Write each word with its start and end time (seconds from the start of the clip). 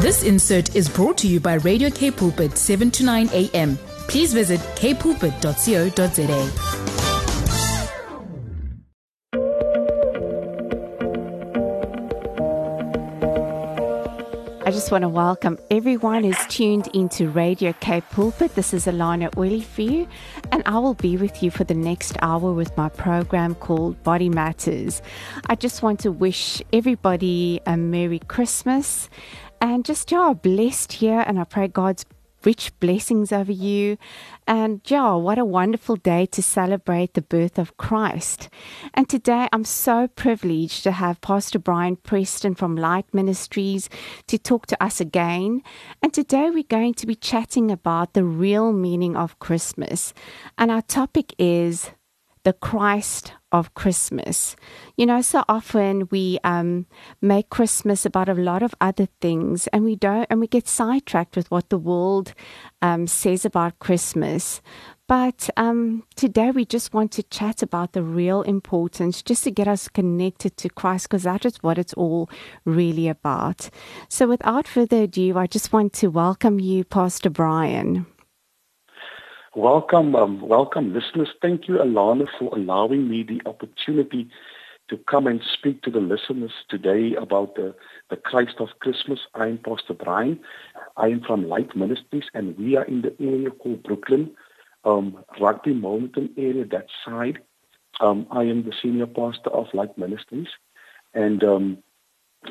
This 0.00 0.22
insert 0.22 0.76
is 0.76 0.88
brought 0.88 1.18
to 1.18 1.26
you 1.26 1.40
by 1.40 1.54
Radio 1.54 1.90
K 1.90 2.12
Pulpit 2.12 2.56
7 2.56 2.88
to 2.92 3.04
9 3.04 3.30
a.m. 3.32 3.76
Please 4.06 4.32
visit 4.32 4.60
kpulpit.co.za. 4.76 6.68
I 14.64 14.70
just 14.70 14.92
want 14.92 15.02
to 15.02 15.08
welcome 15.08 15.58
everyone 15.70 16.22
who's 16.22 16.46
tuned 16.46 16.88
into 16.94 17.28
Radio 17.30 17.72
K 17.80 18.00
Pulpit. 18.02 18.54
This 18.54 18.72
is 18.72 18.86
Alana 18.86 19.36
Oily 19.36 19.62
for 19.62 19.82
you, 19.82 20.06
and 20.52 20.62
I 20.64 20.78
will 20.78 20.94
be 20.94 21.16
with 21.16 21.42
you 21.42 21.50
for 21.50 21.64
the 21.64 21.74
next 21.74 22.16
hour 22.22 22.52
with 22.52 22.76
my 22.76 22.88
program 22.88 23.56
called 23.56 24.00
Body 24.04 24.28
Matters. 24.28 25.02
I 25.46 25.56
just 25.56 25.82
want 25.82 25.98
to 26.00 26.12
wish 26.12 26.62
everybody 26.72 27.60
a 27.66 27.76
Merry 27.76 28.20
Christmas 28.20 29.08
and 29.60 29.84
just 29.84 30.10
yeah, 30.10 30.32
blessed 30.32 30.94
here, 30.94 31.24
and 31.26 31.38
I 31.38 31.44
pray 31.44 31.68
God's 31.68 32.04
rich 32.44 32.72
blessings 32.80 33.32
over 33.32 33.52
you. 33.52 33.98
And 34.46 34.80
yeah, 34.86 35.14
what 35.14 35.38
a 35.38 35.44
wonderful 35.44 35.96
day 35.96 36.26
to 36.26 36.42
celebrate 36.42 37.14
the 37.14 37.22
birth 37.22 37.58
of 37.58 37.76
Christ. 37.76 38.48
And 38.94 39.08
today 39.08 39.48
I'm 39.52 39.64
so 39.64 40.08
privileged 40.08 40.82
to 40.84 40.92
have 40.92 41.20
Pastor 41.20 41.58
Brian 41.58 41.96
Preston 41.96 42.54
from 42.54 42.76
Light 42.76 43.12
Ministries 43.12 43.88
to 44.28 44.38
talk 44.38 44.66
to 44.66 44.82
us 44.82 45.00
again. 45.00 45.62
And 46.02 46.12
today 46.12 46.50
we're 46.50 46.62
going 46.62 46.94
to 46.94 47.06
be 47.06 47.14
chatting 47.14 47.70
about 47.70 48.14
the 48.14 48.24
real 48.24 48.72
meaning 48.72 49.16
of 49.16 49.38
Christmas. 49.38 50.14
And 50.56 50.70
our 50.70 50.82
topic 50.82 51.34
is 51.38 51.90
the 52.44 52.52
Christ 52.52 53.32
of 53.52 53.74
Christmas. 53.74 54.56
You 54.96 55.06
know, 55.06 55.20
so 55.22 55.44
often 55.48 56.08
we 56.10 56.38
um, 56.44 56.86
make 57.20 57.50
Christmas 57.50 58.04
about 58.04 58.28
a 58.28 58.34
lot 58.34 58.62
of 58.62 58.74
other 58.80 59.08
things, 59.20 59.66
and 59.68 59.84
we 59.84 59.96
don't, 59.96 60.26
and 60.30 60.40
we 60.40 60.46
get 60.46 60.68
sidetracked 60.68 61.36
with 61.36 61.50
what 61.50 61.70
the 61.70 61.78
world 61.78 62.34
um, 62.82 63.06
says 63.06 63.44
about 63.44 63.78
Christmas. 63.78 64.60
But 65.08 65.48
um, 65.56 66.04
today 66.16 66.50
we 66.50 66.66
just 66.66 66.92
want 66.92 67.12
to 67.12 67.22
chat 67.22 67.62
about 67.62 67.94
the 67.94 68.02
real 68.02 68.42
importance, 68.42 69.22
just 69.22 69.44
to 69.44 69.50
get 69.50 69.66
us 69.66 69.88
connected 69.88 70.58
to 70.58 70.68
Christ, 70.68 71.08
because 71.08 71.22
that 71.22 71.46
is 71.46 71.56
what 71.62 71.78
it's 71.78 71.94
all 71.94 72.28
really 72.66 73.08
about. 73.08 73.70
So, 74.10 74.28
without 74.28 74.68
further 74.68 75.04
ado, 75.04 75.38
I 75.38 75.46
just 75.46 75.72
want 75.72 75.94
to 75.94 76.08
welcome 76.08 76.60
you, 76.60 76.84
Pastor 76.84 77.30
Brian. 77.30 78.04
Welcome, 79.54 80.14
um, 80.14 80.46
welcome, 80.46 80.92
listeners. 80.92 81.30
Thank 81.40 81.68
you, 81.68 81.76
Alana, 81.76 82.26
for 82.38 82.54
allowing 82.54 83.08
me 83.08 83.22
the 83.22 83.40
opportunity 83.48 84.28
to 84.88 84.98
come 84.98 85.26
and 85.26 85.40
speak 85.42 85.80
to 85.82 85.90
the 85.90 86.00
listeners 86.00 86.52
today 86.68 87.14
about 87.14 87.54
the, 87.54 87.74
the 88.10 88.16
Christ 88.16 88.56
of 88.58 88.68
Christmas. 88.80 89.20
I'm 89.34 89.56
Pastor 89.56 89.94
Brian. 89.94 90.38
I 90.98 91.06
am 91.06 91.22
from 91.22 91.48
Light 91.48 91.74
Ministries, 91.74 92.24
and 92.34 92.58
we 92.58 92.76
are 92.76 92.84
in 92.84 93.00
the 93.00 93.16
area 93.18 93.50
called 93.50 93.82
Brooklyn, 93.84 94.30
um, 94.84 95.24
Rugby 95.40 95.72
Mountain 95.72 96.28
area, 96.36 96.66
that 96.66 96.88
side. 97.02 97.38
Um, 98.00 98.26
I 98.30 98.42
am 98.42 98.64
the 98.64 98.74
senior 98.82 99.06
pastor 99.06 99.48
of 99.50 99.72
Light 99.72 99.96
Ministries, 99.96 100.48
and 101.14 101.42
um, 101.42 101.78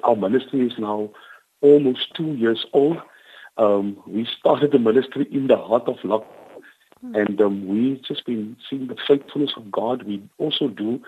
our 0.03 0.16
ministry 0.16 0.66
is 0.66 0.73
now 0.80 1.12
almost 1.62 2.16
two 2.16 2.34
years 2.34 2.66
old. 2.73 2.98
Um, 3.58 4.02
we 4.08 4.28
started 4.40 4.72
the 4.72 4.80
ministry 4.80 5.28
in 5.31 5.45
the 5.45 5.58
heart 5.58 5.84
of 5.88 5.98
lockdown. 5.98 6.25
And 7.02 7.40
um, 7.42 7.67
we've 7.67 8.02
just 8.02 8.26
been 8.26 8.58
seeing 8.70 8.88
the 8.88 8.98
faithfulness 9.08 9.52
of 9.58 9.72
God. 9.72 10.03
We 10.03 10.22
also 10.38 10.67
do 10.67 11.02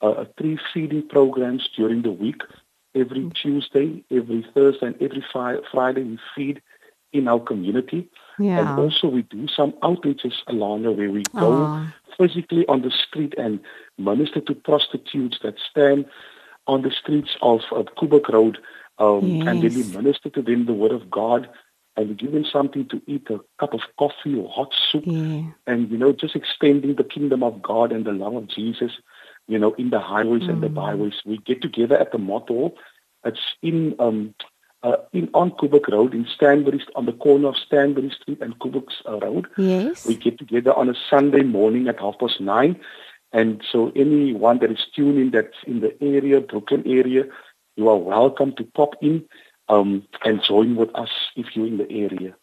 uh, 0.00 0.24
three 0.38 0.58
feeding 0.72 1.08
programs 1.08 1.68
during 1.76 2.02
the 2.02 2.12
week. 2.12 2.42
Every 2.94 3.20
mm. 3.20 3.34
Tuesday, 3.34 4.04
every 4.10 4.46
Thursday, 4.54 4.86
and 4.86 5.02
every 5.02 5.24
fi- 5.32 5.60
Friday, 5.70 6.02
we 6.02 6.18
feed 6.34 6.62
in 7.12 7.28
our 7.28 7.40
community. 7.40 8.08
Yeah. 8.38 8.60
And 8.60 8.78
also, 8.78 9.08
we 9.08 9.22
do 9.22 9.48
some 9.48 9.72
outreaches, 9.82 10.34
along 10.46 10.82
the 10.82 10.92
way. 10.92 11.08
we 11.08 11.22
go 11.34 11.50
Aww. 11.50 11.92
physically 12.18 12.66
on 12.66 12.82
the 12.82 12.90
street 12.90 13.34
and 13.38 13.60
minister 13.98 14.40
to 14.40 14.54
prostitutes 14.54 15.38
that 15.42 15.54
stand 15.70 16.06
on 16.66 16.82
the 16.82 16.90
streets 16.90 17.36
of, 17.42 17.60
of 17.72 17.86
Koeberg 17.96 18.28
Road. 18.28 18.58
Um, 18.98 19.26
yes. 19.26 19.48
And 19.48 19.62
then 19.62 19.74
we 19.74 19.84
minister 19.84 20.30
to 20.30 20.42
them 20.42 20.66
the 20.66 20.72
word 20.72 20.92
of 20.92 21.10
God 21.10 21.48
and 21.96 22.18
give 22.18 22.32
them 22.32 22.44
something 22.44 22.88
to 22.88 23.02
eat, 23.06 23.28
a 23.30 23.38
cup 23.58 23.74
of 23.74 23.80
coffee 23.98 24.34
or 24.34 24.48
hot 24.48 24.72
soup, 24.90 25.04
yeah. 25.06 25.42
and 25.66 25.90
you 25.90 25.98
know, 25.98 26.12
just 26.12 26.34
extending 26.34 26.94
the 26.94 27.04
kingdom 27.04 27.42
of 27.42 27.62
God 27.62 27.92
and 27.92 28.04
the 28.04 28.12
love 28.12 28.34
of 28.34 28.48
Jesus, 28.48 28.92
you 29.46 29.58
know, 29.58 29.74
in 29.74 29.90
the 29.90 30.00
highways 30.00 30.44
mm. 30.44 30.50
and 30.50 30.62
the 30.62 30.68
mm. 30.68 30.74
byways. 30.74 31.14
We 31.24 31.38
get 31.38 31.60
together 31.60 31.98
at 31.98 32.12
the 32.12 32.18
motto. 32.18 32.74
It's 33.24 33.40
in 33.62 33.94
um 33.98 34.34
uh, 34.82 34.96
in 35.12 35.28
on 35.34 35.52
Koeberg 35.52 35.88
Road 35.92 36.14
in 36.14 36.26
Stanbury, 36.34 36.84
on 36.96 37.06
the 37.06 37.12
corner 37.12 37.48
of 37.48 37.56
Stanbury 37.56 38.10
Street 38.10 38.40
and 38.40 38.58
Koeberg 38.58 38.88
uh, 39.08 39.18
Road. 39.20 39.46
Yes. 39.56 40.06
We 40.06 40.16
get 40.16 40.38
together 40.38 40.72
on 40.72 40.88
a 40.88 40.94
Sunday 41.08 41.42
morning 41.42 41.88
at 41.88 42.00
half 42.00 42.18
past 42.18 42.40
nine. 42.40 42.80
And 43.32 43.62
so 43.70 43.92
anyone 43.96 44.58
that 44.58 44.70
is 44.70 44.84
tuning 44.94 45.30
that's 45.30 45.56
in 45.66 45.80
the 45.80 45.96
area, 46.02 46.40
Brooklyn 46.40 46.82
area, 46.86 47.24
you 47.76 47.88
are 47.88 47.96
welcome 47.96 48.54
to 48.56 48.64
pop 48.64 48.94
in 49.00 49.24
um, 49.68 50.06
and 50.24 50.42
join 50.42 50.76
with 50.76 50.94
us 50.94 51.10
if 51.36 51.46
you're 51.54 51.66
in 51.66 51.78
the 51.78 51.90
area. 51.90 52.34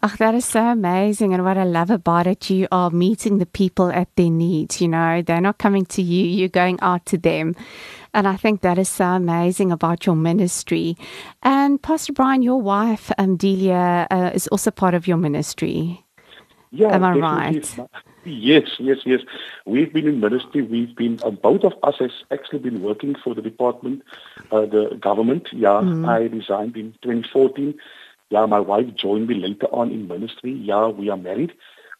Oh, 0.00 0.14
that 0.18 0.34
is 0.34 0.44
so 0.44 0.64
amazing. 0.64 1.34
And 1.34 1.44
what 1.44 1.58
I 1.58 1.64
love 1.64 1.90
about 1.90 2.28
it, 2.28 2.50
you 2.50 2.68
are 2.70 2.88
meeting 2.88 3.38
the 3.38 3.46
people 3.46 3.90
at 3.90 4.14
their 4.14 4.30
needs. 4.30 4.80
You 4.80 4.86
know, 4.86 5.22
they're 5.22 5.40
not 5.40 5.58
coming 5.58 5.86
to 5.86 6.02
you, 6.02 6.24
you're 6.24 6.48
going 6.48 6.78
out 6.80 7.04
to 7.06 7.18
them. 7.18 7.56
And 8.14 8.28
I 8.28 8.36
think 8.36 8.60
that 8.60 8.78
is 8.78 8.88
so 8.88 9.06
amazing 9.06 9.72
about 9.72 10.06
your 10.06 10.14
ministry. 10.14 10.96
And 11.42 11.82
Pastor 11.82 12.12
Brian, 12.12 12.42
your 12.42 12.60
wife, 12.60 13.10
um, 13.18 13.36
Delia, 13.36 14.06
uh, 14.10 14.30
is 14.32 14.46
also 14.48 14.70
part 14.70 14.94
of 14.94 15.08
your 15.08 15.16
ministry. 15.16 16.04
Yeah, 16.70 16.94
Am 16.94 17.04
I 17.04 17.12
right? 17.12 17.78
Yes, 18.24 18.68
yes, 18.78 18.98
yes. 19.06 19.20
We've 19.64 19.92
been 19.92 20.06
in 20.06 20.20
ministry. 20.20 20.62
We've 20.62 20.94
been, 20.94 21.18
uh, 21.24 21.30
both 21.30 21.64
of 21.64 21.72
us 21.82 21.94
has 21.98 22.10
actually 22.30 22.58
been 22.58 22.82
working 22.82 23.14
for 23.14 23.34
the 23.34 23.40
department, 23.40 24.02
uh, 24.52 24.62
the 24.62 24.98
government. 25.00 25.48
Yeah, 25.52 25.80
mm. 25.82 26.06
I 26.06 26.22
resigned 26.24 26.76
in 26.76 26.92
2014. 27.02 27.74
Yeah, 28.30 28.44
my 28.46 28.60
wife 28.60 28.94
joined 28.94 29.28
me 29.28 29.36
later 29.36 29.66
on 29.72 29.90
in 29.90 30.08
ministry. 30.08 30.52
Yeah, 30.52 30.88
we 30.88 31.08
are 31.08 31.16
married. 31.16 31.52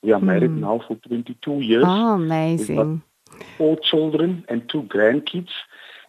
We 0.03 0.13
are 0.13 0.21
mm. 0.21 0.25
married 0.25 0.51
now 0.51 0.81
for 0.87 0.97
22 0.97 1.61
years. 1.61 1.85
Oh, 1.87 2.15
amazing. 2.15 3.03
four 3.57 3.77
children 3.79 4.45
and 4.49 4.69
two 4.69 4.83
grandkids. 4.83 5.51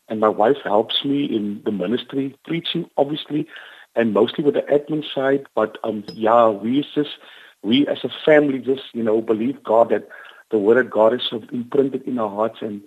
And 0.09 0.19
my 0.19 0.27
wife 0.27 0.57
helps 0.63 1.05
me 1.05 1.25
in 1.25 1.61
the 1.63 1.71
ministry, 1.71 2.35
preaching, 2.45 2.89
obviously, 2.97 3.47
and 3.95 4.13
mostly 4.13 4.43
with 4.43 4.55
the 4.55 4.61
admin 4.61 5.03
side. 5.13 5.45
But 5.55 5.77
um, 5.83 6.03
yeah, 6.13 6.49
we 6.49 6.83
just 6.93 7.11
we 7.63 7.87
as 7.87 8.03
a 8.03 8.09
family 8.25 8.59
just, 8.59 8.83
you 8.93 9.03
know, 9.03 9.21
believe 9.21 9.63
God 9.63 9.89
that 9.89 10.07
the 10.51 10.57
word 10.57 10.77
of 10.77 10.91
God 10.91 11.13
is 11.13 11.21
sort 11.29 11.43
of 11.43 11.49
imprinted 11.51 12.03
in 12.03 12.19
our 12.19 12.29
hearts 12.29 12.59
and 12.61 12.81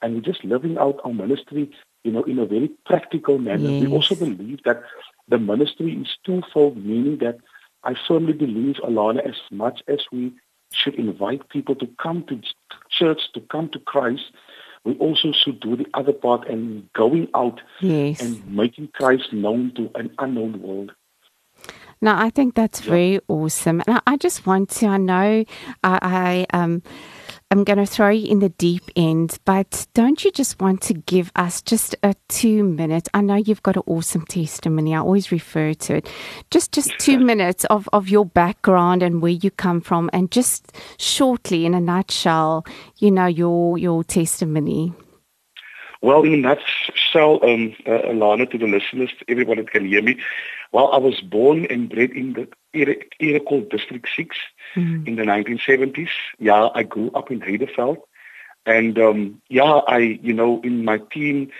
and 0.00 0.14
we're 0.14 0.20
just 0.20 0.44
living 0.44 0.78
out 0.78 1.00
our 1.04 1.12
ministry, 1.12 1.70
you 2.04 2.12
know, 2.12 2.22
in 2.22 2.38
a 2.38 2.46
very 2.46 2.70
practical 2.86 3.38
manner. 3.38 3.68
Yes. 3.68 3.82
We 3.82 3.92
also 3.92 4.14
believe 4.14 4.62
that 4.64 4.82
the 5.26 5.38
ministry 5.38 5.92
is 5.92 6.16
twofold, 6.24 6.76
meaning 6.76 7.18
that 7.18 7.38
I 7.82 7.94
firmly 8.06 8.32
believe, 8.32 8.76
Alana, 8.76 9.26
as 9.26 9.34
much 9.50 9.82
as 9.88 10.00
we 10.12 10.32
should 10.72 10.94
invite 10.94 11.48
people 11.48 11.74
to 11.76 11.88
come 12.00 12.22
to 12.24 12.40
church, 12.90 13.32
to 13.34 13.40
come 13.40 13.68
to 13.70 13.80
Christ, 13.80 14.30
we 14.84 14.94
also 14.94 15.32
should 15.32 15.60
do 15.60 15.76
the 15.76 15.86
other 15.94 16.12
part 16.12 16.48
and 16.48 16.90
going 16.92 17.28
out 17.34 17.60
yes. 17.80 18.20
and 18.20 18.46
making 18.48 18.88
Christ 18.94 19.32
known 19.32 19.72
to 19.74 19.90
an 19.94 20.10
unknown 20.18 20.62
world. 20.62 20.92
Now, 22.00 22.20
I 22.20 22.30
think 22.30 22.54
that's 22.54 22.80
very 22.80 23.20
awesome. 23.28 23.82
And 23.86 24.00
I, 24.06 24.16
just 24.16 24.46
want 24.46 24.70
to, 24.70 24.86
I 24.86 24.96
know 24.98 25.44
I, 25.82 26.46
I 26.52 26.56
um, 26.56 26.82
I'm 27.50 27.64
going 27.64 27.78
to 27.78 27.86
throw 27.86 28.10
you 28.10 28.30
in 28.30 28.40
the 28.40 28.50
deep 28.50 28.82
end, 28.94 29.38
but 29.46 29.86
don't 29.94 30.22
you 30.22 30.30
just 30.30 30.60
want 30.60 30.82
to 30.82 30.94
give 30.94 31.32
us 31.34 31.62
just 31.62 31.96
a 32.02 32.14
two 32.28 32.62
minute? 32.62 33.08
I 33.14 33.22
know 33.22 33.36
you've 33.36 33.62
got 33.62 33.76
an 33.76 33.84
awesome 33.86 34.26
testimony. 34.26 34.94
I 34.94 34.98
always 34.98 35.32
refer 35.32 35.72
to 35.72 35.96
it. 35.96 36.10
Just 36.50 36.72
just 36.72 36.92
two 36.98 37.18
minutes 37.18 37.64
of, 37.66 37.88
of 37.94 38.10
your 38.10 38.26
background 38.26 39.02
and 39.02 39.22
where 39.22 39.32
you 39.32 39.50
come 39.50 39.80
from, 39.80 40.10
and 40.12 40.30
just 40.30 40.72
shortly, 40.98 41.64
in 41.64 41.72
a 41.72 41.80
nutshell, 41.80 42.66
you 42.98 43.10
know 43.10 43.26
your 43.26 43.78
your 43.78 44.04
testimony. 44.04 44.92
Well, 46.02 46.24
in 46.24 46.34
a 46.34 46.36
nutshell, 46.36 47.42
um, 47.42 47.74
uh, 47.86 48.10
Alana, 48.10 48.48
to 48.50 48.58
the 48.58 48.66
listeners, 48.66 49.10
everyone 49.26 49.56
that 49.56 49.70
can 49.70 49.86
hear 49.86 50.02
me, 50.02 50.18
well, 50.72 50.92
I 50.92 50.98
was 50.98 51.20
born 51.20 51.66
and 51.66 51.88
bred 51.88 52.10
in 52.10 52.34
the 52.34 52.48
called 53.46 53.70
District 53.70 54.08
6 54.14 54.36
mm-hmm. 54.76 55.06
in 55.06 55.16
the 55.16 55.22
1970s. 55.22 56.10
Yeah, 56.38 56.68
I 56.74 56.82
grew 56.82 57.10
up 57.12 57.30
in 57.30 57.40
Heideveld. 57.40 57.98
And 58.66 58.98
um, 58.98 59.40
yeah, 59.48 59.80
I, 59.88 59.98
you 59.98 60.34
know, 60.34 60.60
in 60.62 60.84
my 60.84 60.98
teen, 61.10 61.50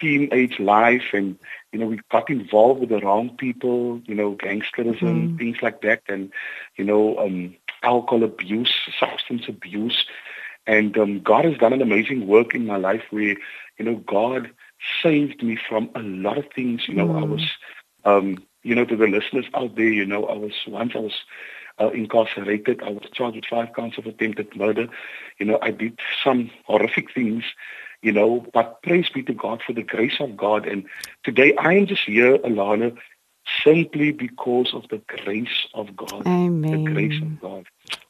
teenage 0.00 0.58
life 0.58 1.10
and, 1.12 1.38
you 1.72 1.78
know, 1.78 1.86
we 1.86 2.00
got 2.10 2.30
involved 2.30 2.80
with 2.80 2.88
the 2.88 3.00
wrong 3.00 3.36
people, 3.36 4.00
you 4.06 4.14
know, 4.14 4.34
gangsterism, 4.34 5.00
mm-hmm. 5.00 5.36
things 5.36 5.58
like 5.62 5.82
that. 5.82 6.02
And, 6.08 6.32
you 6.76 6.84
know, 6.84 7.18
um, 7.18 7.54
alcohol 7.82 8.24
abuse, 8.24 8.74
substance 8.98 9.44
abuse. 9.48 10.06
And 10.66 10.98
um, 10.98 11.20
God 11.20 11.44
has 11.44 11.56
done 11.58 11.72
an 11.72 11.82
amazing 11.82 12.26
work 12.26 12.54
in 12.54 12.66
my 12.66 12.76
life 12.76 13.04
where, 13.10 13.36
you 13.78 13.84
know, 13.84 13.96
God 14.06 14.50
saved 15.02 15.42
me 15.42 15.56
from 15.68 15.90
a 15.94 16.00
lot 16.00 16.38
of 16.38 16.46
things. 16.54 16.88
You 16.88 16.94
know, 16.94 17.08
mm. 17.08 17.20
I 17.20 17.24
was 17.24 17.50
um, 18.04 18.44
you 18.68 18.74
know, 18.74 18.84
to 18.84 18.96
the 18.96 19.06
listeners 19.06 19.46
out 19.54 19.76
there, 19.76 19.88
you 19.88 20.04
know, 20.04 20.26
I 20.26 20.36
was 20.36 20.52
once 20.66 20.92
I 20.94 20.98
was 20.98 21.24
uh, 21.80 21.88
incarcerated. 21.88 22.82
I 22.82 22.90
was 22.90 23.08
charged 23.14 23.36
with 23.36 23.46
five 23.46 23.74
counts 23.74 23.96
of 23.96 24.04
attempted 24.04 24.54
murder. 24.54 24.88
You 25.38 25.46
know, 25.46 25.58
I 25.62 25.70
did 25.70 25.98
some 26.22 26.50
horrific 26.66 27.14
things, 27.14 27.44
you 28.02 28.12
know, 28.12 28.44
but 28.52 28.82
praise 28.82 29.08
be 29.08 29.22
to 29.22 29.32
God 29.32 29.62
for 29.66 29.72
the 29.72 29.82
grace 29.82 30.20
of 30.20 30.36
God. 30.36 30.66
And 30.66 30.84
today 31.24 31.54
I 31.56 31.72
am 31.74 31.86
just 31.86 32.02
here, 32.04 32.36
Alana, 32.38 32.94
simply 33.64 34.12
because 34.12 34.72
of 34.74 34.88
the 34.88 34.98
grace 35.06 35.66
of 35.74 35.96
God. 35.96 36.26
Amen. 36.26 36.84
The 36.84 36.90
grace 36.90 37.22
of 37.22 37.40
God. 37.40 37.66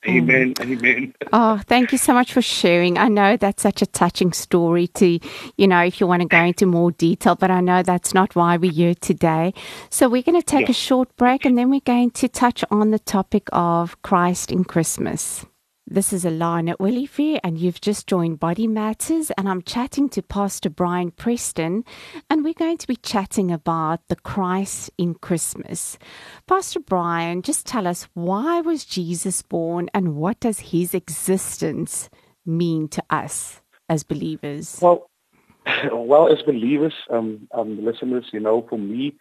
Amen. 0.06 0.54
Amen. 0.60 1.14
Oh, 1.32 1.60
thank 1.66 1.92
you 1.92 1.98
so 1.98 2.14
much 2.14 2.32
for 2.32 2.40
sharing. 2.40 2.96
I 2.96 3.08
know 3.08 3.36
that's 3.36 3.62
such 3.62 3.82
a 3.82 3.86
touching 3.86 4.32
story 4.32 4.86
to, 4.88 5.18
you 5.56 5.68
know, 5.68 5.80
if 5.80 6.00
you 6.00 6.06
want 6.06 6.22
to 6.22 6.28
go 6.28 6.42
into 6.42 6.64
more 6.64 6.90
detail, 6.92 7.34
but 7.34 7.50
I 7.50 7.60
know 7.60 7.82
that's 7.82 8.14
not 8.14 8.34
why 8.34 8.56
we're 8.56 8.72
here 8.72 8.94
today. 8.94 9.52
So 9.90 10.08
we're 10.08 10.22
going 10.22 10.40
to 10.40 10.46
take 10.46 10.68
yeah. 10.68 10.70
a 10.70 10.74
short 10.74 11.14
break 11.16 11.44
and 11.44 11.58
then 11.58 11.70
we're 11.70 11.80
going 11.80 12.12
to 12.12 12.28
touch 12.28 12.64
on 12.70 12.92
the 12.92 12.98
topic 12.98 13.48
of 13.52 14.00
Christ 14.02 14.50
in 14.50 14.64
Christmas. 14.64 15.44
This 15.90 16.12
is 16.12 16.26
Alana 16.26 16.76
Willifee, 16.76 17.40
and 17.42 17.56
you've 17.56 17.80
just 17.80 18.06
joined 18.06 18.38
Body 18.38 18.66
Matters, 18.66 19.30
and 19.38 19.48
I'm 19.48 19.62
chatting 19.62 20.10
to 20.10 20.20
Pastor 20.20 20.68
Brian 20.68 21.10
Preston, 21.10 21.82
and 22.28 22.44
we're 22.44 22.52
going 22.52 22.76
to 22.76 22.86
be 22.86 22.96
chatting 22.96 23.50
about 23.50 24.06
the 24.08 24.16
Christ 24.16 24.90
in 24.98 25.14
Christmas. 25.14 25.98
Pastor 26.46 26.80
Brian, 26.80 27.40
just 27.40 27.64
tell 27.64 27.86
us 27.86 28.06
why 28.12 28.60
was 28.60 28.84
Jesus 28.84 29.40
born, 29.40 29.88
and 29.94 30.16
what 30.16 30.38
does 30.40 30.60
his 30.60 30.92
existence 30.92 32.10
mean 32.44 32.88
to 32.88 33.02
us 33.08 33.62
as 33.88 34.02
believers? 34.02 34.80
Well, 34.82 35.08
well, 35.90 36.30
as 36.30 36.42
believers, 36.42 36.92
um, 37.08 37.48
um, 37.52 37.82
listeners, 37.82 38.26
you 38.30 38.40
know, 38.40 38.66
for 38.68 38.78
me, 38.78 39.14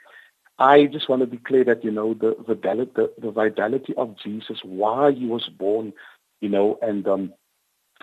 I 0.59 0.87
just 0.87 1.07
want 1.07 1.21
to 1.21 1.27
declare 1.27 1.63
that 1.63 1.85
you 1.85 1.91
know 1.91 2.13
the 2.13 2.35
the, 2.45 2.55
the, 2.55 3.13
the 3.21 3.31
vitality 3.31 3.93
of 3.95 4.17
Jesus, 4.21 4.59
why 4.63 5.13
he 5.13 5.27
was 5.27 5.47
born 5.47 5.93
you 6.41 6.49
know, 6.49 6.77
and 6.81 7.07
um, 7.07 7.33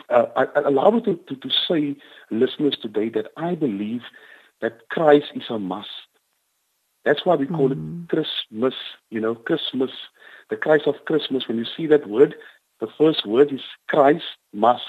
uh, 0.09 0.27
I, 0.37 0.45
I 0.57 0.61
allow 0.67 0.91
me 0.91 1.01
to, 1.03 1.17
to, 1.17 1.37
to 1.37 1.51
say, 1.69 1.97
listeners 2.31 2.77
today, 2.81 3.09
that 3.11 3.29
I 3.37 3.55
believe 3.55 4.03
that 4.61 4.89
Christ 4.91 5.27
is 5.35 5.45
a 5.51 5.59
must. 5.59 5.89
That's 7.05 7.25
why 7.25 7.35
we 7.37 7.47
call 7.47 7.69
mm. 7.69 8.05
it 8.05 8.09
Christmas, 8.09 8.75
you 9.11 9.21
know, 9.21 9.35
Christmas, 9.35 9.91
the 10.49 10.57
Christ 10.57 10.87
of 10.87 11.05
Christmas. 11.05 11.47
When 11.47 11.59
you 11.59 11.67
see 11.77 11.87
that 11.89 12.09
word, 12.09 12.35
the 12.81 12.89
first 12.99 13.27
word 13.27 13.53
is 13.53 13.61
Christ 13.89 14.25
must. 14.53 14.83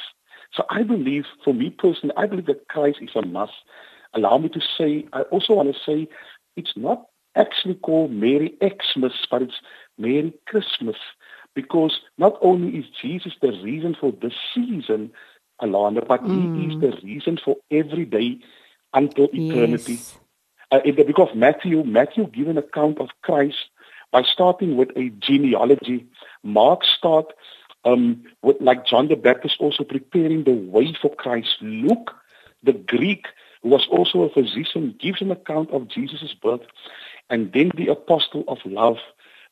So 0.53 0.63
I 0.69 0.83
believe, 0.83 1.25
for 1.43 1.53
me 1.53 1.69
personally, 1.69 2.15
I 2.15 2.25
believe 2.25 2.45
that 2.45 2.67
Christ 2.69 2.99
is 3.01 3.09
a 3.15 3.25
must. 3.25 3.53
Allow 4.13 4.37
me 4.37 4.49
to 4.49 4.61
say, 4.77 5.05
I 5.11 5.23
also 5.23 5.53
want 5.53 5.73
to 5.73 5.79
say, 5.85 6.07
it's 6.55 6.73
not 6.77 7.05
actually 7.35 7.75
called 7.75 8.11
Merry 8.11 8.53
Xmas, 8.63 9.11
but 9.29 9.41
it's 9.41 9.59
Merry 9.97 10.33
Christmas 10.47 10.95
because 11.55 11.99
not 12.17 12.37
only 12.41 12.77
is 12.77 12.85
Jesus 13.01 13.33
the 13.41 13.51
reason 13.63 13.95
for 13.99 14.11
this 14.11 14.33
season, 14.53 15.11
Alana, 15.61 16.05
but 16.05 16.23
mm. 16.23 16.59
he 16.59 16.75
is 16.75 16.81
the 16.81 17.01
reason 17.05 17.39
for 17.43 17.55
every 17.71 18.05
day 18.05 18.39
until 18.93 19.29
eternity. 19.33 19.93
Yes. 19.93 20.17
Uh, 20.71 20.79
in 20.83 20.95
the 20.95 21.03
book 21.03 21.29
of 21.29 21.35
Matthew, 21.35 21.83
Matthew 21.83 22.27
gives 22.27 22.49
an 22.49 22.57
account 22.57 22.99
of 22.99 23.09
Christ 23.21 23.57
by 24.11 24.23
starting 24.23 24.75
with 24.75 24.89
a 24.95 25.09
genealogy. 25.19 26.05
Mark 26.43 26.83
starts 26.83 27.31
um, 27.85 28.23
with 28.41 28.57
like 28.59 28.85
John 28.85 29.07
the 29.07 29.15
Baptist 29.15 29.55
also 29.59 29.83
preparing 29.83 30.43
the 30.43 30.53
way 30.53 30.95
for 31.01 31.13
Christ. 31.13 31.57
Luke, 31.61 32.11
the 32.63 32.73
Greek, 32.73 33.27
who 33.61 33.69
was 33.69 33.87
also 33.89 34.23
a 34.23 34.29
physician, 34.29 34.95
gives 34.99 35.21
an 35.21 35.31
account 35.31 35.69
of 35.71 35.87
Jesus' 35.87 36.33
birth. 36.41 36.61
And 37.29 37.51
then 37.53 37.71
the 37.75 37.87
apostle 37.87 38.43
of 38.47 38.57
love, 38.65 38.97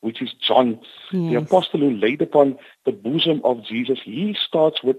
which 0.04 0.22
is 0.22 0.32
John, 0.48 0.80
yes. 1.12 1.32
the 1.32 1.36
apostle 1.36 1.80
who 1.80 1.92
laid 1.92 2.22
upon 2.22 2.58
the 2.86 2.92
bosom 2.92 3.42
of 3.44 3.64
Jesus. 3.66 4.00
He 4.04 4.36
starts 4.48 4.84
with, 4.84 4.98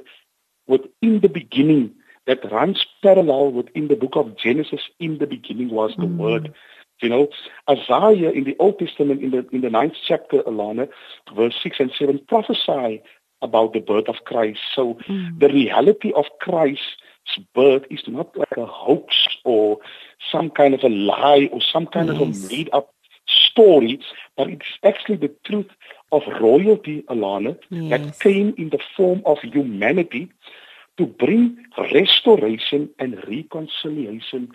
with 0.67 0.83
in 1.01 1.21
the 1.21 1.29
beginning, 1.29 1.95
that 2.27 2.51
runs 2.51 2.85
parallel 3.03 3.53
within 3.53 3.89
the 3.89 3.97
book 3.97 4.13
of 4.15 4.37
Genesis. 4.37 4.81
In 4.99 5.19
the 5.19 5.27
beginning 5.27 5.71
was 5.71 5.93
the 5.99 6.07
mm. 6.07 6.17
Word. 6.17 6.55
You 7.03 7.09
know, 7.09 7.29
Isaiah 7.69 8.31
in 8.31 8.45
the 8.45 8.57
Old 8.59 8.79
Testament, 8.79 9.23
in 9.23 9.31
the 9.31 9.47
in 9.53 9.61
the 9.61 9.71
ninth 9.71 9.95
chapter, 10.07 10.43
Alana, 10.43 10.89
verse 11.37 11.55
six 11.63 11.77
and 11.81 11.93
seven, 11.99 12.21
prophesy 12.27 13.03
about 13.43 13.75
the 13.75 13.81
birth 13.81 14.09
of 14.09 14.25
Christ. 14.25 14.61
So 14.75 14.95
mm. 15.07 15.39
the 15.39 15.49
reality 15.49 16.13
of 16.15 16.25
Christ's 16.41 16.81
birth 17.55 17.83
is 17.91 18.01
not 18.07 18.35
like 18.39 18.57
a 18.57 18.65
hoax 18.65 19.15
or 19.45 19.79
some 20.33 20.51
kind 20.51 20.73
of 20.73 20.83
a 20.83 20.89
lie 20.89 21.51
or 21.53 21.61
some 21.61 21.87
kind 21.87 22.09
yes. 22.09 22.17
of 22.17 22.23
a 22.23 22.49
made 22.49 22.71
up 22.73 22.95
story, 23.51 24.01
but 24.37 24.49
it's 24.49 24.79
actually 24.83 25.17
the 25.17 25.33
truth 25.45 25.71
of 26.13 26.23
royalty, 26.41 27.03
Alana, 27.09 27.59
yes. 27.71 27.91
that 27.91 28.21
came 28.21 28.55
in 28.57 28.71
the 28.71 28.81
form 28.97 29.23
of 29.27 29.39
humanity 29.43 30.31
to 30.97 31.07
bring 31.07 31.65
restoration 31.93 32.89
and 32.99 33.17
reconciliation 33.29 34.51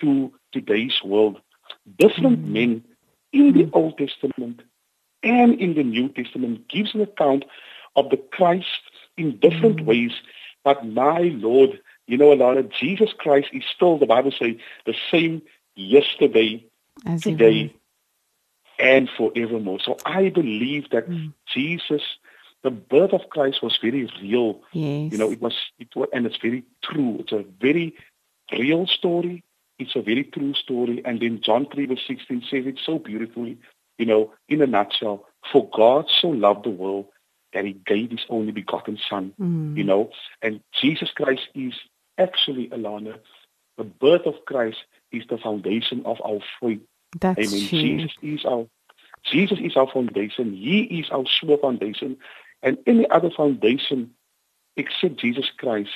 to 0.00 0.32
today's 0.52 1.00
world. 1.04 1.40
Different 1.98 2.44
mm. 2.44 2.48
men 2.48 2.84
in 3.32 3.52
the 3.52 3.64
mm. 3.64 3.70
Old 3.72 3.98
Testament 3.98 4.62
and 5.22 5.58
in 5.60 5.74
the 5.74 5.84
New 5.84 6.08
Testament 6.08 6.68
gives 6.68 6.94
an 6.94 7.00
account 7.00 7.44
of 7.96 8.10
the 8.10 8.16
Christ 8.16 8.82
in 9.16 9.38
different 9.38 9.78
mm. 9.78 9.84
ways. 9.84 10.12
But 10.64 10.86
my 10.86 11.20
Lord, 11.34 11.80
you 12.06 12.16
know, 12.16 12.34
Alana, 12.34 12.70
Jesus 12.70 13.10
Christ 13.16 13.48
is 13.52 13.62
still, 13.74 13.98
the 13.98 14.06
Bible 14.06 14.32
says, 14.32 14.56
the 14.86 14.94
same 15.10 15.42
yesterday, 15.76 16.64
As 17.06 17.22
today, 17.22 17.74
and 18.78 19.08
forevermore. 19.16 19.80
So 19.80 19.96
I 20.04 20.28
believe 20.28 20.90
that 20.90 21.08
mm. 21.08 21.32
Jesus, 21.46 22.02
the 22.62 22.70
birth 22.70 23.12
of 23.12 23.30
Christ 23.30 23.62
was 23.62 23.78
very 23.80 24.10
real. 24.20 24.60
Yes. 24.72 25.12
You 25.12 25.18
know, 25.18 25.30
it 25.30 25.40
was, 25.40 25.54
it 25.78 25.94
was, 25.94 26.08
and 26.12 26.26
it's 26.26 26.38
very 26.38 26.64
true. 26.82 27.18
It's 27.20 27.32
a 27.32 27.44
very 27.60 27.94
real 28.52 28.86
story. 28.86 29.44
It's 29.78 29.96
a 29.96 30.02
very 30.02 30.24
true 30.24 30.54
story. 30.54 31.02
And 31.04 31.20
then 31.20 31.40
John 31.40 31.66
3 31.72 31.86
verse 31.86 32.02
16 32.06 32.42
says 32.50 32.66
it 32.66 32.80
so 32.84 32.98
beautifully, 32.98 33.58
you 33.98 34.06
know, 34.06 34.32
in 34.48 34.62
a 34.62 34.66
nutshell, 34.66 35.26
for 35.52 35.68
God 35.70 36.06
so 36.20 36.28
loved 36.28 36.64
the 36.64 36.70
world 36.70 37.06
that 37.52 37.64
he 37.64 37.72
gave 37.72 38.10
his 38.10 38.24
only 38.28 38.52
begotten 38.52 38.98
son, 39.08 39.32
mm. 39.40 39.76
you 39.76 39.84
know, 39.84 40.10
and 40.42 40.60
Jesus 40.72 41.10
Christ 41.10 41.42
is 41.54 41.74
actually, 42.18 42.68
Alana, 42.68 43.18
the 43.76 43.84
birth 43.84 44.26
of 44.26 44.44
Christ 44.44 44.78
is 45.12 45.22
the 45.28 45.38
foundation 45.38 46.02
of 46.04 46.20
our 46.24 46.40
faith 46.60 46.80
that's 47.20 47.38
Amen. 47.38 47.68
True. 47.68 47.78
Jesus 47.78 48.12
is 48.22 48.44
our 48.44 48.66
Jesus 49.24 49.58
is 49.60 49.76
our 49.76 49.90
foundation. 49.90 50.52
He 50.52 50.82
is 50.82 51.10
our 51.10 51.24
sure 51.26 51.58
foundation. 51.58 52.16
And 52.62 52.78
any 52.86 53.08
other 53.10 53.30
foundation 53.30 54.10
except 54.76 55.16
Jesus 55.16 55.50
Christ 55.56 55.90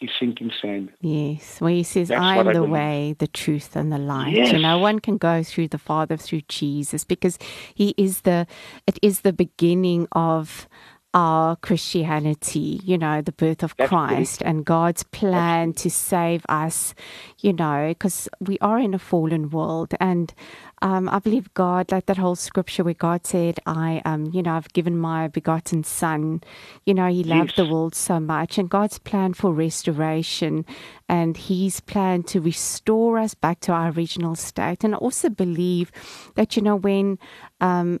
is 0.00 0.10
sinking 0.18 0.50
sand. 0.60 0.90
Yes, 1.00 1.60
where 1.60 1.72
he 1.72 1.82
says, 1.82 2.10
I 2.10 2.38
am 2.38 2.46
the 2.46 2.62
I 2.64 2.66
way, 2.66 3.16
the 3.18 3.26
truth, 3.28 3.76
and 3.76 3.92
the 3.92 3.98
light. 3.98 4.34
Yes. 4.34 4.52
And 4.52 4.62
no 4.62 4.78
one 4.78 4.98
can 4.98 5.16
go 5.16 5.42
through 5.42 5.68
the 5.68 5.78
Father 5.78 6.16
through 6.16 6.42
Jesus 6.48 7.04
because 7.04 7.38
he 7.74 7.94
is 7.96 8.22
the 8.22 8.46
it 8.86 8.98
is 9.02 9.20
the 9.20 9.32
beginning 9.32 10.08
of 10.12 10.68
our 11.14 11.56
Christianity, 11.56 12.80
you 12.84 12.96
know, 12.96 13.20
the 13.20 13.32
birth 13.32 13.62
of 13.62 13.74
That's 13.76 13.88
Christ 13.88 14.42
and 14.42 14.64
God's 14.64 15.02
plan 15.02 15.74
to 15.74 15.90
save 15.90 16.44
us, 16.48 16.94
you 17.40 17.52
know, 17.52 17.88
because 17.88 18.28
we 18.40 18.58
are 18.60 18.78
in 18.78 18.94
a 18.94 18.98
fallen 18.98 19.50
world. 19.50 19.94
And 20.00 20.32
um, 20.80 21.08
I 21.10 21.18
believe 21.18 21.52
God, 21.54 21.92
like 21.92 22.06
that 22.06 22.16
whole 22.16 22.34
scripture 22.34 22.82
where 22.82 22.94
God 22.94 23.26
said, 23.26 23.60
I, 23.66 24.00
um, 24.06 24.30
you 24.32 24.42
know, 24.42 24.54
I've 24.54 24.72
given 24.72 24.96
my 24.96 25.28
begotten 25.28 25.84
son, 25.84 26.42
you 26.86 26.94
know, 26.94 27.08
he 27.08 27.24
loved 27.24 27.50
yes. 27.50 27.56
the 27.56 27.66
world 27.66 27.94
so 27.94 28.18
much. 28.18 28.56
And 28.56 28.70
God's 28.70 28.98
plan 28.98 29.34
for 29.34 29.52
restoration 29.52 30.64
and 31.08 31.36
his 31.36 31.80
plan 31.80 32.22
to 32.24 32.40
restore 32.40 33.18
us 33.18 33.34
back 33.34 33.60
to 33.60 33.72
our 33.72 33.90
original 33.90 34.34
state. 34.34 34.82
And 34.82 34.94
I 34.94 34.98
also 34.98 35.28
believe 35.28 35.92
that, 36.36 36.56
you 36.56 36.62
know, 36.62 36.76
when, 36.76 37.18
um, 37.60 38.00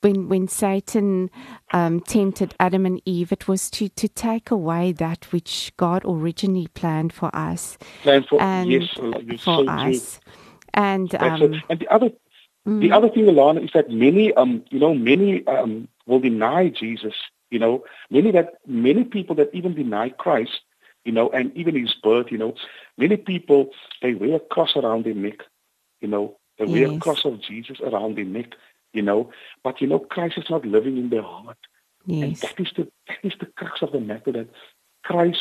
when 0.00 0.28
when 0.28 0.48
Satan 0.48 1.30
um, 1.72 2.00
tempted 2.00 2.54
Adam 2.60 2.86
and 2.86 3.02
Eve, 3.04 3.32
it 3.32 3.48
was 3.48 3.70
to 3.70 3.88
to 3.90 4.08
take 4.08 4.50
away 4.50 4.92
that 4.92 5.32
which 5.32 5.72
God 5.76 6.02
originally 6.04 6.68
planned 6.68 7.12
for 7.12 7.34
us, 7.34 7.78
planned 8.02 8.26
for 8.26 8.40
and 8.40 8.70
yes, 8.70 8.88
for 8.90 9.12
so 9.38 9.68
us. 9.68 10.20
True. 10.20 10.32
And 10.74 11.14
um, 11.16 11.62
and 11.68 11.80
the 11.80 11.88
other 11.88 12.10
mm. 12.66 12.80
the 12.80 12.92
other 12.92 13.08
thing, 13.08 13.24
Alana, 13.24 13.64
is 13.64 13.70
that 13.74 13.90
many 13.90 14.32
um 14.34 14.64
you 14.70 14.78
know 14.78 14.94
many 14.94 15.46
um 15.46 15.88
will 16.06 16.20
deny 16.20 16.68
Jesus. 16.68 17.14
You 17.50 17.58
know 17.58 17.84
many 18.10 18.30
that 18.30 18.54
many 18.66 19.04
people 19.04 19.34
that 19.36 19.50
even 19.52 19.74
deny 19.74 20.10
Christ. 20.10 20.60
You 21.04 21.12
know, 21.12 21.30
and 21.30 21.56
even 21.56 21.74
his 21.74 21.94
birth. 21.94 22.30
You 22.30 22.36
know, 22.36 22.54
many 22.98 23.16
people 23.16 23.70
they 24.02 24.14
wear 24.14 24.36
a 24.36 24.40
cross 24.40 24.76
around 24.76 25.04
their 25.04 25.14
neck. 25.14 25.38
You 26.02 26.08
know, 26.08 26.36
they 26.58 26.66
wear 26.66 26.88
yes. 26.88 26.96
a 26.96 26.98
cross 26.98 27.24
of 27.24 27.40
Jesus 27.40 27.80
around 27.80 28.16
their 28.16 28.26
neck 28.26 28.54
you 28.92 29.02
know. 29.02 29.30
But 29.62 29.80
you 29.80 29.86
know, 29.86 29.98
Christ 29.98 30.38
is 30.38 30.50
not 30.50 30.64
living 30.64 30.96
in 30.96 31.10
their 31.10 31.22
heart. 31.22 31.58
Yes. 32.06 32.24
And 32.24 32.36
that 32.36 32.60
is 32.60 32.72
the 32.76 32.88
that 33.08 33.18
is 33.22 33.34
the 33.40 33.46
crux 33.46 33.82
of 33.82 33.92
the 33.92 34.00
matter 34.00 34.32
that 34.32 34.48
Christ 35.04 35.38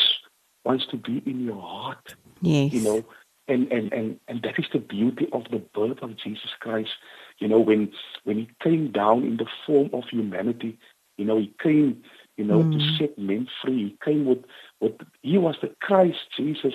wants 0.66 0.86
to 0.88 0.98
be 0.98 1.24
in 1.26 1.46
your 1.46 1.62
heart. 1.62 2.16
Yes. 2.42 2.74
You 2.74 2.82
know, 2.82 3.06
And, 3.48 3.72
and, 3.72 3.94
and, 3.94 4.20
and 4.28 4.42
that 4.42 4.60
is 4.60 4.66
the 4.74 4.80
beauty 4.80 5.28
of 5.32 5.44
the 5.52 5.60
birth 5.60 6.00
of 6.02 6.18
Jesus 6.18 6.52
Christ. 6.60 6.92
You 7.40 7.48
know, 7.48 7.60
when, 7.60 7.94
when 8.26 8.38
he 8.40 8.50
came 8.62 8.92
down 8.92 9.24
in 9.24 9.38
the 9.38 9.48
form 9.66 9.90
of 9.94 10.04
humanity, 10.10 10.78
you 11.18 11.24
know, 11.24 11.40
he 11.40 11.54
came, 11.64 12.04
you 12.36 12.44
know, 12.44 12.62
mm. 12.62 12.74
to 12.74 12.98
set 12.98 13.18
men 13.18 13.48
free. 13.62 13.82
He 13.90 13.98
came 14.04 14.26
with, 14.26 14.44
with, 14.82 15.00
he 15.22 15.38
was 15.38 15.56
the 15.62 15.74
Christ, 15.80 16.20
Jesus 16.36 16.74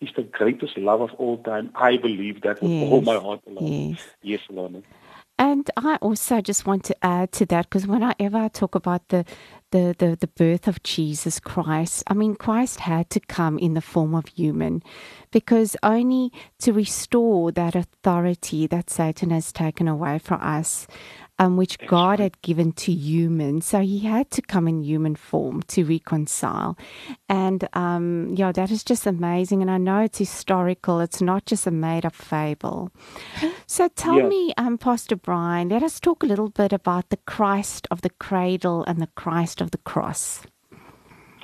is 0.00 0.10
the 0.14 0.22
greatest 0.22 0.78
love 0.78 1.00
of 1.00 1.10
all 1.18 1.38
time. 1.42 1.70
I 1.74 1.96
believe 1.96 2.42
that 2.42 2.62
with 2.62 2.70
yes. 2.70 2.92
all 2.92 3.00
my 3.00 3.16
heart. 3.16 3.40
Yes, 3.60 4.06
yes 4.22 4.40
Lorna. 4.48 4.82
And 5.42 5.68
I 5.76 5.96
also 5.96 6.40
just 6.40 6.66
want 6.66 6.84
to 6.84 7.04
add 7.04 7.32
to 7.32 7.46
that 7.46 7.68
because 7.68 7.84
whenever 7.84 8.38
I 8.38 8.46
talk 8.46 8.76
about 8.76 9.08
the, 9.08 9.24
the, 9.72 9.92
the, 9.98 10.16
the 10.20 10.28
birth 10.28 10.68
of 10.68 10.84
Jesus 10.84 11.40
Christ, 11.40 12.04
I 12.06 12.14
mean, 12.14 12.36
Christ 12.36 12.78
had 12.78 13.10
to 13.10 13.18
come 13.18 13.58
in 13.58 13.74
the 13.74 13.80
form 13.80 14.14
of 14.14 14.28
human 14.28 14.84
because 15.32 15.76
only 15.82 16.30
to 16.60 16.72
restore 16.72 17.50
that 17.50 17.74
authority 17.74 18.68
that 18.68 18.88
Satan 18.88 19.30
has 19.30 19.50
taken 19.50 19.88
away 19.88 20.20
from 20.20 20.40
us 20.40 20.86
um, 21.42 21.56
which 21.56 21.76
God 21.88 22.20
had 22.20 22.40
given 22.42 22.70
to 22.72 22.92
humans. 22.92 23.66
So 23.66 23.80
he 23.80 23.98
had 24.00 24.30
to 24.30 24.42
come 24.42 24.68
in 24.68 24.84
human 24.84 25.16
form 25.16 25.62
to 25.68 25.84
reconcile. 25.84 26.78
And 27.28 27.68
um, 27.72 28.32
yeah, 28.36 28.52
that 28.52 28.70
is 28.70 28.84
just 28.84 29.06
amazing. 29.06 29.60
And 29.60 29.70
I 29.70 29.78
know 29.78 30.00
it's 30.00 30.18
historical, 30.18 31.00
it's 31.00 31.20
not 31.20 31.44
just 31.46 31.66
a 31.66 31.72
made 31.72 32.06
up 32.06 32.14
fable. 32.14 32.90
So 33.66 33.88
tell 33.88 34.18
yeah. 34.18 34.26
me, 34.26 34.52
um, 34.58 34.76
Pastor 34.76 35.16
Brian, 35.16 35.70
let 35.70 35.82
us 35.82 35.98
talk 35.98 36.22
a 36.22 36.26
little 36.26 36.50
bit 36.50 36.74
about 36.74 37.08
the 37.08 37.16
Christ 37.16 37.88
of 37.90 38.02
the 38.02 38.10
cradle 38.10 38.84
and 38.84 39.00
the 39.00 39.08
Christ 39.14 39.62
of 39.62 39.70
the 39.70 39.78
cross. 39.78 40.42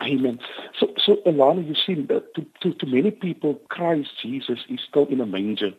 Amen. 0.03 0.39
So, 0.79 0.93
so 0.99 1.17
Alana, 1.27 1.67
you 1.67 1.75
see, 1.75 1.95
to, 2.07 2.23
to, 2.61 2.75
to 2.75 2.87
many 2.87 3.13
people, 3.13 3.55
Christ 3.71 4.11
Jesus 4.21 4.59
is 4.69 4.81
still 4.87 5.07
in 5.07 5.23
a 5.23 5.27
manger. 5.27 5.71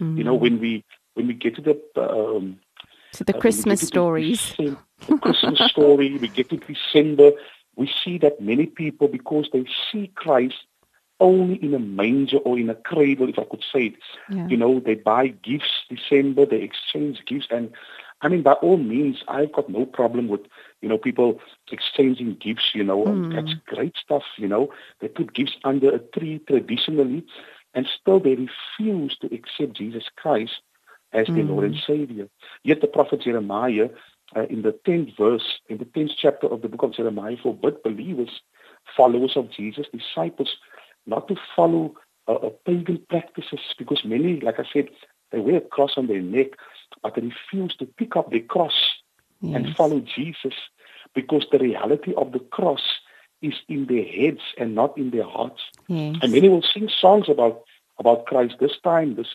Mm. 0.00 0.16
You 0.16 0.24
know, 0.24 0.38
mm. 0.38 0.40
when 0.40 0.58
we 0.58 0.84
when 1.14 1.26
we 1.26 1.34
get 1.34 1.56
to 1.56 1.62
the 1.62 1.76
um, 2.00 2.58
to 3.12 3.24
the 3.24 3.36
uh, 3.36 3.40
Christmas 3.40 3.80
stories. 3.80 4.54
the 4.56 4.76
Christmas 5.20 5.58
story, 5.70 6.16
we 6.18 6.28
get 6.28 6.50
to 6.50 6.56
December, 6.56 7.32
we 7.76 7.90
see 8.04 8.18
that 8.18 8.40
many 8.40 8.66
people, 8.66 9.08
because 9.08 9.48
they 9.52 9.64
see 9.90 10.10
Christ 10.14 10.66
only 11.20 11.56
in 11.56 11.74
a 11.74 11.78
manger 11.78 12.38
or 12.38 12.58
in 12.58 12.70
a 12.70 12.74
cradle, 12.74 13.28
if 13.28 13.38
I 13.38 13.44
could 13.44 13.62
say 13.72 13.86
it, 13.86 13.94
yeah. 14.30 14.46
you 14.48 14.56
know, 14.56 14.80
they 14.80 14.94
buy 14.94 15.28
gifts 15.28 15.84
December, 15.88 16.46
they 16.46 16.62
exchange 16.62 17.22
gifts. 17.26 17.48
And 17.50 17.70
I 18.22 18.28
mean, 18.28 18.42
by 18.42 18.52
all 18.54 18.78
means, 18.78 19.22
I've 19.28 19.52
got 19.52 19.68
no 19.68 19.84
problem 19.86 20.28
with, 20.28 20.40
you 20.80 20.88
know, 20.88 20.98
people 20.98 21.40
exchanging 21.70 22.36
gifts, 22.40 22.70
you 22.74 22.82
know, 22.82 23.04
mm. 23.04 23.34
that's 23.34 23.54
great 23.66 23.96
stuff, 24.02 24.24
you 24.36 24.48
know. 24.48 24.72
They 25.00 25.08
put 25.08 25.34
gifts 25.34 25.56
under 25.62 25.94
a 25.94 25.98
tree 25.98 26.40
traditionally, 26.46 27.24
and 27.74 27.86
still 28.00 28.18
they 28.18 28.36
refuse 28.36 29.16
to 29.18 29.34
accept 29.34 29.74
Jesus 29.74 30.04
Christ 30.16 30.60
as 31.12 31.26
mm. 31.26 31.34
their 31.36 31.44
Lord 31.44 31.64
and 31.64 31.76
Savior. 31.86 32.28
Yet 32.62 32.80
the 32.80 32.86
prophet 32.86 33.22
Jeremiah, 33.22 33.88
uh, 34.36 34.42
in 34.42 34.62
the 34.62 34.72
10th 34.86 35.16
verse, 35.16 35.60
in 35.68 35.78
the 35.78 35.84
10th 35.84 36.12
chapter 36.16 36.46
of 36.46 36.62
the 36.62 36.68
book 36.68 36.82
of 36.82 36.94
Jeremiah, 36.94 37.36
forbid 37.42 37.82
believers, 37.82 38.40
followers 38.96 39.36
of 39.36 39.50
Jesus, 39.50 39.86
disciples, 39.92 40.56
not 41.06 41.28
to 41.28 41.36
follow 41.56 41.94
uh, 42.28 42.34
uh, 42.34 42.50
pagan 42.64 43.02
practices 43.08 43.60
because 43.78 44.04
many, 44.04 44.40
like 44.40 44.60
I 44.60 44.64
said, 44.72 44.88
they 45.32 45.38
wear 45.38 45.56
a 45.56 45.60
cross 45.60 45.92
on 45.96 46.06
their 46.06 46.20
neck, 46.20 46.48
but 47.02 47.14
they 47.14 47.22
refuse 47.22 47.74
to 47.76 47.86
pick 47.86 48.16
up 48.16 48.30
the 48.30 48.40
cross 48.40 49.00
yes. 49.40 49.56
and 49.56 49.76
follow 49.76 50.00
Jesus 50.00 50.54
because 51.14 51.46
the 51.50 51.58
reality 51.58 52.14
of 52.14 52.32
the 52.32 52.38
cross 52.38 52.82
is 53.42 53.54
in 53.68 53.86
their 53.86 54.04
heads 54.04 54.40
and 54.58 54.74
not 54.74 54.96
in 54.98 55.10
their 55.10 55.24
hearts. 55.24 55.62
Yes. 55.88 56.16
And 56.22 56.32
many 56.32 56.48
will 56.48 56.62
sing 56.62 56.88
songs 56.88 57.28
about 57.28 57.62
about 57.98 58.26
Christ 58.26 58.54
this 58.60 58.78
time, 58.82 59.16
this 59.16 59.28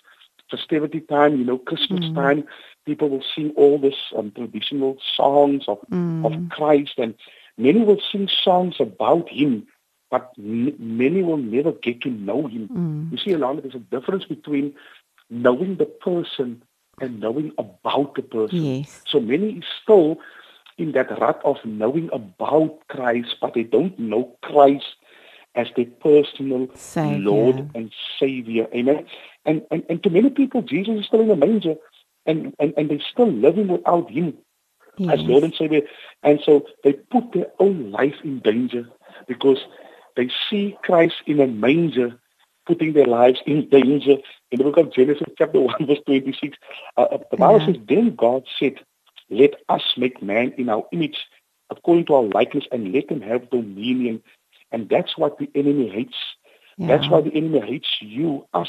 festivity 0.49 1.01
time, 1.01 1.37
you 1.37 1.45
know, 1.45 1.57
Christmas 1.57 2.05
mm. 2.05 2.15
time, 2.15 2.43
people 2.85 3.09
will 3.09 3.23
sing 3.35 3.51
all 3.55 3.77
this 3.77 3.95
um, 4.15 4.31
traditional 4.31 4.97
songs 5.15 5.63
of, 5.67 5.79
mm. 5.91 6.25
of 6.25 6.49
Christ, 6.49 6.93
and 6.97 7.15
many 7.57 7.83
will 7.83 8.01
sing 8.11 8.29
songs 8.43 8.75
about 8.79 9.29
Him, 9.29 9.67
but 10.11 10.31
n- 10.37 10.75
many 10.79 11.23
will 11.23 11.37
never 11.37 11.71
get 11.71 12.01
to 12.01 12.09
know 12.09 12.47
Him. 12.47 12.69
Mm. 12.69 13.11
You 13.11 13.17
see, 13.17 13.31
Alana, 13.31 13.61
there's 13.61 13.75
a 13.75 13.79
difference 13.79 14.25
between 14.25 14.73
knowing 15.29 15.77
the 15.77 15.85
person 15.85 16.63
and 17.01 17.19
knowing 17.19 17.51
about 17.57 18.15
the 18.15 18.21
person. 18.21 18.63
Yes. 18.63 19.01
So 19.07 19.19
many 19.19 19.61
still 19.81 20.17
in 20.77 20.91
that 20.91 21.09
rut 21.19 21.41
of 21.43 21.57
knowing 21.63 22.09
about 22.13 22.87
Christ, 22.89 23.35
but 23.41 23.53
they 23.53 23.63
don't 23.63 23.97
know 23.97 24.35
Christ 24.41 24.95
as 25.55 25.67
their 25.75 25.85
personal 25.85 26.67
Savior. 26.75 27.19
Lord 27.19 27.69
and 27.75 27.91
Savior. 28.19 28.67
Amen. 28.73 29.05
And, 29.45 29.61
and 29.71 29.83
and 29.89 30.03
to 30.03 30.09
many 30.09 30.29
people, 30.29 30.61
Jesus 30.61 30.99
is 30.99 31.05
still 31.05 31.21
in 31.21 31.27
the 31.27 31.35
manger, 31.35 31.75
and 32.25 32.53
and, 32.59 32.73
and 32.77 32.89
they're 32.89 32.99
still 33.11 33.31
living 33.31 33.67
without 33.67 34.09
Him 34.09 34.37
yes. 34.97 35.19
as 35.19 35.25
Lord 35.25 35.43
and 35.43 35.53
Savior. 35.53 35.81
And 36.23 36.39
so 36.43 36.65
they 36.83 36.93
put 36.93 37.31
their 37.33 37.47
own 37.59 37.91
life 37.91 38.15
in 38.23 38.39
danger 38.39 38.87
because 39.27 39.59
they 40.15 40.29
see 40.49 40.77
Christ 40.83 41.15
in 41.25 41.39
a 41.39 41.47
manger, 41.47 42.17
putting 42.65 42.93
their 42.93 43.05
lives 43.05 43.39
in 43.45 43.69
danger. 43.69 44.17
In 44.51 44.57
the 44.57 44.63
book 44.63 44.77
of 44.77 44.93
Genesis, 44.93 45.27
chapter 45.37 45.59
1, 45.59 45.87
verse 45.87 45.99
26, 46.05 46.57
uh, 46.97 47.01
uh, 47.01 47.17
the 47.31 47.37
Bible 47.37 47.59
yeah. 47.59 47.65
says, 47.67 47.81
Then 47.87 48.15
God 48.15 48.43
said, 48.59 48.75
Let 49.29 49.55
us 49.69 49.83
make 49.97 50.21
man 50.21 50.53
in 50.57 50.69
our 50.69 50.85
image, 50.91 51.17
according 51.69 52.05
to 52.05 52.15
our 52.15 52.23
likeness, 52.23 52.65
and 52.71 52.93
let 52.93 53.11
him 53.11 53.21
have 53.21 53.49
dominion 53.49 54.23
and 54.75 54.89
that's 54.89 55.17
what 55.17 55.37
the 55.39 55.49
enemy 55.55 55.87
hates. 55.87 56.17
Yeah. 56.77 56.87
That's 56.87 57.09
why 57.09 57.21
the 57.21 57.33
enemy 57.33 57.61
hates 57.61 57.87
you, 58.01 58.45
us, 58.53 58.67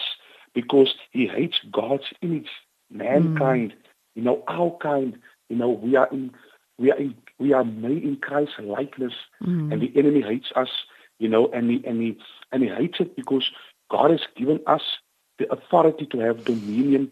because 0.54 0.94
he 1.10 1.26
hates 1.26 1.56
God's 1.72 2.04
image, 2.22 2.48
mankind, 2.88 3.72
mm. 3.72 3.90
you 4.14 4.22
know, 4.22 4.44
our 4.46 4.70
kind. 4.80 5.18
You 5.48 5.56
know, 5.56 5.70
we 5.70 5.96
are 5.96 6.08
in 6.12 6.30
we 6.78 6.92
are 6.92 6.96
in 6.96 7.16
we 7.40 7.52
are 7.52 7.64
made 7.64 8.04
in 8.04 8.18
Christ's 8.18 8.54
likeness 8.60 9.14
mm. 9.42 9.72
and 9.72 9.82
the 9.82 9.92
enemy 9.96 10.22
hates 10.22 10.52
us, 10.54 10.68
you 11.18 11.28
know, 11.28 11.48
and 11.48 11.68
he 11.72 11.84
and 11.84 12.00
he 12.00 12.16
and 12.52 12.62
he 12.62 12.68
hates 12.68 13.00
it 13.00 13.16
because 13.16 13.50
God 13.90 14.12
has 14.12 14.22
given 14.36 14.60
us 14.68 14.82
the 15.40 15.52
authority 15.52 16.06
to 16.06 16.20
have 16.20 16.44
dominion. 16.44 17.10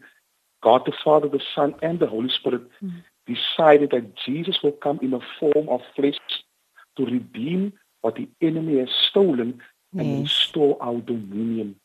God 0.63 0.83
the 0.87 0.93
Father, 1.05 1.29
the 1.29 1.43
Son, 1.53 1.75
and 1.83 1.99
the 1.99 2.07
Holy 2.07 2.31
Spirit 2.31 2.63
mm. 2.81 3.03
decided 3.27 3.91
that 3.91 4.15
Jesus 4.25 4.63
will 4.63 4.79
come 4.87 5.01
in 5.03 5.13
a 5.15 5.21
form 5.41 5.69
of 5.69 5.81
flesh 5.97 6.21
to 6.97 7.05
redeem 7.05 7.73
what 8.05 8.17
the 8.17 8.29
enemy 8.43 8.79
has 8.79 8.91
stolen 9.09 9.63
and 9.97 10.07
yes. 10.07 10.21
restore 10.21 10.77
our 10.83 11.01
dominion. 11.01 11.77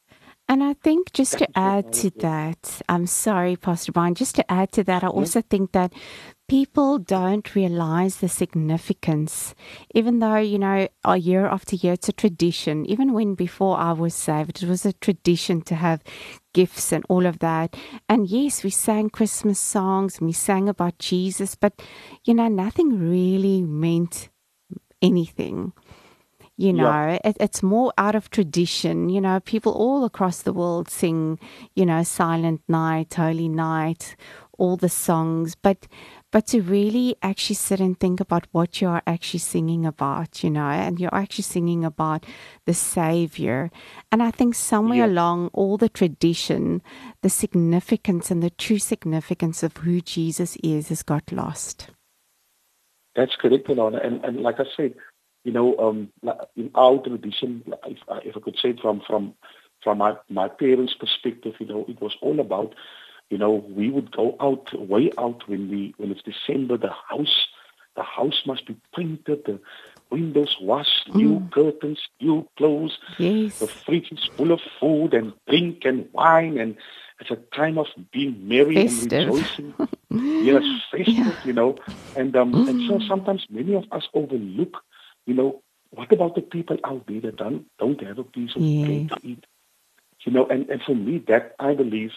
And 0.49 0.63
I 0.63 0.73
think 0.73 1.13
just 1.13 1.37
to 1.37 1.47
add 1.55 1.93
to 1.93 2.09
that, 2.21 2.81
I'm 2.89 3.05
sorry, 3.05 3.55
Pastor 3.55 3.91
Brian, 3.91 4.15
just 4.15 4.35
to 4.35 4.51
add 4.51 4.71
to 4.73 4.83
that, 4.83 5.03
I 5.03 5.07
also 5.07 5.43
think 5.43 5.73
that 5.73 5.93
people 6.49 6.97
don't 6.97 7.53
realize 7.53 8.17
the 8.17 8.27
significance, 8.27 9.53
even 9.93 10.17
though, 10.19 10.37
you 10.37 10.57
know, 10.57 10.87
a 11.05 11.17
year 11.17 11.45
after 11.45 11.75
year, 11.75 11.93
it's 11.93 12.09
a 12.09 12.13
tradition. 12.13 12.85
Even 12.87 13.13
when 13.13 13.35
before 13.35 13.77
I 13.77 13.91
was 13.91 14.15
saved, 14.15 14.63
it 14.63 14.67
was 14.67 14.87
a 14.87 14.93
tradition 14.93 15.61
to 15.61 15.75
have 15.75 16.03
gifts 16.55 16.91
and 16.91 17.05
all 17.07 17.27
of 17.27 17.39
that. 17.39 17.77
And 18.09 18.27
yes, 18.27 18.63
we 18.63 18.71
sang 18.71 19.11
Christmas 19.11 19.59
songs 19.59 20.17
and 20.17 20.25
we 20.25 20.33
sang 20.33 20.67
about 20.67 20.97
Jesus, 20.97 21.53
but, 21.53 21.79
you 22.25 22.33
know, 22.33 22.47
nothing 22.47 22.99
really 22.99 23.61
meant 23.61 24.29
anything. 25.01 25.73
You 26.59 26.73
know, 26.73 26.83
yeah. 26.83 27.19
it, 27.23 27.37
it's 27.39 27.63
more 27.63 27.93
out 27.97 28.15
of 28.15 28.29
tradition. 28.31 29.07
You 29.07 29.21
know, 29.21 29.39
people 29.39 29.71
all 29.71 30.03
across 30.03 30.41
the 30.41 30.51
world 30.51 30.89
sing, 30.89 31.39
you 31.73 31.85
know, 31.85 32.03
Silent 32.03 32.61
Night, 32.67 33.13
Holy 33.13 33.47
Night, 33.47 34.17
all 34.57 34.75
the 34.75 34.89
songs, 34.89 35.55
but 35.55 35.87
but 36.31 36.47
to 36.47 36.61
really 36.61 37.15
actually 37.23 37.55
sit 37.55 37.79
and 37.79 37.97
think 37.97 38.19
about 38.19 38.45
what 38.51 38.81
you 38.81 38.89
are 38.89 39.01
actually 39.07 39.39
singing 39.39 39.85
about, 39.85 40.43
you 40.43 40.49
know, 40.49 40.67
and 40.67 40.99
you're 40.99 41.15
actually 41.15 41.43
singing 41.43 41.85
about 41.85 42.25
the 42.65 42.73
Savior. 42.73 43.71
And 44.11 44.21
I 44.21 44.29
think 44.29 44.53
somewhere 44.53 44.97
yeah. 44.97 45.05
along 45.05 45.51
all 45.53 45.77
the 45.77 45.87
tradition, 45.87 46.81
the 47.21 47.29
significance 47.29 48.31
and 48.31 48.43
the 48.43 48.49
true 48.49 48.79
significance 48.79 49.63
of 49.63 49.77
who 49.77 50.01
Jesus 50.01 50.57
is 50.61 50.89
has 50.89 51.03
got 51.03 51.31
lost. 51.31 51.87
That's 53.15 53.35
correct, 53.39 53.67
Alana. 53.69 54.05
And, 54.05 54.23
and 54.25 54.41
like 54.41 54.59
I 54.59 54.65
said, 54.75 54.93
you 55.43 55.51
know, 55.51 55.77
um, 55.77 56.09
in 56.55 56.71
our 56.75 56.97
tradition, 56.99 57.63
if, 57.85 57.97
if 58.25 58.37
I 58.37 58.39
could 58.39 58.57
say 58.61 58.69
it 58.69 58.79
from 58.81 59.01
from 59.01 59.33
from 59.83 59.99
my 59.99 60.15
my 60.29 60.47
parents' 60.47 60.93
perspective, 60.93 61.55
you 61.59 61.67
know, 61.67 61.85
it 61.87 62.01
was 62.01 62.17
all 62.21 62.39
about, 62.39 62.75
you 63.29 63.37
know, 63.37 63.51
we 63.69 63.89
would 63.89 64.11
go 64.11 64.35
out 64.39 64.73
way 64.87 65.11
out 65.17 65.47
when 65.47 65.69
we 65.69 65.93
when 65.97 66.11
it's 66.11 66.21
December. 66.23 66.77
The 66.77 66.93
house, 67.09 67.47
the 67.95 68.03
house 68.03 68.41
must 68.45 68.65
be 68.67 68.75
painted. 68.95 69.45
The 69.45 69.59
windows 70.09 70.57
washed, 70.59 71.07
mm. 71.09 71.15
new 71.15 71.47
curtains, 71.51 71.99
new 72.19 72.47
clothes. 72.57 72.97
Yes. 73.17 73.59
The 73.59 73.67
fridge 73.67 74.11
is 74.11 74.29
full 74.35 74.51
of 74.51 74.59
food 74.79 75.13
and 75.13 75.33
drink 75.47 75.85
and 75.85 76.09
wine, 76.11 76.57
and 76.57 76.75
it's 77.21 77.31
a 77.31 77.37
time 77.55 77.77
of 77.77 77.87
being 78.11 78.45
merry 78.45 78.75
festive. 78.75 79.13
and 79.13 79.29
rejoicing. 79.29 79.73
yes, 80.43 80.63
festive, 80.91 81.07
yeah. 81.07 81.35
you 81.45 81.53
know. 81.53 81.77
And 82.17 82.35
um, 82.35 82.51
mm. 82.51 82.69
and 82.69 82.89
so 82.89 82.97
mm. 82.97 83.07
sometimes 83.07 83.45
many 83.49 83.73
of 83.73 83.85
us 83.93 84.07
overlook 84.13 84.83
you 85.29 85.35
know, 85.35 85.61
what 85.91 86.11
about 86.11 86.35
the 86.35 86.41
people 86.41 86.77
out 86.83 87.07
there 87.07 87.21
that 87.21 87.37
don't, 87.37 87.65
don't 87.77 88.03
have 88.03 88.19
a 88.19 88.23
piece 88.23 88.55
of 88.55 88.61
yes. 88.61 88.87
bread 88.87 89.21
to 89.21 89.27
eat? 89.27 89.45
you 90.25 90.31
know, 90.31 90.45
and, 90.47 90.69
and 90.69 90.81
for 90.81 90.95
me, 90.95 91.19
that 91.27 91.55
I 91.59 91.73
believe 91.73 92.11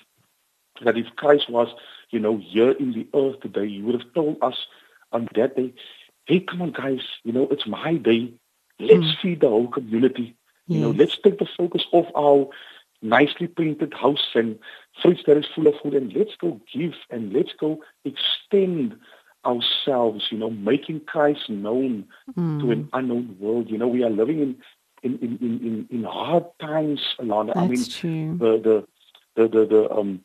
that 0.85 0.97
if 0.97 1.07
Christ 1.17 1.49
was, 1.49 1.69
you 2.11 2.19
know, 2.19 2.39
here 2.39 2.73
in 2.73 2.93
the 2.93 3.07
earth 3.15 3.41
today, 3.41 3.69
he 3.69 3.83
would 3.83 4.01
have 4.01 4.13
told 4.15 4.39
us 4.43 4.67
on 5.13 5.29
that 5.35 5.57
day, 5.57 5.73
hey, 6.27 6.41
come 6.41 6.63
on, 6.63 6.73
guys, 6.73 7.01
you 7.25 7.33
know, 7.33 7.49
it's 7.51 7.67
my 7.67 7.95
day. 7.95 8.33
Let's 8.81 9.05
mm. 9.05 9.21
feed 9.21 9.41
the 9.41 9.49
whole 9.49 9.69
community. 9.69 10.37
Yes. 10.67 10.77
You 10.77 10.81
know, 10.81 10.91
let's 10.91 11.19
take 11.19 11.39
the 11.39 11.47
focus 11.57 11.85
off 11.93 12.07
our 12.17 12.49
nicely 13.03 13.47
painted 13.47 13.93
house 13.95 14.29
and 14.35 14.59
fridge 15.01 15.25
that 15.27 15.37
is 15.37 15.47
full 15.55 15.67
of 15.67 15.75
food 15.83 15.95
and 15.95 16.13
let's 16.13 16.37
go 16.37 16.61
give 16.73 16.95
and 17.11 17.33
let's 17.33 17.53
go 17.59 17.81
extend 18.05 18.97
ourselves, 19.45 20.29
you 20.31 20.39
know, 20.39 20.51
making 20.51 21.01
Christ 21.01 21.51
known 21.51 22.07
mm. 22.37 22.61
to 22.61 22.71
an 22.71 22.89
unknown 22.93 23.37
world. 23.41 23.71
You 23.71 23.79
know, 23.79 23.89
we 23.89 24.05
are 24.05 24.11
living 24.11 24.41
in 24.41 24.57
in 25.03 25.19
in 25.19 25.39
in, 25.41 25.89
in 25.91 26.05
hard 26.05 26.45
times, 26.61 27.01
Alana. 27.19 27.57
I 27.57 27.67
mean 27.67 27.85
true. 27.85 28.37
the 28.39 28.59
the 28.59 28.87
the 29.37 29.49
the, 29.49 29.67
the 29.67 29.91
um 29.91 30.25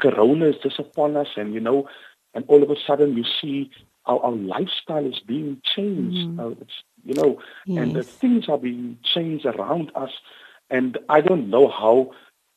corona 0.00 0.46
is 0.46 0.56
just 0.62 0.78
upon 0.78 1.16
us 1.16 1.28
and 1.36 1.54
you 1.54 1.60
know 1.60 1.88
and 2.34 2.44
all 2.48 2.62
of 2.64 2.70
a 2.70 2.74
sudden 2.84 3.16
you 3.16 3.24
see 3.40 3.70
our, 4.06 4.18
our 4.20 4.32
lifestyle 4.32 5.06
is 5.06 5.20
being 5.20 5.60
changed. 5.64 6.28
Mm. 6.28 6.40
Uh, 6.40 6.64
you 7.04 7.14
know, 7.14 7.40
yes. 7.66 7.82
and 7.82 7.96
the 7.96 8.02
things 8.02 8.48
are 8.48 8.58
being 8.58 8.98
changed 9.02 9.46
around 9.46 9.90
us. 9.94 10.10
And 10.70 10.98
I 11.08 11.20
don't 11.20 11.48
know 11.50 11.68
how 11.68 12.12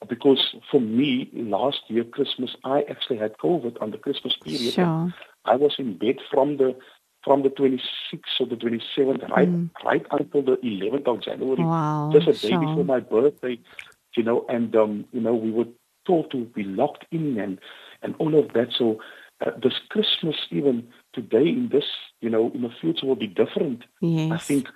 because 0.08 0.56
for 0.70 0.80
me 0.80 1.30
last 1.34 1.82
year 1.88 2.04
Christmas 2.04 2.56
I 2.63 2.84
actually 2.84 3.18
had 3.18 3.38
COVID 3.38 3.82
on 3.82 3.92
the 3.92 3.98
Christmas 3.98 4.36
period. 4.38 4.74
Sure. 4.74 5.13
I 5.48 5.56
was 5.56 5.75
in 5.77 5.98
bed 5.98 6.18
from 6.32 6.58
the 6.58 6.75
from 7.24 7.44
the 7.44 7.50
26th 7.50 7.80
or 8.39 8.46
the 8.46 8.56
27th, 8.56 9.27
right, 9.30 9.50
mm. 9.50 9.70
right 9.84 10.06
until 10.12 10.44
the 10.44 10.58
11th 10.63 11.08
of 11.08 11.22
January, 11.22 11.62
wow, 11.62 12.10
just 12.13 12.27
a 12.27 12.34
day 12.34 12.50
sure. 12.54 12.60
before 12.60 12.86
my 12.86 13.01
birthday, 13.01 13.60
you 14.16 14.24
know, 14.24 14.46
and 14.48 14.75
um, 14.75 15.06
you 15.12 15.20
know 15.20 15.36
we 15.36 15.51
were 15.51 15.66
told 16.06 16.32
to 16.32 16.46
be 16.46 16.63
locked 16.63 17.06
in 17.12 17.38
and 17.39 17.60
and 18.01 18.16
all 18.20 18.38
of 18.38 18.54
that. 18.54 18.70
So 18.77 19.00
uh, 19.46 19.51
this 19.62 19.74
Christmas, 19.89 20.36
even 20.51 20.88
today, 21.13 21.48
in 21.48 21.70
this, 21.72 21.86
you 22.22 22.30
know, 22.30 22.51
in 22.54 22.62
the 22.62 22.72
future 22.82 23.06
will 23.06 23.16
be 23.16 23.27
different. 23.27 23.84
Yes. 24.01 24.32
I 24.32 24.38
think, 24.38 24.68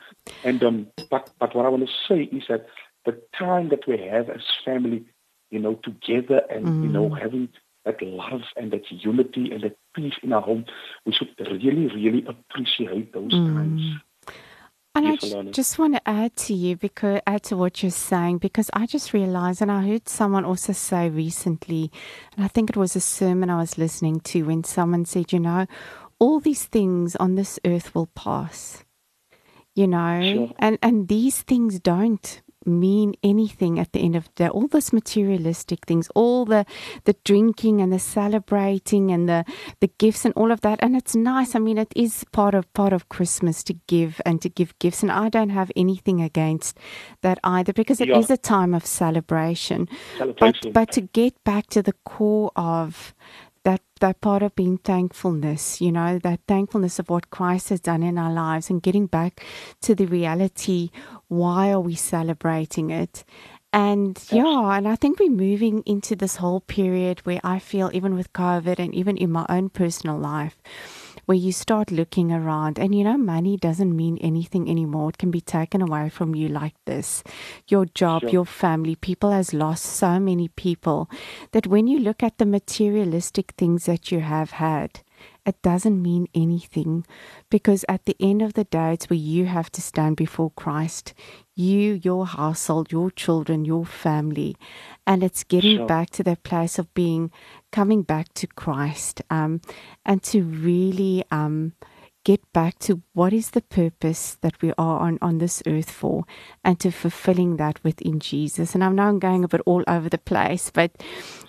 and 0.44 0.64
um, 0.64 0.88
but 1.10 1.30
but 1.40 1.56
what 1.56 1.66
I 1.66 1.70
want 1.70 1.88
to 1.88 1.94
say 2.08 2.24
is 2.24 2.44
that 2.50 2.68
the 3.06 3.20
time 3.38 3.70
that 3.70 3.88
we 3.88 3.98
have 3.98 4.30
as 4.30 4.42
family, 4.64 5.06
you 5.50 5.60
know, 5.60 5.76
together 5.84 6.42
and 6.50 6.66
mm. 6.66 6.84
you 6.84 6.90
know 6.90 7.10
mm. 7.10 7.20
having 7.20 7.50
that 7.86 8.02
love 8.02 8.42
and 8.56 8.72
that 8.72 8.84
unity 8.90 9.52
and 9.52 9.64
that 9.64 9.78
peace 9.96 10.14
in 10.22 10.34
our 10.34 10.42
home, 10.42 10.66
we 11.06 11.14
should 11.14 11.30
really, 11.40 11.88
really 11.88 12.26
appreciate 12.28 13.14
those 13.14 13.34
mm. 13.34 13.56
times. 13.56 13.82
And 14.94 15.06
yes, 15.06 15.34
I 15.34 15.44
just 15.44 15.80
want 15.80 15.94
to 15.96 16.08
add 16.08 16.36
to 16.36 16.54
you 16.54 16.76
because 16.76 17.22
add 17.26 17.44
to 17.44 17.56
what 17.56 17.82
you're 17.82 17.92
saying 17.92 18.40
because 18.40 18.70
I 18.74 18.86
just 18.86 19.14
realized 19.14 19.62
and 19.62 19.72
I 19.72 19.88
heard 19.88 20.10
someone 20.10 20.44
also 20.44 20.74
say 20.74 21.10
recently, 21.10 21.90
and 22.36 22.44
I 22.44 22.50
think 22.50 22.70
it 22.70 22.76
was 22.76 22.96
a 22.96 23.00
sermon 23.00 23.50
I 23.50 23.58
was 23.58 23.78
listening 23.78 24.20
to 24.20 24.44
when 24.44 24.66
someone 24.66 25.06
said, 25.06 25.32
you 25.32 25.40
know, 25.40 25.66
all 26.20 26.42
these 26.42 26.66
things 26.66 27.16
on 27.16 27.36
this 27.36 27.58
earth 27.66 27.96
will 27.96 28.08
pass. 28.08 28.84
You 29.76 29.88
know, 29.88 30.22
sure. 30.22 30.52
and 30.60 30.78
and 30.82 31.08
these 31.08 31.42
things 31.42 31.80
don't 31.80 32.42
mean 32.66 33.16
anything 33.24 33.80
at 33.80 33.92
the 33.92 34.00
end 34.00 34.16
of 34.16 34.26
the 34.26 34.44
day. 34.44 34.48
All 34.50 34.68
those 34.68 34.94
materialistic 34.94 35.86
things, 35.86 36.10
all 36.16 36.46
the 36.46 36.66
the 37.06 37.16
drinking 37.24 37.82
and 37.82 37.92
the 37.92 38.00
celebrating 38.00 39.12
and 39.12 39.28
the 39.28 39.46
the 39.80 39.92
gifts 39.98 40.26
and 40.26 40.34
all 40.36 40.52
of 40.52 40.62
that. 40.62 40.80
And 40.82 40.96
it's 40.96 41.16
nice. 41.16 41.56
I 41.56 41.60
mean, 41.60 41.78
it 41.78 41.94
is 41.96 42.24
part 42.32 42.54
of 42.56 42.72
part 42.74 42.94
of 42.94 43.10
Christmas 43.10 43.64
to 43.64 43.74
give 43.88 44.22
and 44.26 44.42
to 44.42 44.50
give 44.50 44.78
gifts. 44.80 45.04
And 45.04 45.12
I 45.12 45.30
don't 45.30 45.50
have 45.50 45.72
anything 45.76 46.22
against 46.22 46.78
that 47.22 47.40
either 47.44 47.74
because 47.74 48.02
it 48.02 48.10
yeah. 48.10 48.18
is 48.18 48.30
a 48.30 48.38
time 48.38 48.74
of 48.74 48.86
celebration. 48.86 49.88
celebration. 50.18 50.72
But 50.74 50.74
but 50.74 50.92
to 50.94 51.02
get 51.02 51.44
back 51.44 51.68
to 51.68 51.82
the 51.82 51.94
core 52.06 52.52
of 52.56 53.14
that 53.64 53.82
that 54.00 54.22
part 54.22 54.42
of 54.42 54.56
being 54.56 54.78
thankfulness, 54.78 55.82
you 55.82 55.92
know, 55.92 56.20
that 56.20 56.40
thankfulness 56.48 57.00
of 57.00 57.10
what 57.10 57.30
Christ 57.30 57.70
has 57.70 57.80
done 57.80 58.04
in 58.04 58.18
our 58.18 58.34
lives 58.34 58.70
and 58.70 58.82
getting 58.82 59.06
back 59.06 59.46
to 59.82 59.94
the 59.94 60.06
reality, 60.06 60.90
why 61.32 61.72
are 61.72 61.80
we 61.80 61.96
celebrating 61.96 62.90
it? 62.90 63.24
And 63.72 64.22
yeah, 64.30 64.76
and 64.76 64.86
I 64.86 64.98
think 64.98 65.18
we're 65.18 65.30
moving 65.30 65.82
into 65.86 66.14
this 66.14 66.36
whole 66.36 66.60
period 66.60 67.22
where 67.26 67.40
I 67.42 67.58
feel 67.58 67.90
even 67.94 68.16
with 68.16 68.34
COVID 68.34 68.80
and 68.80 68.94
even 68.94 69.16
in 69.16 69.32
my 69.32 69.46
own 69.48 69.70
personal 69.70 70.18
life, 70.18 70.62
where 71.26 71.38
you 71.38 71.54
start 71.54 71.90
looking 71.90 72.34
around 72.34 72.78
and 72.78 72.94
you 72.94 73.06
know 73.06 73.18
money 73.18 73.56
doesn't 73.56 73.96
mean 73.96 74.18
anything 74.18 74.70
anymore 74.70 75.10
it 75.12 75.18
can 75.18 75.32
be 75.32 75.40
taken 75.40 75.82
away 75.82 76.10
from 76.10 76.36
you 76.36 76.50
like 76.50 76.76
this 76.86 77.24
your 77.68 77.86
job 77.86 78.22
sure. 78.22 78.30
your 78.30 78.46
family 78.46 78.96
people 78.96 79.32
has 79.32 79.54
lost 79.54 79.86
so 79.86 80.20
many 80.20 80.50
people 80.50 81.10
that 81.52 81.68
when 81.68 81.88
you 81.88 82.00
look 82.00 82.22
at 82.22 82.38
the 82.38 82.46
materialistic 82.46 83.52
things 83.58 83.86
that 83.86 84.12
you 84.12 84.20
have 84.20 84.52
had 84.52 85.02
it 85.46 85.62
doesn't 85.62 86.02
mean 86.02 86.28
anything 86.36 87.06
because 87.50 87.84
at 87.90 88.06
the 88.06 88.16
end 88.20 88.42
of 88.42 88.54
the 88.54 88.64
day, 88.64 88.94
it's 88.94 89.10
where 89.10 89.18
you 89.18 89.46
have 89.46 89.72
to 89.72 89.82
stand 89.82 90.16
before 90.16 90.52
Christ, 90.52 91.14
you, 91.56 92.00
your 92.04 92.28
household, 92.28 92.92
your 92.92 93.10
children, 93.10 93.66
your 93.66 93.86
family. 93.86 94.56
And 95.08 95.24
it's 95.24 95.44
getting 95.44 95.78
sure. 95.78 95.88
back 95.88 96.12
to 96.12 96.24
that 96.24 96.44
place 96.44 96.78
of 96.78 96.94
being, 96.94 97.32
coming 97.72 98.04
back 98.04 98.34
to 98.36 98.48
Christ 98.48 99.22
um, 99.30 99.62
and 100.06 100.22
to 100.24 100.44
really. 100.44 101.24
Um, 101.32 101.74
get 102.24 102.42
back 102.54 102.78
to 102.80 103.02
what 103.14 103.34
is 103.34 103.52
the 103.52 103.62
purpose 103.62 104.38
that 104.42 104.62
we 104.62 104.72
are 104.78 105.00
on, 105.00 105.18
on 105.22 105.40
this 105.40 105.64
earth 105.66 105.90
for 105.90 106.24
and 106.64 106.80
to 106.80 106.92
fulfilling 106.92 107.58
that 107.58 107.84
within 107.84 108.20
Jesus. 108.20 108.76
And 108.76 108.84
I 108.84 108.90
know 108.90 109.04
I'm 109.04 109.20
going 109.20 109.44
a 109.44 109.48
bit 109.48 109.62
all 109.66 109.84
over 109.88 110.10
the 110.10 110.18
place, 110.18 110.72
but 110.72 110.92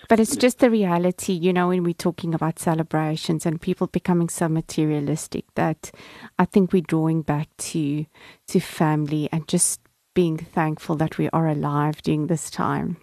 but 0.08 0.20
it's 0.20 0.37
just 0.37 0.58
the 0.58 0.70
reality, 0.70 1.32
you 1.32 1.52
know, 1.52 1.68
when 1.68 1.85
we're 1.85 1.94
talking 1.94 2.35
about 2.35 2.58
celebrations 2.58 3.46
and 3.46 3.61
people 3.61 3.87
becoming 3.87 4.28
so 4.28 4.48
materialistic 4.48 5.44
that 5.54 5.90
I 6.38 6.44
think 6.44 6.72
we're 6.72 6.82
drawing 6.82 7.22
back 7.22 7.48
to 7.58 8.06
to 8.48 8.61
family 8.61 9.28
and 9.32 9.46
just 9.48 9.80
being 10.14 10.37
thankful 10.37 10.96
that 10.96 11.18
we 11.18 11.28
are 11.30 11.48
alive 11.48 12.02
during 12.02 12.26
this 12.26 12.50
time. 12.50 12.98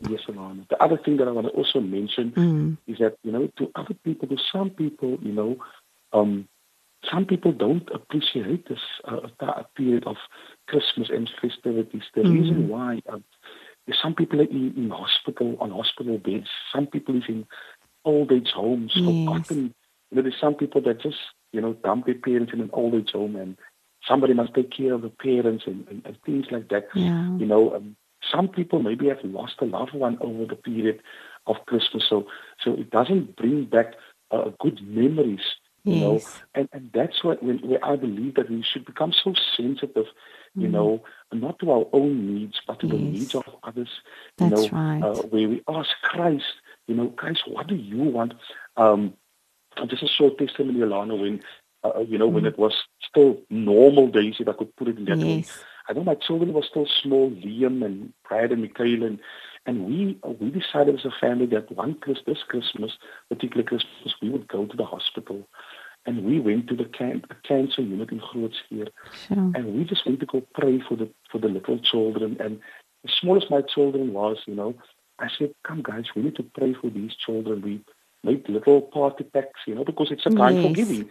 Yes, 0.00 0.20
Alana. 0.28 0.68
The 0.68 0.82
other 0.82 0.98
thing 0.98 1.16
that 1.18 1.28
I 1.28 1.30
want 1.30 1.46
to 1.46 1.52
also 1.52 1.80
mention 1.80 2.32
mm. 2.32 2.76
is 2.86 2.98
that, 2.98 3.16
you 3.22 3.32
know, 3.32 3.48
to 3.58 3.70
other 3.74 3.94
people, 4.04 4.28
to 4.28 4.36
some 4.52 4.70
people, 4.70 5.18
you 5.22 5.32
know, 5.32 5.56
um, 6.12 6.48
some 7.10 7.24
people 7.24 7.52
don't 7.52 7.88
appreciate 7.94 8.68
this 8.68 8.80
uh, 9.04 9.62
period 9.76 10.04
of 10.06 10.16
Christmas 10.68 11.08
and 11.10 11.30
festivities. 11.40 12.02
The 12.14 12.22
mm 12.22 12.32
reason 12.32 12.68
why 12.68 13.00
uh, 13.10 13.18
some 14.02 14.14
people 14.14 14.40
are 14.40 14.44
in, 14.44 14.74
in, 14.76 14.90
hospital 14.90 15.56
on 15.60 15.70
hospital 15.70 16.18
beds. 16.18 16.48
Some 16.74 16.86
people 16.86 17.16
is 17.16 17.24
in 17.28 17.46
old 18.04 18.32
age 18.32 18.50
homes. 18.54 18.92
Yes. 18.94 19.28
Often, 19.28 19.74
you 20.10 20.16
know, 20.16 20.22
there's 20.22 20.40
some 20.40 20.54
people 20.54 20.80
that 20.82 21.00
just 21.00 21.18
you 21.52 21.60
know 21.60 21.74
dump 21.74 22.06
their 22.06 22.14
parents 22.14 22.52
in 22.52 22.60
an 22.60 22.70
old 22.72 22.94
age 22.94 23.10
home, 23.12 23.36
and 23.36 23.56
somebody 24.06 24.34
must 24.34 24.54
take 24.54 24.72
care 24.72 24.94
of 24.94 25.02
the 25.02 25.10
parents 25.10 25.64
and, 25.66 25.86
and, 25.88 26.02
and 26.04 26.16
things 26.24 26.46
like 26.50 26.68
that. 26.70 26.88
Yeah. 26.94 27.36
You 27.38 27.46
know, 27.46 27.74
um, 27.76 27.96
some 28.32 28.48
people 28.48 28.82
maybe 28.82 29.08
have 29.08 29.22
lost 29.22 29.54
a 29.60 29.64
loved 29.64 29.94
one 29.94 30.18
over 30.20 30.46
the 30.46 30.56
period 30.56 31.00
of 31.46 31.56
Christmas, 31.66 32.04
so 32.08 32.26
so 32.62 32.72
it 32.72 32.90
doesn't 32.90 33.36
bring 33.36 33.66
back 33.66 33.94
uh, 34.32 34.50
good 34.58 34.80
memories 34.86 35.44
you 35.86 36.00
know 36.00 36.20
and 36.54 36.68
and 36.72 36.90
that's 36.92 37.22
what 37.22 37.42
when, 37.42 37.58
where 37.58 37.84
i 37.84 37.94
believe 37.96 38.34
that 38.34 38.50
we 38.50 38.62
should 38.62 38.84
become 38.84 39.12
so 39.12 39.32
sensitive 39.56 40.06
you 40.56 40.68
mm. 40.68 40.72
know 40.72 41.04
not 41.32 41.58
to 41.58 41.70
our 41.70 41.86
own 41.92 42.34
needs 42.34 42.60
but 42.66 42.80
to 42.80 42.86
yes. 42.86 42.96
the 42.96 43.02
needs 43.02 43.34
of 43.34 43.44
others 43.62 43.88
you 44.38 44.50
that's 44.50 44.72
know 44.72 44.78
right. 44.78 45.02
uh, 45.02 45.14
where 45.22 45.48
we 45.48 45.62
ask 45.68 45.90
christ 46.02 46.54
you 46.86 46.94
know 46.94 47.08
christ 47.10 47.42
what 47.46 47.66
do 47.68 47.76
you 47.76 47.98
want 47.98 48.34
um 48.76 49.14
just 49.86 50.02
a 50.02 50.08
short 50.08 50.36
testimony 50.38 50.80
alana 50.80 51.18
when 51.18 51.40
uh, 51.84 51.90
uh, 51.96 52.00
you 52.00 52.18
know 52.18 52.28
mm. 52.28 52.34
when 52.34 52.46
it 52.46 52.58
was 52.58 52.74
still 53.08 53.38
normal 53.48 54.08
days 54.08 54.34
if 54.40 54.48
i 54.48 54.52
could 54.52 54.74
put 54.76 54.88
it 54.88 54.98
in 54.98 55.04
that 55.04 55.18
yes. 55.18 55.26
way 55.26 55.44
i 55.88 55.92
know 55.92 56.02
my 56.02 56.16
children 56.16 56.52
were 56.52 56.64
still 56.68 56.86
small 57.02 57.30
liam 57.30 57.84
and 57.84 58.12
brad 58.28 58.50
and 58.50 58.62
Michael 58.62 59.04
and 59.04 59.20
and 59.66 59.84
we 59.86 60.18
we 60.40 60.50
decided 60.50 60.94
as 60.94 61.04
a 61.04 61.10
family 61.20 61.46
that 61.46 61.70
one 61.72 61.94
Christmas, 61.94 62.38
this 62.38 62.44
Christmas, 62.48 62.92
particular 63.28 63.64
Christmas, 63.64 64.14
we 64.22 64.30
would 64.30 64.46
go 64.48 64.64
to 64.64 64.76
the 64.76 64.84
hospital 64.84 65.46
and 66.06 66.24
we 66.24 66.40
went 66.40 66.68
to 66.68 66.76
the 66.76 66.84
can- 66.84 67.24
cancer 67.42 67.82
unit 67.82 68.10
in 68.10 68.20
Groote 68.20 68.54
Schuur. 68.70 68.88
Sure. 69.26 69.52
And 69.54 69.74
we 69.76 69.84
just 69.84 70.06
went 70.06 70.20
to 70.20 70.26
go 70.26 70.40
pray 70.54 70.80
for 70.88 70.96
the 70.96 71.10
for 71.30 71.38
the 71.38 71.48
little 71.48 71.78
children. 71.78 72.36
And 72.40 72.60
as 73.04 73.12
small 73.20 73.36
as 73.36 73.50
my 73.50 73.62
children 73.62 74.12
was, 74.12 74.38
you 74.46 74.54
know, 74.54 74.74
I 75.18 75.28
said, 75.36 75.54
Come 75.66 75.82
guys, 75.82 76.04
we 76.14 76.22
need 76.22 76.36
to 76.36 76.42
pray 76.42 76.74
for 76.74 76.90
these 76.90 77.14
children. 77.14 77.62
We 77.62 77.84
made 78.22 78.48
little 78.48 78.82
party 78.82 79.24
packs, 79.24 79.60
you 79.66 79.74
know, 79.74 79.84
because 79.84 80.10
it's 80.10 80.26
a 80.26 80.30
time 80.30 80.56
yes. 80.56 80.66
for 80.66 80.72
giving. 80.72 81.10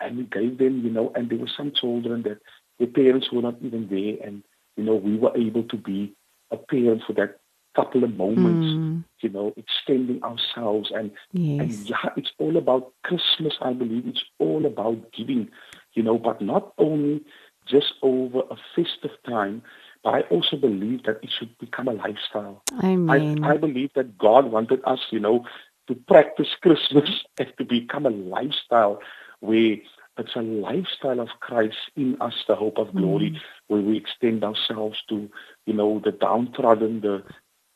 And 0.00 0.16
we 0.16 0.24
gave 0.24 0.58
them, 0.58 0.84
you 0.84 0.90
know, 0.90 1.12
and 1.14 1.28
there 1.28 1.38
were 1.38 1.50
some 1.56 1.72
children 1.72 2.22
that 2.22 2.38
their 2.78 2.88
parents 2.88 3.32
were 3.32 3.42
not 3.42 3.56
even 3.60 3.88
there 3.88 4.24
and, 4.24 4.44
you 4.76 4.84
know, 4.84 4.94
we 4.94 5.16
were 5.16 5.36
able 5.36 5.64
to 5.64 5.76
be 5.76 6.14
a 6.52 6.56
parent 6.56 7.02
for 7.04 7.12
that 7.14 7.40
couple 7.74 8.04
of 8.04 8.16
moments, 8.16 8.66
mm. 8.66 9.04
you 9.20 9.28
know, 9.28 9.52
extending 9.56 10.22
ourselves. 10.22 10.90
And, 10.94 11.10
yes. 11.32 11.60
and 11.60 11.90
yeah, 11.90 12.10
it's 12.16 12.32
all 12.38 12.56
about 12.56 12.92
Christmas, 13.04 13.54
I 13.60 13.72
believe. 13.72 14.06
It's 14.06 14.24
all 14.38 14.66
about 14.66 15.12
giving, 15.12 15.48
you 15.94 16.02
know, 16.02 16.18
but 16.18 16.40
not 16.40 16.72
only 16.78 17.22
just 17.66 17.94
over 18.02 18.40
a 18.50 18.56
festive 18.74 19.16
time, 19.26 19.62
but 20.02 20.14
I 20.14 20.20
also 20.22 20.56
believe 20.56 21.04
that 21.04 21.20
it 21.22 21.30
should 21.36 21.56
become 21.58 21.88
a 21.88 21.92
lifestyle. 21.92 22.62
Amen. 22.82 23.44
I, 23.44 23.54
I 23.54 23.56
believe 23.56 23.90
that 23.94 24.16
God 24.16 24.50
wanted 24.50 24.80
us, 24.84 25.00
you 25.10 25.20
know, 25.20 25.44
to 25.88 25.94
practice 25.94 26.48
Christmas 26.60 27.10
and 27.38 27.52
to 27.58 27.64
become 27.64 28.06
a 28.06 28.10
lifestyle 28.10 29.00
where 29.40 29.76
it's 30.18 30.34
a 30.34 30.42
lifestyle 30.42 31.20
of 31.20 31.28
Christ 31.40 31.76
in 31.96 32.16
us, 32.20 32.34
the 32.48 32.56
hope 32.56 32.78
of 32.78 32.94
glory, 32.94 33.30
mm. 33.30 33.40
where 33.68 33.80
we 33.80 33.96
extend 33.96 34.42
ourselves 34.44 34.98
to, 35.08 35.30
you 35.64 35.74
know, 35.74 36.00
the 36.04 36.10
downtrodden, 36.10 37.00
the 37.00 37.22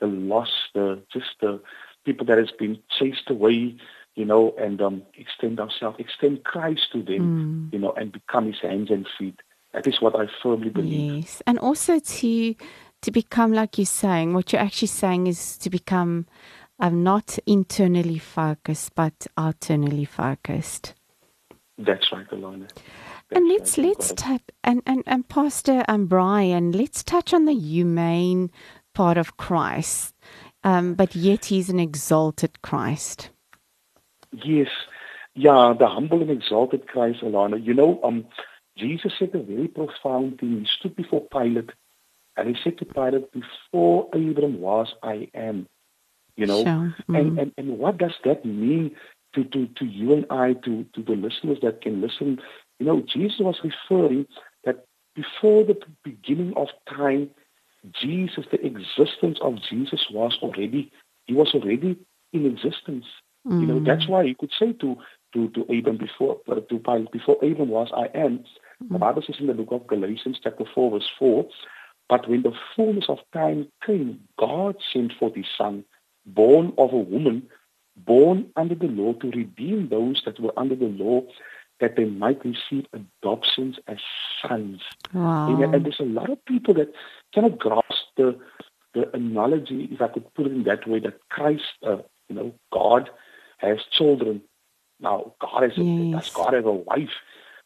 the 0.03 0.09
lost, 0.09 0.53
the 0.75 1.01
just 1.12 1.31
the 1.41 1.61
people 2.05 2.27
that 2.27 2.38
has 2.38 2.51
been 2.51 2.79
chased 2.99 3.31
away, 3.31 3.77
you 4.17 4.25
know, 4.25 4.55
and 4.59 4.83
um, 4.83 5.03
extend 5.15 5.61
ourselves, 5.61 5.97
extend 6.01 6.45
Christ 6.45 6.93
to 6.93 7.03
them, 7.03 7.71
mm. 7.71 7.73
you 7.73 7.79
know, 7.79 7.93
and 7.93 8.12
become 8.12 8.47
His 8.47 8.61
hands 8.61 8.91
and 8.91 9.07
feet. 9.17 9.41
That 9.73 9.87
is 9.87 10.01
what 10.03 10.15
I 10.17 10.27
firmly 10.43 10.69
believe. 10.69 11.25
Yes, 11.25 11.43
and 11.47 11.59
also 11.59 11.99
to 11.99 12.55
to 13.03 13.11
become, 13.11 13.53
like 13.53 13.79
you're 13.79 13.87
saying, 13.87 14.35
what 14.35 14.53
you're 14.53 14.62
actually 14.62 14.88
saying 14.88 15.27
is 15.27 15.57
to 15.59 15.71
become 15.71 16.27
um, 16.79 17.03
not 17.03 17.38
internally 17.47 18.19
focused, 18.19 18.95
but 18.95 19.27
outernally 19.38 20.07
focused. 20.07 20.95
That's 21.79 22.12
right, 22.12 22.29
Alana. 22.31 22.71
and 23.31 23.49
let's 23.49 23.79
right, 23.79 23.88
let's 23.88 24.12
tap 24.15 24.43
and, 24.62 24.83
and, 24.87 25.03
and 25.07 25.29
Pastor 25.29 25.85
um, 25.88 26.07
Brian, 26.07 26.71
let's 26.73 27.03
touch 27.03 27.33
on 27.33 27.47
the 27.47 27.55
humane 27.55 28.51
part 28.94 29.16
of 29.16 29.37
Christ, 29.37 30.14
um, 30.64 30.94
but 30.94 31.14
yet 31.14 31.46
he's 31.46 31.68
an 31.68 31.81
exalted 31.81 32.62
Christ. 32.62 33.31
Yes, 34.33 34.68
yeah, 35.35 35.74
the 35.78 35.87
humble 35.87 36.22
and 36.22 36.31
exalted 36.31 36.87
Christ, 36.88 37.20
Alana. 37.22 37.62
You 37.62 37.74
know, 37.74 38.00
um, 38.02 38.26
Jesus 38.76 39.12
said 39.18 39.35
a 39.35 39.42
very 39.42 39.68
profound 39.68 40.40
thing. 40.40 40.61
He 40.61 40.66
stood 40.66 40.96
before 40.96 41.26
Pilate, 41.31 41.70
and 42.37 42.48
he 42.48 42.62
said 42.62 42.78
to 42.78 42.85
Pilate, 42.85 43.31
"Before 43.33 44.09
Abraham 44.14 44.61
was, 44.61 44.94
I 45.02 45.28
am." 45.35 45.66
You 46.37 46.46
know, 46.46 46.64
sure. 46.64 46.94
mm 47.09 47.18
and, 47.18 47.38
and 47.38 47.52
and 47.59 47.78
what 47.78 47.98
does 47.98 48.14
that 48.24 48.44
mean 48.44 48.96
to, 49.35 49.44
to, 49.44 49.66
to 49.66 49.85
you 49.85 50.12
and 50.12 50.26
I, 50.31 50.55
to, 50.55 50.85
to 50.94 51.02
the 51.02 51.12
listeners 51.12 51.59
that 51.62 51.81
can 51.81 52.00
listen, 52.00 52.38
you 52.78 52.87
know, 52.87 53.02
Jesus 53.02 53.38
was 53.38 53.57
referring 53.62 54.26
that 54.64 54.85
before 55.14 55.64
the 55.64 55.78
beginning 56.05 56.55
of 56.57 56.68
time, 56.88 57.31
Jesus, 57.90 58.45
the 58.51 58.64
existence 58.64 59.38
of 59.40 59.57
Jesus 59.68 60.07
was 60.11 60.38
already, 60.42 60.92
he 61.27 61.35
was 61.35 61.55
already 61.55 61.99
in 62.33 62.47
existence. 62.47 63.07
Mm. 63.47 63.61
You 63.61 63.66
know, 63.66 63.81
that's 63.81 64.09
why 64.09 64.25
he 64.25 64.35
could 64.35 64.53
say 64.59 64.73
to 64.75 64.97
to 65.35 65.49
to 65.49 65.62
Abram 65.62 65.97
before 65.97 66.40
uh, 66.49 66.61
to 66.61 66.79
Pilate, 66.79 67.11
before 67.11 67.37
Abram 67.42 67.68
was, 67.68 67.90
I 67.95 68.07
am. 68.16 68.45
Mm. 68.83 68.92
The 68.92 68.99
Bible 68.99 69.23
says 69.23 69.37
in 69.40 69.49
the 69.49 69.55
book 69.55 69.73
of 69.73 69.87
Galatians, 69.87 70.38
chapter 70.42 70.64
four, 70.75 70.92
verse 70.92 71.11
four. 71.18 71.49
But 72.09 72.29
when 72.29 72.42
the 72.42 72.53
fullness 72.77 73.07
of 73.09 73.18
time 73.33 73.68
came, 73.85 74.21
God 74.38 74.77
sent 74.92 75.12
forth 75.18 75.35
His 75.35 75.47
Son, 75.57 75.85
born 76.27 76.73
of 76.79 76.92
a 76.92 76.99
woman, 76.99 77.49
born 77.97 78.51
under 78.57 78.75
the 78.75 78.87
law 78.87 79.14
to 79.14 79.31
redeem 79.31 79.88
those 79.88 80.23
that 80.25 80.38
were 80.38 80.53
under 80.57 80.77
the 80.77 80.87
law 80.87 81.23
that 81.83 81.97
they 81.97 82.05
might 82.05 82.40
receive 82.45 82.87
adoptions 82.95 83.77
as 83.88 83.99
sons. 84.40 84.81
Wow. 85.12 85.49
And, 85.49 85.75
and, 85.75 85.85
there's 85.85 86.01
a 86.01 86.05
lot 86.05 86.31
of 86.31 86.42
people 86.45 86.75
that 86.75 86.95
cannot 87.35 87.59
grasp 87.59 88.05
the 88.16 88.38
the 88.95 89.14
analogy, 89.16 89.88
if 89.90 90.03
I 90.03 90.09
could 90.09 90.33
put 90.35 90.47
it 90.47 90.53
in 90.53 90.64
that 90.64 90.87
way, 90.87 91.01
that 91.01 91.18
Christ, 91.31 91.64
uh, 91.87 91.97
you 92.29 92.37
know, 92.37 92.55
God 92.71 93.09
has 93.57 93.79
children. 93.90 94.42
Now, 95.01 95.35
God 95.40 95.62
has 95.62 95.73
yes. 95.77 96.27
does 96.27 96.35
God 96.35 96.53
have 96.53 96.66
a 96.66 96.73
wife? 96.73 97.16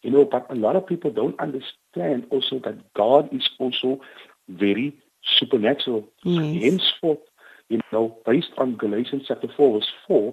You 0.02 0.12
know, 0.12 0.24
but 0.24 0.46
a 0.50 0.54
lot 0.54 0.76
of 0.76 0.86
people 0.86 1.10
don't 1.10 1.38
understand 1.40 2.26
also 2.30 2.60
that 2.60 2.92
God 2.94 3.28
is 3.34 3.50
also 3.58 4.00
very 4.48 4.96
supernatural. 5.24 6.08
Yes. 6.22 6.62
Henceforth, 6.62 7.26
you 7.68 7.80
know, 7.92 8.16
based 8.24 8.52
on 8.56 8.76
Galatians 8.76 9.24
chapter 9.26 9.48
4, 9.48 9.80
verse 9.80 9.92
4, 10.06 10.32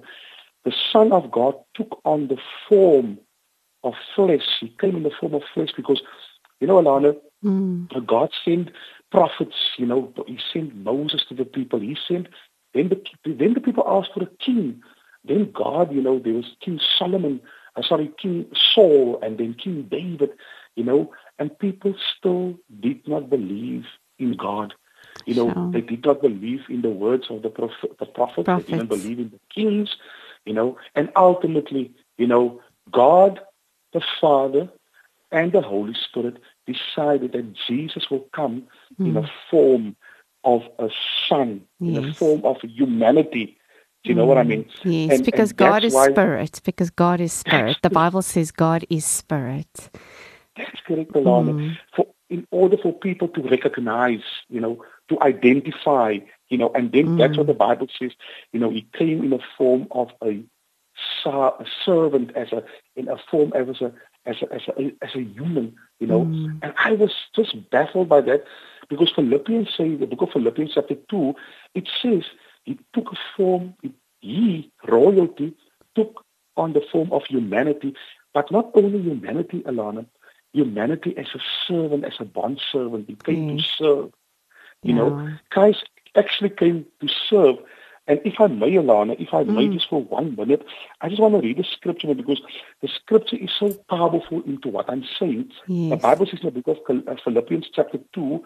the 0.63 0.73
Son 0.91 1.11
of 1.11 1.31
God 1.31 1.55
took 1.73 1.99
on 2.05 2.27
the 2.27 2.37
form 2.69 3.17
of 3.83 3.93
flesh. 4.15 4.45
He 4.59 4.69
came 4.79 4.95
in 4.95 5.03
the 5.03 5.11
form 5.19 5.33
of 5.33 5.43
flesh 5.53 5.69
because, 5.75 6.01
you 6.59 6.67
know, 6.67 6.81
Alana, 6.81 7.15
mm. 7.43 8.05
God 8.05 8.31
sent 8.43 8.69
prophets, 9.11 9.55
you 9.77 9.85
know, 9.85 10.11
he 10.27 10.39
sent 10.51 10.75
Moses 10.75 11.23
to 11.29 11.35
the 11.35 11.45
people. 11.45 11.79
He 11.79 11.95
sent, 12.07 12.27
then 12.73 12.89
the, 12.89 13.01
then 13.25 13.53
the 13.53 13.61
people 13.61 13.83
asked 13.87 14.13
for 14.13 14.23
a 14.23 14.43
king. 14.43 14.81
Then 15.23 15.51
God, 15.51 15.93
you 15.93 16.01
know, 16.01 16.19
there 16.19 16.33
was 16.33 16.55
King 16.59 16.79
Solomon, 16.97 17.39
uh, 17.75 17.81
sorry, 17.81 18.11
King 18.21 18.47
Saul, 18.73 19.19
and 19.21 19.37
then 19.37 19.53
King 19.53 19.83
David, 19.89 20.31
you 20.75 20.83
know, 20.83 21.13
and 21.39 21.57
people 21.59 21.93
still 22.17 22.55
did 22.79 23.07
not 23.07 23.29
believe 23.29 23.85
in 24.19 24.33
God. 24.33 24.73
You 25.25 25.35
know, 25.35 25.53
sure. 25.53 25.71
they 25.71 25.81
did 25.81 26.05
not 26.05 26.21
believe 26.21 26.61
in 26.69 26.81
the 26.81 26.89
words 26.89 27.25
of 27.29 27.43
the, 27.43 27.49
prophet, 27.49 27.97
the 27.99 28.05
prophets. 28.05 28.45
Prophets. 28.45 28.69
They 28.69 28.77
didn't 28.77 28.89
believe 28.89 29.19
in 29.19 29.29
the 29.29 29.39
kings, 29.53 29.95
you 30.45 30.53
know. 30.53 30.77
And 30.95 31.09
ultimately, 31.15 31.93
you 32.17 32.27
know, 32.27 32.61
God, 32.91 33.39
the 33.93 34.01
Father, 34.19 34.69
and 35.31 35.51
the 35.51 35.61
Holy 35.61 35.93
Spirit 35.93 36.37
decided 36.67 37.31
that 37.33 37.53
Jesus 37.67 38.09
will 38.09 38.27
come 38.33 38.63
mm. 38.99 39.07
in 39.07 39.17
a 39.17 39.21
hmm. 39.21 39.27
form 39.49 39.95
of 40.43 40.61
a 40.79 40.89
son, 41.27 41.61
yes. 41.79 41.97
in 41.97 42.09
a 42.09 42.13
form 42.13 42.45
of 42.45 42.57
humanity. 42.61 43.57
Do 44.03 44.09
you 44.09 44.15
know 44.15 44.25
mm. 44.25 44.27
what 44.27 44.37
I 44.37 44.43
hmm. 44.43 44.49
mean? 44.49 44.65
Yes, 44.83 45.17
and, 45.17 45.25
because 45.25 45.51
and 45.51 45.57
God 45.57 45.83
is 45.83 45.93
spirit. 45.93 46.61
Because 46.63 46.89
God 46.89 47.19
is 47.19 47.33
spirit. 47.33 47.77
The 47.81 47.89
Bible 47.89 48.21
says 48.21 48.51
God 48.51 48.85
is 48.89 49.05
spirit. 49.05 49.89
That's 50.57 50.81
correct, 50.85 51.11
Alana. 51.13 51.53
Mm. 51.53 51.77
For 51.95 52.07
in 52.29 52.47
order 52.49 52.77
for 52.77 52.91
people 52.91 53.27
to 53.27 53.41
recognize, 53.43 54.23
you 54.49 54.59
know, 54.59 54.83
to 55.09 55.21
identify, 55.21 56.17
you 56.49 56.57
know, 56.57 56.71
and 56.73 56.91
then 56.91 57.09
mm. 57.09 57.17
that's 57.17 57.37
what 57.37 57.47
the 57.47 57.53
Bible 57.53 57.87
says. 57.99 58.11
You 58.51 58.59
know, 58.59 58.69
he 58.69 58.87
came 58.97 59.23
in 59.23 59.29
the 59.29 59.39
form 59.57 59.87
of 59.91 60.09
a, 60.23 60.43
a 61.25 61.65
servant, 61.85 62.35
as 62.35 62.51
a 62.51 62.63
in 62.95 63.07
a 63.07 63.17
form 63.29 63.53
as 63.55 63.81
a 63.81 63.91
as 64.25 64.41
a 64.41 64.53
as 64.53 64.61
a, 64.77 64.93
as 65.01 65.15
a 65.15 65.21
human, 65.21 65.75
you 65.99 66.07
know. 66.07 66.21
Mm. 66.21 66.59
And 66.61 66.73
I 66.77 66.93
was 66.93 67.13
just 67.35 67.69
baffled 67.69 68.09
by 68.09 68.21
that 68.21 68.45
because 68.89 69.11
Philippians 69.11 69.69
say 69.75 69.95
the 69.95 70.07
book 70.07 70.21
of 70.21 70.31
Philippians 70.31 70.73
chapter 70.75 70.95
two, 71.09 71.35
it 71.73 71.89
says 72.01 72.23
he 72.63 72.79
took 72.93 73.11
a 73.11 73.17
form. 73.35 73.75
He 74.19 74.71
royalty 74.87 75.53
took 75.95 76.25
on 76.55 76.73
the 76.73 76.81
form 76.91 77.11
of 77.11 77.23
humanity, 77.25 77.93
but 78.33 78.51
not 78.51 78.71
only 78.73 79.01
humanity, 79.01 79.61
Alana, 79.61 80.05
humanity 80.53 81.13
as 81.17 81.27
a 81.35 81.39
servant, 81.67 82.05
as 82.05 82.13
a 82.19 82.25
bond 82.25 82.61
servant. 82.71 83.05
He 83.07 83.15
came 83.15 83.49
mm. 83.49 83.57
to 83.57 83.63
serve. 83.77 84.11
You 84.83 84.95
yeah. 84.95 84.95
know, 84.95 85.29
Christ 85.49 85.89
actually 86.15 86.51
came 86.51 86.85
to 87.01 87.07
serve. 87.29 87.57
And 88.05 88.19
if 88.25 88.39
I 88.39 88.47
may, 88.47 88.71
Alana, 88.71 89.19
if 89.19 89.33
I 89.33 89.43
may 89.43 89.67
mm. 89.67 89.73
just 89.73 89.89
for 89.89 90.03
one 90.03 90.35
minute, 90.35 90.65
I 91.01 91.07
just 91.07 91.21
want 91.21 91.35
to 91.35 91.41
read 91.41 91.57
the 91.57 91.63
scripture 91.63 92.13
because 92.13 92.41
the 92.81 92.89
scripture 92.89 93.37
is 93.37 93.51
so 93.57 93.73
powerful 93.89 94.41
into 94.43 94.67
what 94.67 94.89
I'm 94.89 95.05
saying. 95.17 95.51
Yes. 95.67 95.91
The 95.91 95.97
Bible 95.97 96.25
says 96.25 96.39
in 96.41 96.53
the 96.53 96.61
book 96.61 96.79
of 96.87 97.07
uh, 97.07 97.15
Philippians 97.23 97.69
chapter 97.73 97.99
2, 98.13 98.43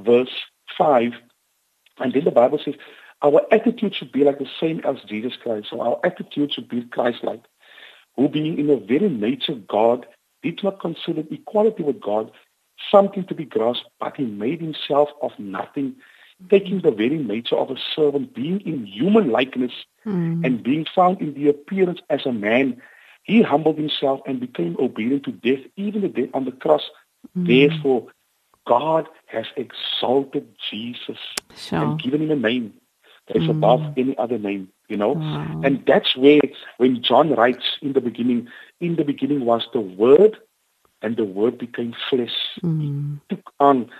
verse 0.00 0.30
5, 0.76 1.12
and 1.98 2.12
then 2.12 2.24
the 2.24 2.30
Bible 2.30 2.60
says, 2.62 2.74
our 3.22 3.42
attitude 3.50 3.94
should 3.94 4.12
be 4.12 4.24
like 4.24 4.38
the 4.38 4.48
same 4.58 4.80
as 4.84 4.96
Jesus 5.06 5.34
Christ. 5.42 5.68
So 5.70 5.80
our 5.80 6.00
attitude 6.04 6.52
should 6.52 6.68
be 6.68 6.82
Christ-like, 6.82 7.44
who 8.16 8.28
being 8.28 8.58
in 8.58 8.70
a 8.70 8.76
very 8.76 9.08
nature 9.08 9.54
God, 9.54 10.06
did 10.42 10.62
not 10.62 10.80
consider 10.80 11.22
equality 11.30 11.82
with 11.82 12.00
God 12.00 12.30
something 12.90 13.24
to 13.26 13.34
be 13.34 13.44
grasped, 13.44 13.88
but 13.98 14.16
he 14.16 14.24
made 14.24 14.60
himself 14.60 15.10
of 15.20 15.32
nothing, 15.38 15.96
taking 16.48 16.80
the 16.80 16.90
very 16.90 17.18
nature 17.18 17.56
of 17.56 17.70
a 17.70 17.76
servant, 17.94 18.34
being 18.34 18.60
in 18.60 18.86
human 18.86 19.30
likeness, 19.30 19.72
mm. 20.06 20.44
and 20.44 20.62
being 20.62 20.86
found 20.94 21.20
in 21.20 21.34
the 21.34 21.48
appearance 21.48 22.00
as 22.08 22.24
a 22.26 22.32
man. 22.32 22.80
He 23.22 23.42
humbled 23.42 23.76
himself 23.76 24.20
and 24.26 24.40
became 24.40 24.76
obedient 24.78 25.24
to 25.24 25.32
death, 25.32 25.64
even 25.76 26.00
the 26.00 26.08
death 26.08 26.30
on 26.32 26.46
the 26.46 26.52
cross. 26.52 26.82
Mm. 27.36 27.46
Therefore, 27.46 28.06
God 28.66 29.08
has 29.26 29.46
exalted 29.56 30.48
Jesus 30.70 31.18
sure. 31.56 31.78
and 31.78 32.02
given 32.02 32.22
him 32.22 32.30
a 32.30 32.36
name 32.36 32.74
that 33.26 33.36
is 33.36 33.44
mm. 33.44 33.50
above 33.50 33.82
any 33.96 34.16
other 34.18 34.38
name, 34.38 34.68
you 34.88 34.96
know. 34.96 35.12
Wow. 35.12 35.60
And 35.64 35.84
that's 35.86 36.16
where, 36.16 36.40
when 36.78 37.02
John 37.02 37.34
writes 37.34 37.78
in 37.82 37.92
the 37.92 38.00
beginning, 38.00 38.48
in 38.80 38.96
the 38.96 39.04
beginning 39.04 39.44
was 39.44 39.68
the 39.72 39.80
Word, 39.80 40.38
and 41.02 41.16
the 41.16 41.24
Word 41.24 41.58
became 41.58 41.94
flesh. 42.08 42.34
He 42.60 43.18
took 43.28 43.52
on 43.58 43.90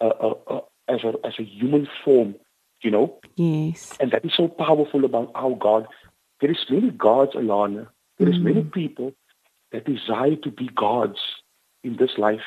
uh, 0.00 0.08
uh, 0.08 0.60
as 0.88 1.04
a 1.04 1.14
as 1.24 1.34
a 1.38 1.44
human 1.44 1.88
form, 2.04 2.34
you 2.82 2.90
know. 2.90 3.18
Yes. 3.36 3.96
And 4.00 4.10
that 4.10 4.24
is 4.24 4.32
so 4.34 4.48
powerful 4.48 5.04
about 5.04 5.30
our 5.34 5.54
God. 5.54 5.86
There 6.40 6.50
is 6.50 6.64
many 6.68 6.90
gods, 6.90 7.34
Alana. 7.34 7.88
There 8.18 8.28
mm. 8.28 8.34
is 8.34 8.40
many 8.40 8.62
people 8.62 9.12
that 9.70 9.84
desire 9.84 10.36
to 10.36 10.50
be 10.50 10.68
gods 10.74 11.18
in 11.82 11.96
this 11.96 12.18
life. 12.18 12.42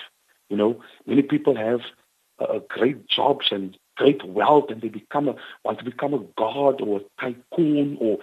You 0.50 0.58
know, 0.58 0.82
many 1.06 1.22
people 1.22 1.56
have 1.56 1.82
uh, 2.40 2.60
great 2.70 3.08
jobs 3.08 3.48
and 3.52 3.78
great 3.98 4.24
wealth, 4.26 4.66
and 4.70 4.82
they 4.82 4.90
become 4.90 5.28
a 5.30 5.36
want 5.64 5.80
to 5.80 5.86
become 5.86 6.14
a 6.14 6.20
god 6.38 6.82
or 6.82 7.02
a 7.02 7.22
tycoon 7.22 7.98
or 8.00 8.18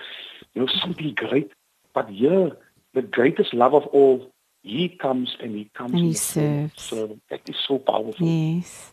you 0.54 0.62
know 0.62 0.68
something 0.80 1.14
great. 1.14 1.50
But 1.94 2.08
here, 2.08 2.52
the 2.94 3.02
greatest 3.02 3.52
love 3.52 3.74
of 3.74 3.86
all 3.86 4.32
he 4.62 4.88
comes 4.88 5.36
and 5.40 5.54
he 5.54 5.70
comes 5.74 5.92
and 5.92 6.04
he 6.04 6.14
serves. 6.14 6.80
Servant. 6.80 7.22
That 7.30 7.48
is 7.48 7.56
so 7.66 7.78
powerful. 7.78 8.26
Yes. 8.26 8.91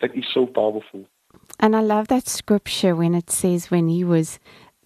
That 0.00 0.16
is 0.16 0.24
so 0.32 0.46
powerful. 0.46 1.04
And 1.58 1.76
I 1.76 1.80
love 1.80 2.08
that 2.08 2.26
scripture 2.26 2.96
when 2.96 3.14
it 3.14 3.30
says 3.30 3.70
when 3.70 3.88
he 3.88 4.04
was 4.04 4.38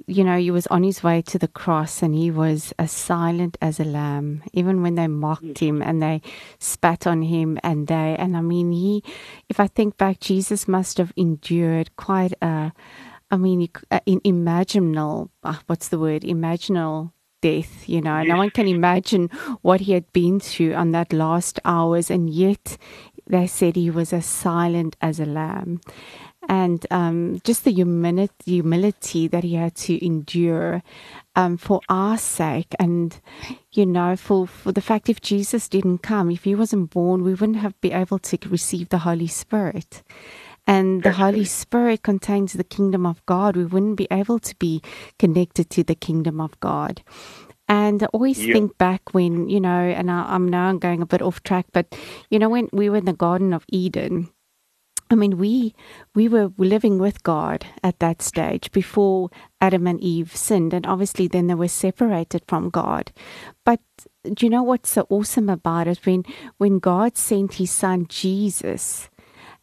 you 0.06 0.24
know, 0.24 0.36
he 0.36 0.50
was 0.50 0.66
on 0.68 0.82
his 0.82 1.02
way 1.02 1.22
to 1.22 1.38
the 1.38 1.48
cross 1.48 2.02
and 2.02 2.14
he 2.14 2.30
was 2.30 2.74
as 2.78 2.90
silent 2.90 3.56
as 3.62 3.78
a 3.78 3.84
lamb, 3.84 4.42
even 4.52 4.82
when 4.82 4.96
they 4.96 5.06
mocked 5.06 5.58
him 5.58 5.80
and 5.80 6.02
they 6.02 6.20
spat 6.58 7.06
on 7.06 7.22
him. 7.22 7.58
And 7.62 7.86
they, 7.86 8.16
and 8.18 8.36
I 8.36 8.40
mean, 8.40 8.72
he, 8.72 9.04
if 9.48 9.60
I 9.60 9.68
think 9.68 9.96
back, 9.96 10.20
Jesus 10.20 10.66
must 10.66 10.98
have 10.98 11.12
endured 11.16 11.94
quite 11.96 12.34
a, 12.42 12.72
I 13.30 13.36
mean, 13.36 13.68
in 14.04 14.20
imaginal, 14.20 15.30
uh, 15.44 15.58
what's 15.66 15.88
the 15.88 15.98
word? 15.98 16.22
Imaginal 16.22 17.12
death, 17.40 17.88
you 17.88 18.00
know. 18.00 18.18
Yes. 18.18 18.28
No 18.28 18.36
one 18.36 18.50
can 18.50 18.66
imagine 18.66 19.28
what 19.62 19.82
he 19.82 19.92
had 19.92 20.12
been 20.12 20.40
through 20.40 20.74
on 20.74 20.90
that 20.92 21.12
last 21.12 21.60
hours, 21.64 22.10
and 22.10 22.30
yet 22.30 22.76
they 23.26 23.46
said 23.46 23.76
he 23.76 23.90
was 23.90 24.12
as 24.12 24.26
silent 24.26 24.96
as 25.00 25.20
a 25.20 25.26
lamb 25.26 25.80
and 26.48 26.86
um, 26.90 27.40
just 27.44 27.64
the 27.64 27.72
humility, 27.72 28.34
humility 28.44 29.28
that 29.28 29.44
he 29.44 29.54
had 29.54 29.74
to 29.76 30.04
endure 30.04 30.82
um, 31.36 31.56
for 31.56 31.80
our 31.88 32.18
sake. 32.18 32.74
And, 32.78 33.18
you 33.72 33.86
know, 33.86 34.16
for, 34.16 34.46
for 34.46 34.72
the 34.72 34.82
fact 34.82 35.08
if 35.08 35.20
Jesus 35.20 35.68
didn't 35.68 35.98
come, 35.98 36.30
if 36.30 36.44
he 36.44 36.54
wasn't 36.54 36.90
born, 36.90 37.24
we 37.24 37.34
wouldn't 37.34 37.58
have 37.58 37.80
been 37.80 37.94
able 37.94 38.18
to 38.20 38.38
receive 38.48 38.90
the 38.90 38.98
Holy 39.00 39.28
Spirit. 39.28 40.02
And 40.66 41.02
the 41.02 41.12
Holy 41.12 41.44
Spirit 41.44 42.02
contains 42.04 42.54
the 42.54 42.64
kingdom 42.64 43.06
of 43.06 43.24
God. 43.26 43.56
We 43.56 43.66
wouldn't 43.66 43.96
be 43.98 44.08
able 44.10 44.38
to 44.40 44.56
be 44.56 44.82
connected 45.18 45.70
to 45.70 45.84
the 45.84 45.96
kingdom 45.96 46.40
of 46.40 46.58
God. 46.60 47.02
And 47.68 48.02
I 48.02 48.06
always 48.06 48.44
yep. 48.44 48.54
think 48.54 48.78
back 48.78 49.14
when, 49.14 49.48
you 49.48 49.60
know, 49.60 49.70
and 49.70 50.10
I, 50.10 50.34
am 50.34 50.48
now 50.48 50.72
going 50.74 51.00
a 51.00 51.06
bit 51.06 51.22
off 51.22 51.42
track, 51.42 51.66
but, 51.72 51.96
you 52.28 52.38
know, 52.38 52.48
when 52.48 52.68
we 52.72 52.90
were 52.90 52.98
in 52.98 53.06
the 53.06 53.14
Garden 53.14 53.54
of 53.54 53.64
Eden, 53.68 54.28
I 55.10 55.16
mean, 55.16 55.36
we 55.38 55.74
we 56.14 56.28
were 56.28 56.50
living 56.56 56.98
with 56.98 57.22
God 57.22 57.66
at 57.82 57.98
that 57.98 58.22
stage 58.22 58.72
before 58.72 59.30
Adam 59.60 59.86
and 59.86 60.00
Eve 60.00 60.34
sinned, 60.34 60.72
and 60.72 60.86
obviously 60.86 61.28
then 61.28 61.46
they 61.46 61.54
were 61.54 61.68
separated 61.68 62.42
from 62.48 62.70
God. 62.70 63.12
But 63.64 63.80
do 64.24 64.46
you 64.46 64.50
know 64.50 64.62
what's 64.62 64.90
so 64.90 65.06
awesome 65.10 65.50
about 65.50 65.88
it? 65.88 66.04
When 66.06 66.24
when 66.56 66.78
God 66.78 67.18
sent 67.18 67.54
His 67.54 67.70
Son 67.70 68.06
Jesus, 68.08 69.10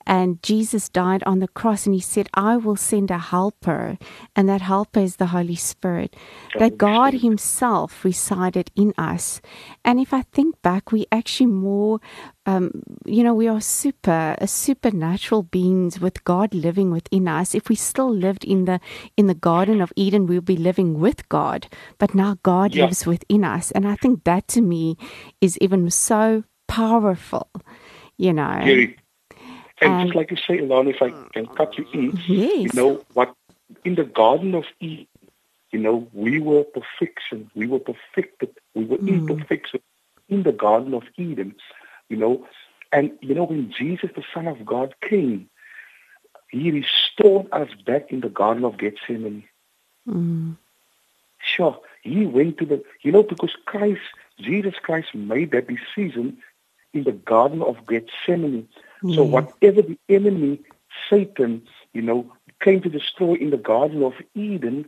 and 0.05 0.41
Jesus 0.43 0.89
died 0.89 1.23
on 1.23 1.39
the 1.39 1.47
cross, 1.47 1.85
and 1.85 1.95
He 1.95 2.01
said, 2.01 2.29
"I 2.33 2.57
will 2.57 2.75
send 2.75 3.11
a 3.11 3.17
helper," 3.17 3.97
and 4.35 4.47
that 4.49 4.61
helper 4.61 4.99
is 4.99 5.15
the 5.15 5.27
Holy 5.27 5.55
Spirit. 5.55 6.15
That 6.57 6.77
God 6.77 7.13
Himself 7.15 8.03
resided 8.03 8.71
in 8.75 8.93
us, 8.97 9.41
and 9.83 9.99
if 9.99 10.13
I 10.13 10.23
think 10.33 10.61
back, 10.61 10.91
we 10.91 11.05
actually 11.11 11.47
more 11.47 11.99
um, 12.45 12.81
you 13.05 13.23
know, 13.23 13.33
we 13.33 13.47
are 13.47 13.61
super, 13.61 14.35
a 14.39 14.47
supernatural 14.47 15.43
beings 15.43 15.99
with 15.99 16.23
God 16.23 16.53
living 16.53 16.91
within 16.91 17.27
us. 17.27 17.53
If 17.53 17.69
we 17.69 17.75
still 17.75 18.11
lived 18.11 18.43
in 18.43 18.65
the 18.65 18.79
in 19.15 19.27
the 19.27 19.35
Garden 19.35 19.81
of 19.81 19.93
Eden, 19.95 20.25
we'll 20.25 20.41
be 20.41 20.57
living 20.57 20.99
with 20.99 21.27
God. 21.29 21.67
But 21.99 22.15
now 22.15 22.37
God 22.41 22.73
yeah. 22.73 22.85
lives 22.85 23.05
within 23.05 23.43
us, 23.43 23.71
and 23.71 23.87
I 23.87 23.95
think 23.95 24.23
that 24.23 24.47
to 24.49 24.61
me 24.61 24.97
is 25.39 25.57
even 25.59 25.89
so 25.91 26.43
powerful. 26.67 27.49
You 28.17 28.33
know, 28.33 28.59
Very. 28.63 28.97
And, 29.81 29.93
and 29.93 30.07
just 30.07 30.15
like 30.15 30.31
you 30.31 30.37
say, 30.37 30.59
Alana, 30.59 30.93
if 30.93 31.01
I 31.01 31.11
can 31.33 31.47
cut 31.47 31.77
you 31.77 31.85
in, 31.93 32.17
yes. 32.27 32.27
you 32.27 32.69
know 32.73 33.03
what? 33.13 33.33
In 33.83 33.95
the 33.95 34.03
Garden 34.03 34.53
of 34.55 34.65
Eden, 34.79 35.07
you 35.71 35.79
know, 35.79 36.07
we 36.13 36.39
were 36.39 36.63
perfection. 36.63 37.49
We 37.55 37.67
were 37.67 37.79
perfected. 37.79 38.49
We 38.75 38.85
were 38.85 38.97
mm. 38.97 39.07
imperfection 39.07 39.79
in 40.29 40.43
the 40.43 40.51
Garden 40.51 40.93
of 40.93 41.03
Eden 41.17 41.55
you 42.11 42.17
know. 42.17 42.45
And, 42.91 43.11
you 43.21 43.33
know, 43.33 43.45
when 43.45 43.71
Jesus, 43.71 44.11
the 44.15 44.23
Son 44.33 44.47
of 44.47 44.63
God, 44.65 44.93
came, 45.09 45.49
he 46.49 46.69
restored 46.69 47.47
us 47.53 47.69
back 47.85 48.11
in 48.11 48.19
the 48.19 48.29
Garden 48.29 48.65
of 48.65 48.77
Gethsemane. 48.77 49.45
Mm. 50.07 50.57
Sure, 51.41 51.79
he 52.03 52.25
went 52.25 52.57
to 52.57 52.65
the, 52.65 52.83
you 53.01 53.11
know, 53.11 53.23
because 53.23 53.55
Christ, 53.65 54.01
Jesus 54.39 54.75
Christ 54.83 55.15
made 55.15 55.51
that 55.51 55.67
decision 55.67 56.37
in 56.93 57.03
the 57.05 57.13
Garden 57.13 57.63
of 57.63 57.77
Gethsemane. 57.87 58.67
So 59.01 59.23
whatever 59.23 59.81
the 59.81 59.97
enemy, 60.09 60.59
Satan, 61.09 61.63
you 61.93 62.01
know, 62.01 62.31
came 62.61 62.81
to 62.81 62.89
destroy 62.89 63.33
in 63.33 63.49
the 63.49 63.57
Garden 63.57 64.03
of 64.03 64.13
Eden, 64.35 64.85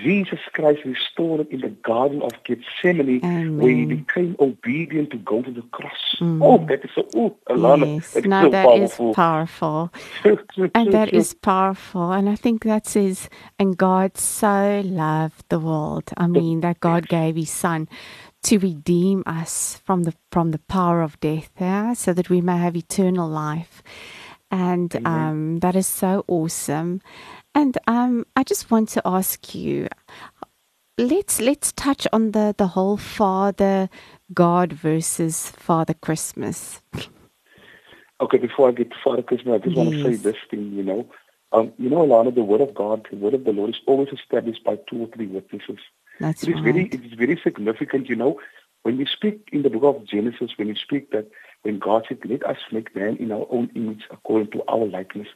Jesus 0.00 0.38
Christ 0.54 0.80
restored 0.86 1.40
it 1.40 1.50
in 1.50 1.60
the 1.60 1.68
Garden 1.68 2.22
of 2.22 2.32
Gethsemane 2.44 3.20
Amen. 3.22 3.58
where 3.58 3.74
he 3.74 3.84
became 3.84 4.34
obedient 4.40 5.10
to 5.10 5.18
go 5.18 5.42
to 5.42 5.50
the 5.50 5.60
cross. 5.60 6.16
Mm. 6.20 6.40
Oh, 6.42 6.66
that 6.66 6.84
is 6.84 6.90
so, 6.94 7.06
oh, 7.14 7.36
Alana, 7.50 7.96
yes. 7.96 8.12
that 8.12 8.24
is 8.24 8.30
so 8.30 8.50
that 8.50 8.64
powerful. 8.64 9.10
Is 9.10 9.16
powerful. 9.16 9.92
and 10.74 10.92
that 10.92 11.12
is 11.12 11.34
powerful. 11.34 12.12
And 12.12 12.30
I 12.30 12.34
think 12.34 12.64
that 12.64 12.86
says, 12.86 13.28
and 13.58 13.76
God 13.76 14.16
so 14.16 14.80
loved 14.84 15.44
the 15.50 15.58
world. 15.58 16.10
I 16.16 16.28
mean, 16.28 16.60
that 16.60 16.80
God 16.80 17.06
gave 17.08 17.36
his 17.36 17.50
son 17.50 17.86
to 18.44 18.58
redeem 18.58 19.22
us 19.26 19.80
from 19.84 20.04
the 20.04 20.14
from 20.30 20.50
the 20.50 20.60
power 20.60 21.02
of 21.02 21.18
death, 21.20 21.50
yeah, 21.60 21.94
so 21.94 22.12
that 22.12 22.30
we 22.30 22.40
may 22.40 22.58
have 22.58 22.76
eternal 22.76 23.28
life. 23.28 23.82
And 24.50 24.94
um, 25.06 25.58
that 25.60 25.74
is 25.74 25.86
so 25.86 26.24
awesome. 26.28 27.00
And 27.54 27.76
um, 27.86 28.24
I 28.36 28.44
just 28.44 28.70
want 28.70 28.88
to 28.90 29.02
ask 29.04 29.54
you, 29.54 29.88
let's 30.96 31.40
let's 31.40 31.72
touch 31.72 32.06
on 32.12 32.32
the 32.32 32.54
the 32.56 32.68
whole 32.68 32.96
Father 32.96 33.88
God 34.32 34.72
versus 34.72 35.50
Father 35.50 35.94
Christmas. 35.94 36.80
Okay, 38.20 38.38
before 38.38 38.68
I 38.68 38.72
get 38.72 38.90
to 38.90 38.96
Father 39.02 39.22
Christmas, 39.22 39.54
I 39.54 39.64
just 39.64 39.76
yes. 39.76 39.86
want 39.86 39.90
to 39.96 40.04
say 40.04 40.16
this 40.16 40.36
thing. 40.50 40.72
You 40.72 40.84
know, 40.84 41.10
um, 41.52 41.72
you 41.78 41.88
know, 41.88 42.02
a 42.02 42.06
lot 42.06 42.26
of 42.26 42.34
the 42.34 42.44
Word 42.44 42.60
of 42.60 42.74
God, 42.74 43.06
the 43.10 43.16
Word 43.16 43.34
of 43.34 43.44
the 43.44 43.52
Lord, 43.52 43.70
is 43.70 43.80
always 43.86 44.08
established 44.12 44.62
by 44.64 44.76
two 44.88 45.02
or 45.02 45.08
three 45.08 45.26
witnesses. 45.26 45.78
That's 46.20 46.42
it 46.42 46.50
is 46.50 46.54
right. 46.56 46.64
very, 46.64 46.86
it 46.86 47.04
is 47.04 47.12
very 47.14 47.40
significant. 47.42 48.08
You 48.08 48.16
know, 48.16 48.40
when 48.82 48.96
we 48.98 49.06
speak 49.06 49.48
in 49.52 49.62
the 49.62 49.70
book 49.70 49.82
of 49.82 50.04
Genesis, 50.04 50.52
when 50.56 50.68
we 50.68 50.74
speak 50.74 51.10
that 51.12 51.30
when 51.62 51.78
God 51.78 52.04
said, 52.08 52.18
"Let 52.24 52.44
us 52.44 52.58
make 52.70 52.94
man 52.94 53.16
in 53.16 53.32
our 53.32 53.46
own 53.50 53.70
image, 53.74 54.04
according 54.10 54.50
to 54.52 54.62
our 54.68 54.84
likeness," 54.84 55.28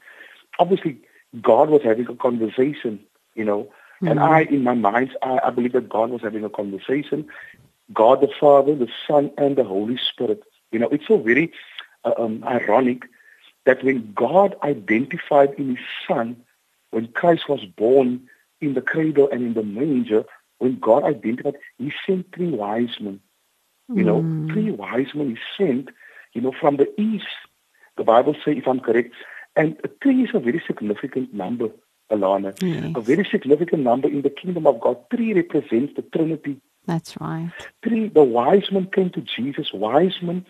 obviously 0.59 1.01
God 1.41 1.71
was 1.71 1.83
having 1.83 2.09
a 2.09 2.14
conversation, 2.14 3.01
you 3.35 3.45
know. 3.45 3.64
Mm-hmm. 3.97 4.09
And 4.09 4.21
I, 4.21 4.43
in 4.43 4.62
my 4.62 4.75
mind, 4.75 5.17
I, 5.23 5.41
I 5.45 5.51
believe 5.51 5.73
that 5.73 5.88
God 5.88 6.11
was 6.11 6.23
having 6.23 6.45
a 6.45 6.51
conversation. 6.51 7.29
God 7.93 8.21
the 8.21 8.29
Father, 8.41 8.75
the 8.75 8.88
Son, 9.07 9.31
and 9.38 9.57
the 9.57 9.64
Holy 9.64 9.97
Spirit. 9.97 10.43
You 10.71 10.79
know, 10.79 10.88
it's 10.88 11.07
so 11.07 11.19
very 11.19 11.53
uh, 12.05 12.12
um, 12.19 12.45
ironic 12.45 13.05
that 13.64 13.83
when 13.83 14.12
God 14.12 14.57
identified 14.62 15.55
in 15.55 15.77
His 15.77 15.85
Son, 16.07 16.37
when 16.91 17.09
Christ 17.09 17.49
was 17.49 17.64
born 17.64 18.29
in 18.61 18.75
the 18.75 18.83
cradle 18.83 19.29
and 19.31 19.43
in 19.43 19.55
the 19.55 19.62
manger, 19.62 20.25
when 20.59 20.79
God 20.79 21.05
identified, 21.05 21.57
He 21.79 21.92
sent 22.07 22.35
three 22.35 22.51
wise 22.51 23.01
men. 23.01 23.21
You 23.94 24.05
know, 24.05 24.21
mm. 24.21 24.53
three 24.53 24.71
wise 24.71 25.14
men 25.14 25.31
He 25.31 25.38
sent, 25.57 25.88
you 26.35 26.40
know, 26.40 26.53
from 26.61 26.77
the 26.77 26.88
east. 27.01 27.27
The 27.97 28.05
Bible 28.05 28.35
says, 28.44 28.57
if 28.57 28.68
I'm 28.68 28.81
correct, 28.81 29.14
and 29.57 29.77
three 30.03 30.23
is 30.23 30.31
a 30.35 30.38
very 30.38 30.62
significant 30.66 31.35
number, 31.35 31.71
Alana. 32.11 32.57
Yes. 32.62 32.92
A 32.94 33.01
very 33.01 33.25
significant 33.25 33.83
number 33.83 34.09
in 34.09 34.23
the 34.23 34.31
kingdom 34.31 34.66
of 34.66 34.81
God. 34.81 34.99
Three 35.11 35.33
represents 35.35 35.94
the 35.97 36.03
Trinity. 36.03 36.61
That's 36.87 37.21
right. 37.21 37.51
Three, 37.83 38.09
the 38.09 38.23
wise 38.23 38.71
men 38.71 38.87
came 38.87 39.11
to 39.11 39.21
Jesus. 39.21 39.73
Wise 39.73 40.23
men 40.23 40.47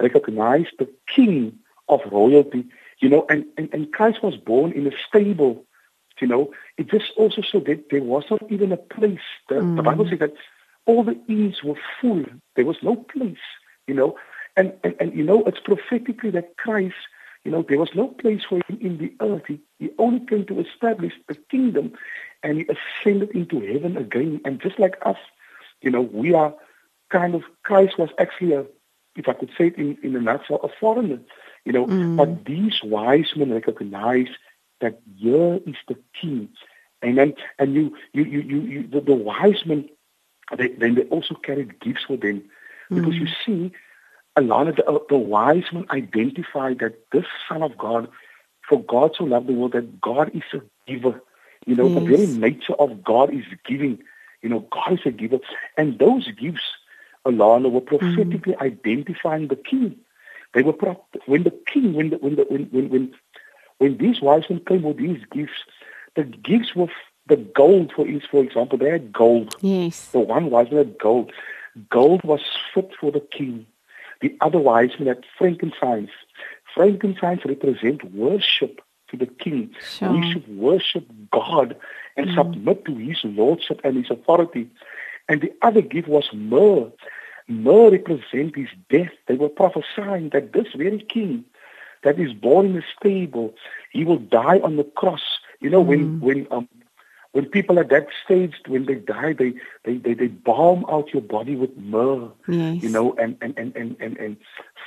recognized 0.00 0.72
the 0.78 0.88
king 1.14 1.58
of 1.88 2.00
royalty, 2.10 2.66
you 2.98 3.08
know, 3.08 3.26
and, 3.30 3.44
and, 3.56 3.72
and 3.72 3.92
Christ 3.92 4.22
was 4.22 4.36
born 4.36 4.72
in 4.72 4.86
a 4.86 4.90
stable, 5.08 5.64
you 6.20 6.28
know. 6.28 6.52
It 6.76 6.90
just 6.90 7.12
also 7.16 7.42
so 7.42 7.60
that 7.60 7.90
there 7.90 8.02
was 8.02 8.24
not 8.30 8.42
even 8.50 8.72
a 8.72 8.76
place. 8.76 9.18
The, 9.48 9.56
mm. 9.56 9.76
the 9.76 9.82
Bible 9.82 10.08
says 10.08 10.18
that 10.20 10.34
all 10.86 11.04
the 11.04 11.18
inns 11.28 11.62
were 11.62 11.78
full. 12.00 12.24
There 12.56 12.64
was 12.64 12.78
no 12.82 12.96
place, 12.96 13.36
you 13.86 13.94
know. 13.94 14.16
And, 14.56 14.72
and, 14.82 14.94
and 14.98 15.14
you 15.14 15.22
know, 15.22 15.44
it's 15.44 15.60
prophetically 15.60 16.30
that 16.30 16.56
Christ 16.56 16.96
you 17.44 17.52
know, 17.52 17.64
there 17.66 17.78
was 17.78 17.94
no 17.94 18.08
place 18.08 18.42
for 18.48 18.56
him 18.68 18.78
in 18.80 18.98
the 18.98 19.12
earth. 19.20 19.44
He, 19.48 19.60
he 19.78 19.90
only 19.98 20.20
came 20.26 20.44
to 20.46 20.60
establish 20.60 21.14
a 21.28 21.34
kingdom 21.34 21.92
and 22.42 22.58
he 22.58 22.66
ascended 22.66 23.30
into 23.30 23.60
heaven 23.60 23.96
again. 23.96 24.40
And 24.44 24.60
just 24.60 24.78
like 24.78 24.96
us, 25.06 25.16
you 25.80 25.90
know, 25.90 26.02
we 26.02 26.34
are 26.34 26.54
kind 27.10 27.34
of, 27.34 27.44
Christ 27.62 27.98
was 27.98 28.10
actually 28.18 28.52
a, 28.52 28.66
if 29.16 29.28
I 29.28 29.32
could 29.32 29.50
say 29.56 29.68
it 29.68 29.76
in, 29.76 29.96
in 30.02 30.14
a 30.14 30.20
nutshell, 30.20 30.60
a 30.62 30.68
foreigner, 30.80 31.20
you 31.64 31.72
know. 31.72 31.86
Mm. 31.86 32.16
But 32.16 32.44
these 32.44 32.82
wise 32.82 33.32
men 33.34 33.52
recognize 33.52 34.28
that 34.80 35.00
year 35.16 35.60
is 35.66 35.76
the 35.86 35.96
king. 36.20 36.48
And 37.02 37.16
then, 37.18 37.34
and 37.58 37.74
you, 37.74 37.96
you, 38.12 38.24
you, 38.24 38.40
you, 38.40 38.60
you 38.60 38.86
the, 38.86 39.00
the 39.00 39.14
wise 39.14 39.64
men, 39.66 39.88
they, 40.56 40.68
then 40.68 40.94
they 40.94 41.02
also 41.04 41.34
carried 41.34 41.80
gifts 41.80 42.04
for 42.04 42.16
them. 42.16 42.42
Because 42.90 43.14
mm. 43.14 43.20
you 43.20 43.28
see, 43.44 43.72
a 44.34 44.40
lot 44.40 44.68
of 44.68 44.76
the, 44.76 45.00
the 45.08 45.18
wise 45.18 45.64
men 45.72 45.86
identified 45.90 46.78
that 46.78 46.98
this 47.12 47.26
Son 47.48 47.62
of 47.62 47.76
God, 47.76 48.08
for 48.68 48.82
God 48.82 49.14
so 49.16 49.24
loved 49.24 49.46
the 49.46 49.52
world 49.52 49.72
that 49.72 50.00
God 50.00 50.30
is 50.34 50.42
a 50.52 50.60
giver. 50.90 51.20
You 51.66 51.76
know, 51.76 51.88
yes. 51.88 51.94
the 51.94 52.16
very 52.16 52.26
nature 52.26 52.74
of 52.74 53.04
God 53.04 53.32
is 53.32 53.44
giving. 53.64 53.98
You 54.42 54.48
know, 54.48 54.66
God 54.70 54.94
is 54.94 55.00
a 55.04 55.10
giver. 55.10 55.38
And 55.76 55.98
those 55.98 56.28
gifts, 56.32 56.62
Alana, 57.26 57.70
were 57.70 57.80
prophetically 57.80 58.54
mm. 58.54 58.60
identifying 58.60 59.48
the 59.48 59.56
king. 59.56 59.96
They 60.54 60.62
were 60.62 60.72
pro- 60.72 61.04
when 61.26 61.42
the 61.42 61.50
king, 61.66 61.92
when 61.92 62.10
the, 62.10 62.16
when 62.16 62.36
the, 62.36 62.44
when 62.44 62.64
when 62.70 62.88
when 62.88 63.14
when 63.78 63.96
these 63.96 64.20
wise 64.20 64.44
men 64.50 64.60
came 64.66 64.82
with 64.82 64.98
these 64.98 65.22
gifts, 65.32 65.64
the 66.14 66.24
gifts 66.24 66.74
were 66.74 66.88
the 67.28 67.36
gold 67.36 67.92
for 67.94 68.06
each, 68.06 68.24
for 68.30 68.42
example, 68.42 68.78
they 68.78 68.90
had 68.90 69.12
gold. 69.12 69.54
Yes. 69.60 70.08
The 70.08 70.20
one 70.20 70.50
wise 70.50 70.70
man 70.70 70.78
had 70.78 70.98
gold. 70.98 71.32
Gold 71.90 72.24
was 72.24 72.40
fit 72.74 72.90
for 72.98 73.12
the 73.12 73.20
king. 73.20 73.66
The 74.20 74.36
other 74.40 74.58
wise 74.58 74.98
men 74.98 75.08
had 75.08 75.24
frankincense. 75.36 76.10
Frankincense 76.74 77.42
represent 77.44 78.12
worship 78.12 78.80
to 79.10 79.16
the 79.16 79.26
king. 79.26 79.74
Sure. 79.80 80.12
We 80.12 80.32
should 80.32 80.48
worship 80.48 81.06
God 81.30 81.76
and 82.16 82.28
mm. 82.28 82.34
submit 82.34 82.84
to 82.86 82.94
his 82.96 83.18
lordship 83.24 83.80
and 83.84 83.96
his 83.96 84.10
authority. 84.10 84.68
And 85.28 85.40
the 85.40 85.52
other 85.62 85.82
gift 85.82 86.08
was 86.08 86.28
myrrh. 86.32 86.90
Myrrh 87.46 87.90
represent 87.90 88.56
his 88.56 88.68
death. 88.90 89.12
They 89.26 89.34
were 89.34 89.48
prophesying 89.48 90.30
that 90.30 90.52
this 90.52 90.68
very 90.74 91.00
king 91.00 91.44
that 92.08 92.18
is 92.18 92.32
born 92.32 92.64
in 92.70 92.76
a 92.78 92.82
stable, 92.98 93.54
he 93.92 94.02
will 94.04 94.18
die 94.18 94.58
on 94.60 94.76
the 94.76 94.84
cross. 94.84 95.26
You 95.60 95.68
know, 95.70 95.80
when 95.90 96.20
when 96.20 96.46
um 96.50 96.66
when 97.32 97.44
people 97.46 97.78
at 97.78 97.90
that 97.90 98.06
stage, 98.24 98.54
when 98.66 98.86
they 98.86 98.94
die, 98.94 99.32
they 99.34 99.52
they 99.84 99.98
they, 100.04 100.14
they 100.14 100.28
balm 100.28 100.84
out 100.88 101.12
your 101.12 101.22
body 101.22 101.54
with 101.56 101.76
myrrh, 101.76 102.30
Yes. 102.48 102.82
you 102.82 102.88
know, 102.88 103.06
and 103.22 103.36
and 103.42 103.52
and 103.58 103.76
and 103.76 103.96
and, 104.00 104.16
and 104.16 104.36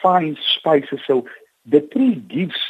fine 0.02 0.36
spices. 0.58 1.00
So 1.06 1.28
the 1.74 1.82
three 1.94 2.16
gifts 2.16 2.64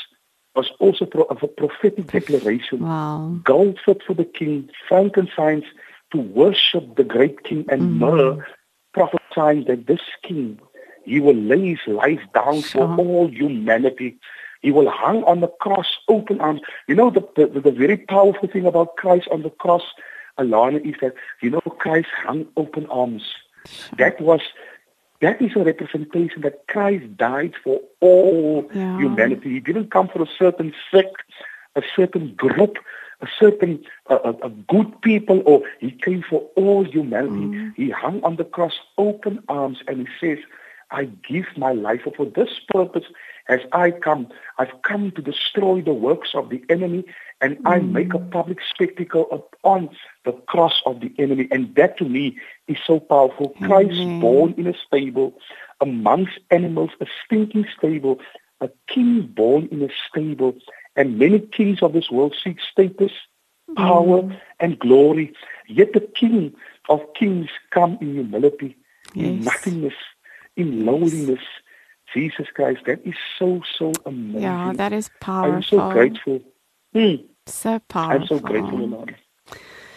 was 0.58 0.70
also 0.80 1.06
pro- 1.06 1.24
of 1.36 1.42
a 1.44 1.48
prophetic 1.48 2.08
declaration. 2.08 2.80
Wow. 2.82 3.40
Gold 3.46 3.80
fit 3.86 4.02
for 4.06 4.14
the 4.14 4.26
king, 4.26 4.70
frankincense 4.90 5.64
to 6.12 6.18
worship 6.18 6.86
the 6.98 7.06
great 7.06 7.44
king, 7.46 7.64
and 7.70 7.98
myrrh 8.02 8.46
prophesying 8.94 9.64
that 9.70 9.88
this 9.88 10.02
king, 10.28 10.60
he 11.04 11.20
will 11.20 11.36
lay 11.36 11.70
his 11.76 11.80
life 11.88 12.22
down 12.34 12.62
Sure. 12.62 12.88
for 12.96 13.04
all 13.04 13.28
humanity. 13.30 14.18
He 14.62 14.72
will 14.72 14.90
hang 14.92 15.24
on 15.24 15.42
the 15.42 15.48
cross, 15.48 15.98
open 16.08 16.40
arms. 16.40 16.62
You 16.88 16.96
know, 16.96 17.10
the, 17.10 17.28
the, 17.36 17.60
the 17.60 17.72
very 17.72 17.98
powerful 17.98 18.48
thing 18.48 18.66
about 18.66 18.96
Christ 18.96 19.28
on 19.32 19.42
the 19.42 19.50
cross, 19.50 19.82
Alana, 20.38 20.86
is 20.88 20.96
that, 21.02 21.16
you 21.42 21.50
know, 21.50 21.62
Christ 21.62 22.10
hung 22.24 22.46
open 22.56 22.86
arms. 22.88 23.24
That 23.98 24.22
was, 24.22 24.42
that 25.20 25.42
is 25.42 25.56
a 25.56 25.64
representation 25.64 26.42
that 26.44 26.68
Christ 26.68 27.18
died 27.18 27.54
for 27.64 27.80
all 28.02 28.70
Yeah. 28.74 28.98
humanity. 29.00 29.50
He 29.50 29.60
didn't 29.60 29.90
come 29.92 30.08
for 30.08 30.22
a 30.22 30.28
certain 30.38 30.74
sect, 30.92 31.24
a 31.76 31.82
certain 31.96 32.36
group, 32.36 32.78
a 33.22 33.28
certain 33.40 33.84
uh, 34.10 34.20
a, 34.24 34.48
a 34.48 34.50
good 34.50 35.00
people, 35.02 35.42
or 35.46 35.62
he 35.80 35.92
came 35.92 36.24
for 36.28 36.42
all 36.56 36.84
humanity. 36.84 37.72
He 37.76 37.90
hung 37.90 38.22
on 38.24 38.36
the 38.36 38.44
cross, 38.46 38.74
open 38.98 39.44
arms, 39.48 39.80
and 39.88 40.08
he 40.08 40.08
says, 40.20 40.40
I 40.91 41.06
give 41.06 41.45
my 41.58 41.71
life 41.71 42.01
for 42.15 42.25
this 42.25 42.49
purpose 42.69 43.06
as 43.47 43.60
I 43.71 43.91
come. 43.91 44.27
I've 44.58 44.82
come 44.84 45.12
to 45.12 45.21
destroy 45.21 45.82
the 45.82 45.93
works 45.93 46.32
of 46.34 46.49
the 46.49 46.63
enemy, 46.69 47.06
and 47.39 47.58
I 47.65 47.80
mm. 47.80 47.91
make 47.91 48.13
a 48.13 48.19
public 48.19 48.60
spectacle 48.73 49.27
upon 49.32 49.89
the 50.25 50.34
cross 50.34 50.82
of 50.86 50.99
the 50.99 51.13
enemy. 51.17 51.47
And 51.51 51.73
that 51.75 51.97
to 51.97 52.06
me 52.06 52.38
is 52.67 52.77
so 52.86 52.99
powerful. 52.99 53.49
Christ 53.62 53.99
Amen. 53.99 54.19
born 54.19 54.54
in 54.58 54.67
a 54.67 54.73
stable, 54.86 55.34
amongst 55.80 56.39
animals, 56.49 56.91
a 56.99 57.08
stinking 57.25 57.67
stable, 57.77 58.19
a 58.60 58.69
king 58.88 59.21
born 59.27 59.67
in 59.71 59.82
a 59.82 59.89
stable, 60.10 60.56
and 60.95 61.17
many 61.17 61.39
kings 61.39 61.82
of 61.82 61.93
this 61.93 62.12
world 62.12 62.36
seek 62.43 62.58
status, 62.60 63.12
power, 63.75 64.38
and 64.60 64.80
glory. 64.80 65.34
Yet 65.67 65.93
the 65.93 66.01
King 66.01 66.54
of 66.89 67.01
kings 67.13 67.49
come 67.71 67.97
in 68.01 68.13
humility, 68.13 68.75
in 69.15 69.41
nothingness, 69.43 69.93
in 70.56 70.86
lowliness. 70.86 71.40
Jesus 72.14 72.48
Christ, 72.54 72.82
that 72.88 73.06
is 73.06 73.16
so, 73.40 73.62
so 73.78 73.94
amazing. 74.06 74.42
Yeah, 74.42 74.74
that 74.76 74.92
is 74.92 75.10
powerful. 75.20 75.54
I'm 75.54 75.62
powerful. 75.62 75.80
so 75.80 75.94
grateful. 75.94 76.42
Hmm. 76.94 77.26
So 77.48 77.70
I'm 77.72 77.82
powerful. 77.88 78.40
so 78.40 78.40
grateful, 78.40 78.80
Lord. 78.80 79.16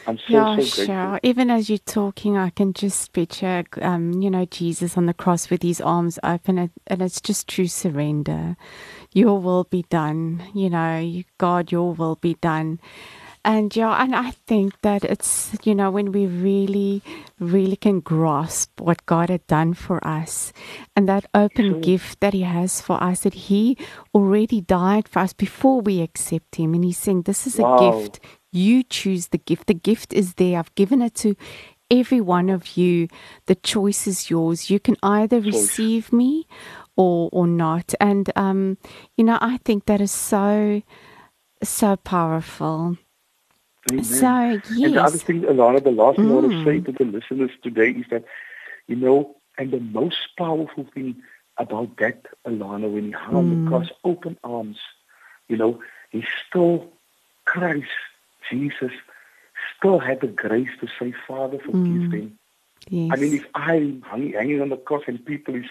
I'm 0.07 0.19
so, 0.19 0.23
yeah, 0.29 0.51
so 0.51 0.57
grateful. 0.57 0.85
sure. 0.85 1.21
Even 1.23 1.51
as 1.51 1.69
you're 1.69 1.79
talking, 1.79 2.37
I 2.37 2.51
can 2.51 2.73
just 2.73 3.13
picture, 3.13 3.65
um, 3.81 4.23
you 4.23 4.31
know, 4.31 4.45
Jesus 4.45 4.97
on 4.97 5.07
the 5.07 5.15
cross 5.15 5.51
with 5.51 5.63
his 5.63 5.81
arms 5.81 6.19
open, 6.23 6.71
and 6.87 7.03
it's 7.03 7.21
just 7.21 7.49
true 7.49 7.67
surrender. 7.67 8.57
Your 9.13 9.41
will 9.41 9.65
be 9.65 9.85
done. 9.89 10.43
You 10.55 10.71
know, 10.71 11.23
God, 11.39 11.73
your 11.73 11.95
will 11.95 12.17
be 12.17 12.35
done. 12.35 12.81
And 13.45 13.75
yeah, 13.77 14.03
and 14.03 14.15
I 14.17 14.31
think 14.33 14.81
that 14.83 15.05
it's, 15.05 15.57
you 15.65 15.75
know, 15.75 15.91
when 15.91 16.13
we 16.13 16.27
really, 16.27 17.03
really 17.39 17.77
can 17.77 18.01
grasp 18.01 18.81
what 18.81 19.05
God 19.07 19.29
had 19.31 19.47
done 19.47 19.75
for 19.75 20.05
us 20.07 20.53
and 20.97 21.09
that 21.09 21.27
open 21.35 21.81
gift 21.83 22.21
that 22.21 22.33
He 22.35 22.43
has 22.43 22.81
for 22.81 23.03
us, 23.03 23.21
that 23.21 23.35
He 23.35 23.77
already 24.15 24.61
died 24.63 25.09
for 25.09 25.21
us 25.21 25.33
before 25.35 25.81
we 25.83 26.01
accept 26.01 26.57
Him. 26.57 26.75
And 26.75 26.85
He's 26.85 26.99
saying, 26.99 27.23
This 27.23 27.47
is 27.47 27.59
Wow. 27.59 27.77
a 27.77 27.81
gift. 27.81 28.21
You 28.53 28.83
choose 28.83 29.29
the 29.29 29.39
gift. 29.39 29.67
The 29.67 29.75
gift 29.75 30.13
is 30.15 30.35
there. 30.35 30.59
I've 30.59 30.75
given 30.75 31.03
it 31.03 31.15
to 31.17 31.37
every 31.91 32.21
one 32.21 32.49
of 32.51 32.77
you. 32.77 33.09
The 33.47 33.57
choice 33.57 34.07
is 34.07 34.31
yours. 34.31 34.71
You 34.71 34.81
can 34.81 34.97
either 35.03 35.41
receive 35.41 36.13
me 36.13 36.47
or 36.97 37.29
or 37.33 37.47
not. 37.47 37.95
And 38.01 38.31
um, 38.37 38.79
you 39.17 39.25
know, 39.25 39.39
I 39.41 39.59
think 39.65 39.87
that 39.87 40.01
is 40.01 40.13
so 40.13 40.83
so 41.63 41.97
powerful. 41.97 42.97
Amen. 43.89 44.05
So 44.05 44.27
And 44.27 44.63
the 44.95 45.03
other 45.03 45.19
yes, 45.19 45.23
thing, 45.23 45.43
Alana, 45.43 45.83
the 45.83 45.91
last 45.91 46.21
thing 46.21 46.31
I 46.31 46.35
want 46.35 46.51
to 46.51 46.57
Mm. 46.57 46.65
say 46.65 46.81
to 46.81 46.93
the 46.93 47.05
listeners 47.05 47.51
today 47.63 47.91
is 47.91 48.07
that, 48.11 48.25
you 48.87 48.97
know, 48.97 49.37
and 49.59 49.71
the 49.71 49.81
most 49.81 50.17
powerful 50.39 50.85
thing 50.95 51.23
about 51.59 51.97
that, 51.99 52.27
Alana, 52.47 52.91
when 52.91 53.07
he 53.07 53.11
hung 53.13 53.47
Mm. 53.47 53.51
the 53.51 53.57
cross, 53.69 53.89
open 54.05 54.39
arms, 54.45 54.79
you 55.49 55.57
know, 55.57 55.81
he 56.11 56.25
still, 56.49 56.93
Christ, 57.45 57.87
Jesus, 58.51 58.93
still 59.77 59.99
had 59.99 60.21
the 60.21 60.27
grace 60.29 60.71
to 60.81 60.89
say, 60.99 61.13
Father, 61.27 61.59
forgive 61.59 62.03
Mm. 62.03 62.11
them. 62.11 62.39
yes, 62.91 63.11
I 63.13 63.17
mean, 63.17 63.35
if 63.35 63.45
I'm 63.55 64.03
hang, 64.03 64.33
hanging 64.33 64.61
on 64.63 64.69
the 64.71 64.77
cross 64.77 65.03
and 65.07 65.25
people 65.25 65.55
is 65.55 65.67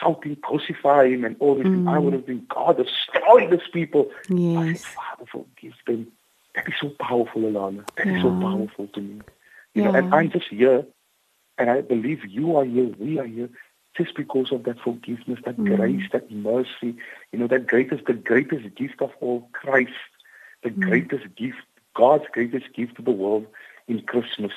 shouting, 0.00 0.36
crucify 0.36 1.06
him 1.08 1.24
and 1.24 1.36
all 1.40 1.54
this, 1.56 1.68
thing, 1.68 1.84
I 1.86 1.98
would 1.98 2.12
have 2.14 2.26
been, 2.26 2.46
God, 2.48 2.76
destroy 2.78 3.48
these 3.48 3.68
people. 3.72 4.10
I 4.10 4.16
said, 4.26 4.32
Mm. 4.34 4.72
yes, 4.74 4.82
Father, 4.94 5.26
forgive 5.30 5.74
them. 5.86 6.12
That 6.54 6.68
is 6.68 6.74
so 6.80 6.90
powerful, 7.00 7.42
Alana. 7.42 7.84
That 7.96 8.08
is 8.10 8.20
so 8.20 8.30
Yeah. 8.30 8.48
powerful 8.48 8.88
to 8.88 9.00
me. 9.00 9.22
You 9.74 9.82
know, 9.82 9.92
and 9.92 10.06
I'm 10.12 10.30
just 10.30 10.48
here, 10.48 10.84
and 11.58 11.70
I 11.70 11.80
believe 11.80 12.24
you 12.24 12.56
are 12.56 12.64
here, 12.64 12.86
we 12.98 13.18
are 13.18 13.26
here, 13.26 13.50
just 13.96 14.14
because 14.16 14.52
of 14.52 14.64
that 14.64 14.78
forgiveness, 14.80 15.40
that 15.44 15.56
Mm. 15.58 15.76
grace, 15.76 16.04
that 16.12 16.30
mercy. 16.30 16.96
You 17.32 17.38
know, 17.38 17.46
that 17.48 17.66
greatest, 17.66 18.06
the 18.06 18.14
greatest 18.14 18.74
gift 18.76 19.00
of 19.02 19.12
all, 19.20 19.48
Christ, 19.52 19.92
the 20.62 20.70
Mm. 20.70 20.80
greatest 20.88 21.34
gift, 21.36 21.58
God's 21.94 22.24
greatest 22.32 22.72
gift 22.74 22.96
to 22.96 23.02
the 23.02 23.10
world 23.12 23.46
in 23.88 24.02
Christmas. 24.02 24.52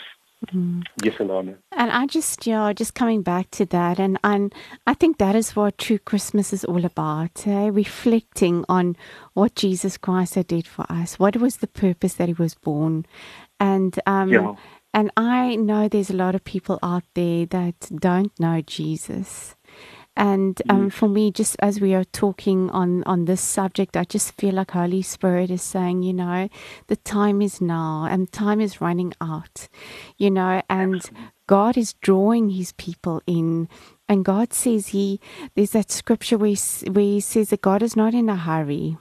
Mm. 0.54 0.84
Yes, 1.04 1.16
Alana. 1.20 1.58
And 1.72 1.92
I 1.92 2.06
just, 2.06 2.46
yeah, 2.46 2.72
just 2.72 2.94
coming 2.94 3.24
back 3.24 3.50
to 3.52 3.66
that, 3.66 4.00
and 4.00 4.20
and 4.24 4.54
I 4.86 4.94
think 4.94 5.18
that 5.18 5.36
is 5.36 5.56
what 5.56 5.78
true 5.80 5.98
Christmas 5.98 6.54
is 6.54 6.64
all 6.64 6.86
about. 6.86 7.46
Eh? 7.48 7.70
Reflecting 7.74 8.64
on 8.70 8.96
what 9.34 9.56
Jesus 9.56 9.98
Christ 9.98 10.36
had 10.36 10.48
did 10.48 10.68
for 10.68 10.86
us. 10.90 11.18
What 11.20 11.38
was 11.38 11.58
the 11.58 11.68
purpose 11.68 12.14
that 12.16 12.28
He 12.30 12.34
was 12.36 12.54
born, 12.56 13.06
and 13.60 14.00
um, 14.06 14.30
Yeah. 14.30 14.56
and 14.94 15.12
I 15.18 15.56
know 15.56 15.90
there's 15.90 16.12
a 16.12 16.16
lot 16.16 16.36
of 16.36 16.44
people 16.44 16.78
out 16.84 17.04
there 17.16 17.46
that 17.48 17.90
don't 18.00 18.32
know 18.40 18.62
Jesus. 18.62 19.56
And 20.18 20.60
um, 20.70 20.90
for 20.90 21.08
me, 21.08 21.32
just 21.32 21.56
as 21.60 21.80
we 21.80 21.94
are 21.94 22.04
talking 22.04 22.72
on, 22.72 23.04
on 23.04 23.26
this 23.26 23.40
subject, 23.40 23.96
I 23.96 24.04
just 24.04 24.34
feel 24.34 24.56
like 24.56 24.72
Holy 24.72 25.04
Spirit 25.04 25.52
is 25.52 25.62
saying, 25.62 26.02
you 26.02 26.14
know, 26.14 26.50
the 26.88 26.96
time 26.96 27.40
is 27.40 27.62
now 27.62 28.08
and 28.10 28.32
time 28.32 28.60
is 28.60 28.82
running 28.82 29.14
out, 29.22 29.68
you 30.18 30.32
know, 30.32 30.64
and 30.72 31.08
God 31.46 31.78
is 31.78 31.94
drawing 32.02 32.50
his 32.50 32.72
people 32.74 33.22
in. 33.28 33.70
And 34.10 34.26
God 34.26 34.54
says 34.54 34.88
he, 34.88 35.20
there's 35.54 35.72
that 35.72 35.92
scripture 35.92 36.40
where 36.40 36.50
he, 36.50 36.90
where 36.90 37.06
he 37.06 37.20
says 37.20 37.52
that 37.52 37.62
God 37.62 37.84
is 37.84 37.96
not 37.96 38.16
in 38.16 38.28
a 38.28 38.36
hurry. 38.36 38.98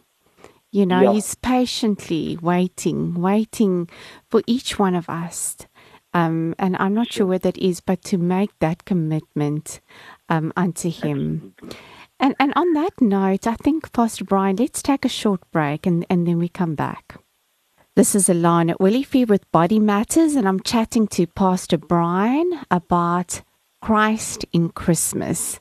You 0.71 0.85
know, 0.85 1.01
Yeah. 1.01 1.13
he's 1.15 1.35
patiently 1.37 2.37
waiting, 2.43 3.15
waiting 3.15 3.89
for 4.29 4.43
each 4.47 4.79
one 4.79 4.95
of 4.95 5.09
us. 5.09 5.57
Um, 6.17 6.55
and 6.59 6.77
I'm 6.79 6.95
not 6.95 7.13
sure 7.13 7.27
where 7.27 7.39
that 7.41 7.59
is, 7.59 7.83
but 7.83 8.03
to 8.05 8.17
make 8.17 8.59
that 8.61 8.87
commitment 8.87 9.81
um, 10.31 10.51
unto 10.57 10.89
Him. 10.89 11.55
And 12.19 12.35
and 12.41 12.55
on 12.57 12.73
that 12.73 12.99
note, 13.03 13.47
I 13.47 13.57
think 13.57 13.93
Pastor 13.93 14.25
Brian, 14.25 14.57
let's 14.57 14.81
take 14.81 15.05
a 15.05 15.11
short 15.11 15.43
break 15.51 15.87
and, 15.87 16.07
and 16.09 16.27
then 16.27 16.39
we 16.39 16.49
come 16.49 16.75
back. 16.75 17.21
This 17.97 18.15
is 18.15 18.29
Alana 18.29 18.77
Willifee 18.79 19.29
with 19.29 19.51
Body 19.53 19.79
Matters, 19.79 20.37
and 20.37 20.49
I'm 20.49 20.61
chatting 20.61 21.07
to 21.09 21.27
Pastor 21.27 21.77
Brian 21.77 22.61
about 22.71 23.43
Christ 23.83 24.47
in 24.53 24.71
Christmas. 24.71 25.61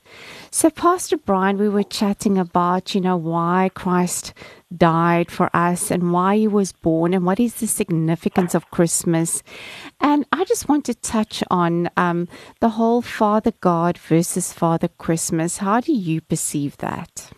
So, 0.52 0.70
Pastor 0.70 1.18
Brian, 1.18 1.58
we 1.58 1.70
were 1.70 1.84
chatting 1.84 2.38
about, 2.38 2.96
you 2.96 3.02
know, 3.02 3.18
why 3.18 3.72
Christ 3.74 4.34
died 4.78 5.32
for 5.32 5.50
us 5.56 5.92
and 5.92 6.12
why 6.12 6.38
he 6.38 6.48
was 6.48 6.72
born 6.72 7.14
and 7.14 7.26
what 7.26 7.40
is 7.40 7.56
the 7.56 7.68
significance 7.68 8.56
of 8.56 8.72
Christmas. 8.72 9.44
And 10.00 10.26
I 10.32 10.44
just 10.46 10.68
want 10.68 10.86
to 10.86 10.94
touch 10.94 11.44
on 11.50 11.90
um, 11.98 12.28
the 12.60 12.70
whole 12.70 13.02
Father 13.02 13.54
God 13.62 13.98
versus 13.98 14.54
Father 14.54 14.88
Christmas. 14.88 15.58
How 15.58 15.80
do 15.80 15.94
you 15.94 16.22
perceive 16.22 16.78
that? 16.78 17.32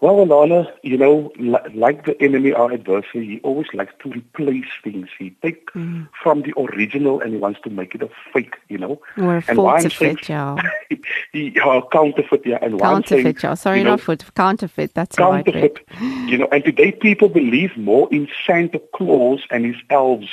Well, 0.00 0.16
Alana, 0.16 0.70
you 0.82 0.98
know, 0.98 1.32
like 1.72 2.04
the 2.04 2.20
enemy, 2.20 2.52
our 2.52 2.72
adversary, 2.72 3.26
he 3.26 3.40
always 3.40 3.68
likes 3.72 3.94
to 4.02 4.10
replace 4.10 4.66
things. 4.82 5.08
He 5.18 5.30
takes 5.42 5.72
mm. 5.72 6.08
from 6.20 6.42
the 6.42 6.52
original 6.58 7.20
and 7.20 7.32
he 7.32 7.38
wants 7.38 7.60
to 7.62 7.70
make 7.70 7.94
it 7.94 8.02
a 8.02 8.10
fake, 8.32 8.56
you 8.68 8.76
know. 8.76 9.00
Or 9.16 9.36
a 9.36 9.44
and 9.48 9.56
counterfeit, 9.56 10.28
yeah. 10.28 10.56
he, 11.32 11.58
uh, 11.60 11.80
counterfeit, 11.92 12.42
yeah. 12.44 12.58
And 12.60 12.78
counterfeit, 12.78 13.42
yeah. 13.42 13.54
Sorry, 13.54 13.78
you 13.78 13.84
know, 13.84 13.90
not 13.90 14.00
foot, 14.00 14.24
counterfeit. 14.34 14.94
That's 14.94 15.16
counterfeit. 15.16 15.80
Right 16.00 16.28
you 16.28 16.38
know, 16.38 16.48
and 16.50 16.64
today 16.64 16.90
people 16.90 17.28
believe 17.28 17.76
more 17.76 18.08
in 18.12 18.28
Santa 18.46 18.80
Claus 18.94 19.40
and 19.50 19.64
his 19.64 19.76
elves 19.90 20.28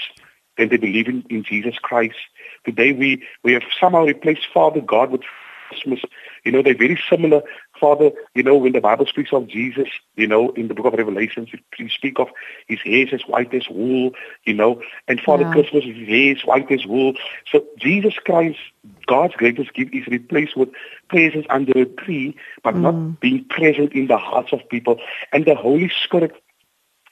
than 0.57 0.69
they 0.69 0.77
believe 0.77 1.07
in, 1.07 1.23
in 1.29 1.43
Jesus 1.43 1.77
Christ. 1.77 2.17
Today 2.65 2.93
we, 2.93 3.23
we 3.43 3.53
have 3.53 3.63
somehow 3.79 4.05
replaced 4.05 4.47
Father 4.53 4.81
God 4.81 5.11
with 5.11 5.21
Christmas. 5.69 6.01
You 6.43 6.51
know, 6.51 6.61
they're 6.61 6.75
very 6.75 6.99
similar. 7.09 7.41
Father, 7.81 8.11
you 8.35 8.43
know, 8.43 8.55
when 8.55 8.73
the 8.73 8.79
Bible 8.79 9.07
speaks 9.07 9.33
of 9.33 9.47
Jesus, 9.47 9.87
you 10.15 10.27
know, 10.27 10.51
in 10.51 10.67
the 10.67 10.75
book 10.75 10.85
of 10.85 10.93
Revelations, 10.93 11.49
you 11.79 11.89
speak 11.89 12.19
of 12.19 12.27
his 12.67 12.79
hair 12.81 13.07
as 13.11 13.23
white 13.23 13.53
as 13.55 13.67
wool, 13.69 14.11
you 14.45 14.53
know, 14.53 14.81
and 15.07 15.19
Father 15.19 15.45
yeah. 15.45 15.51
Christmas, 15.51 15.83
his 15.83 16.07
hair 16.07 16.35
is 16.35 16.45
white 16.45 16.71
as 16.71 16.85
wool. 16.85 17.13
So 17.51 17.65
Jesus 17.79 18.13
Christ, 18.23 18.59
God's 19.07 19.33
greatest 19.33 19.73
gift 19.73 19.95
is 19.95 20.05
replaced 20.05 20.55
with 20.55 20.69
presence 21.09 21.47
under 21.49 21.77
a 21.77 21.85
tree, 21.85 22.37
but 22.63 22.75
mm. 22.75 22.81
not 22.81 23.19
being 23.19 23.45
present 23.45 23.93
in 23.93 24.05
the 24.05 24.17
hearts 24.17 24.53
of 24.53 24.59
people. 24.69 24.99
And 25.33 25.45
the 25.45 25.55
Holy 25.55 25.91
Spirit 26.03 26.33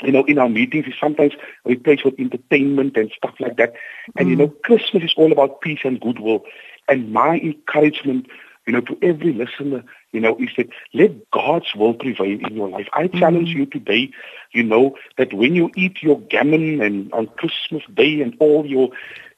you 0.01 0.13
know, 0.13 0.23
in 0.23 0.37
our 0.37 0.47
meetings 0.47 0.85
is 0.87 0.93
sometimes 0.97 1.33
replaced 1.65 2.05
with 2.05 2.17
entertainment 2.17 2.95
and 2.95 3.11
stuff 3.17 3.33
like 3.39 3.57
that. 3.57 3.73
And, 4.15 4.27
mm. 4.27 4.29
you 4.31 4.35
know, 4.37 4.47
Christmas 4.63 5.03
is 5.03 5.13
all 5.17 5.31
about 5.31 5.59
peace 5.59 5.79
and 5.83 5.99
goodwill. 5.99 6.45
And 6.87 7.11
my 7.11 7.35
encouragement 7.39 8.27
you 8.65 8.73
know, 8.73 8.81
to 8.81 8.97
every 9.01 9.33
listener, 9.33 9.83
you 10.11 10.19
know, 10.19 10.37
is 10.37 10.49
that 10.57 10.69
let 10.93 11.29
God's 11.31 11.73
will 11.75 11.93
prevail 11.93 12.39
in 12.39 12.55
your 12.55 12.69
life. 12.69 12.87
I 12.93 13.07
challenge 13.07 13.49
mm-hmm. 13.49 13.59
you 13.59 13.65
today, 13.65 14.11
you 14.51 14.63
know, 14.63 14.95
that 15.17 15.33
when 15.33 15.55
you 15.55 15.71
eat 15.75 16.03
your 16.03 16.19
gammon 16.19 16.81
and 16.81 17.11
on 17.13 17.27
Christmas 17.27 17.83
Day 17.93 18.21
and 18.21 18.35
all 18.39 18.65
your 18.65 18.89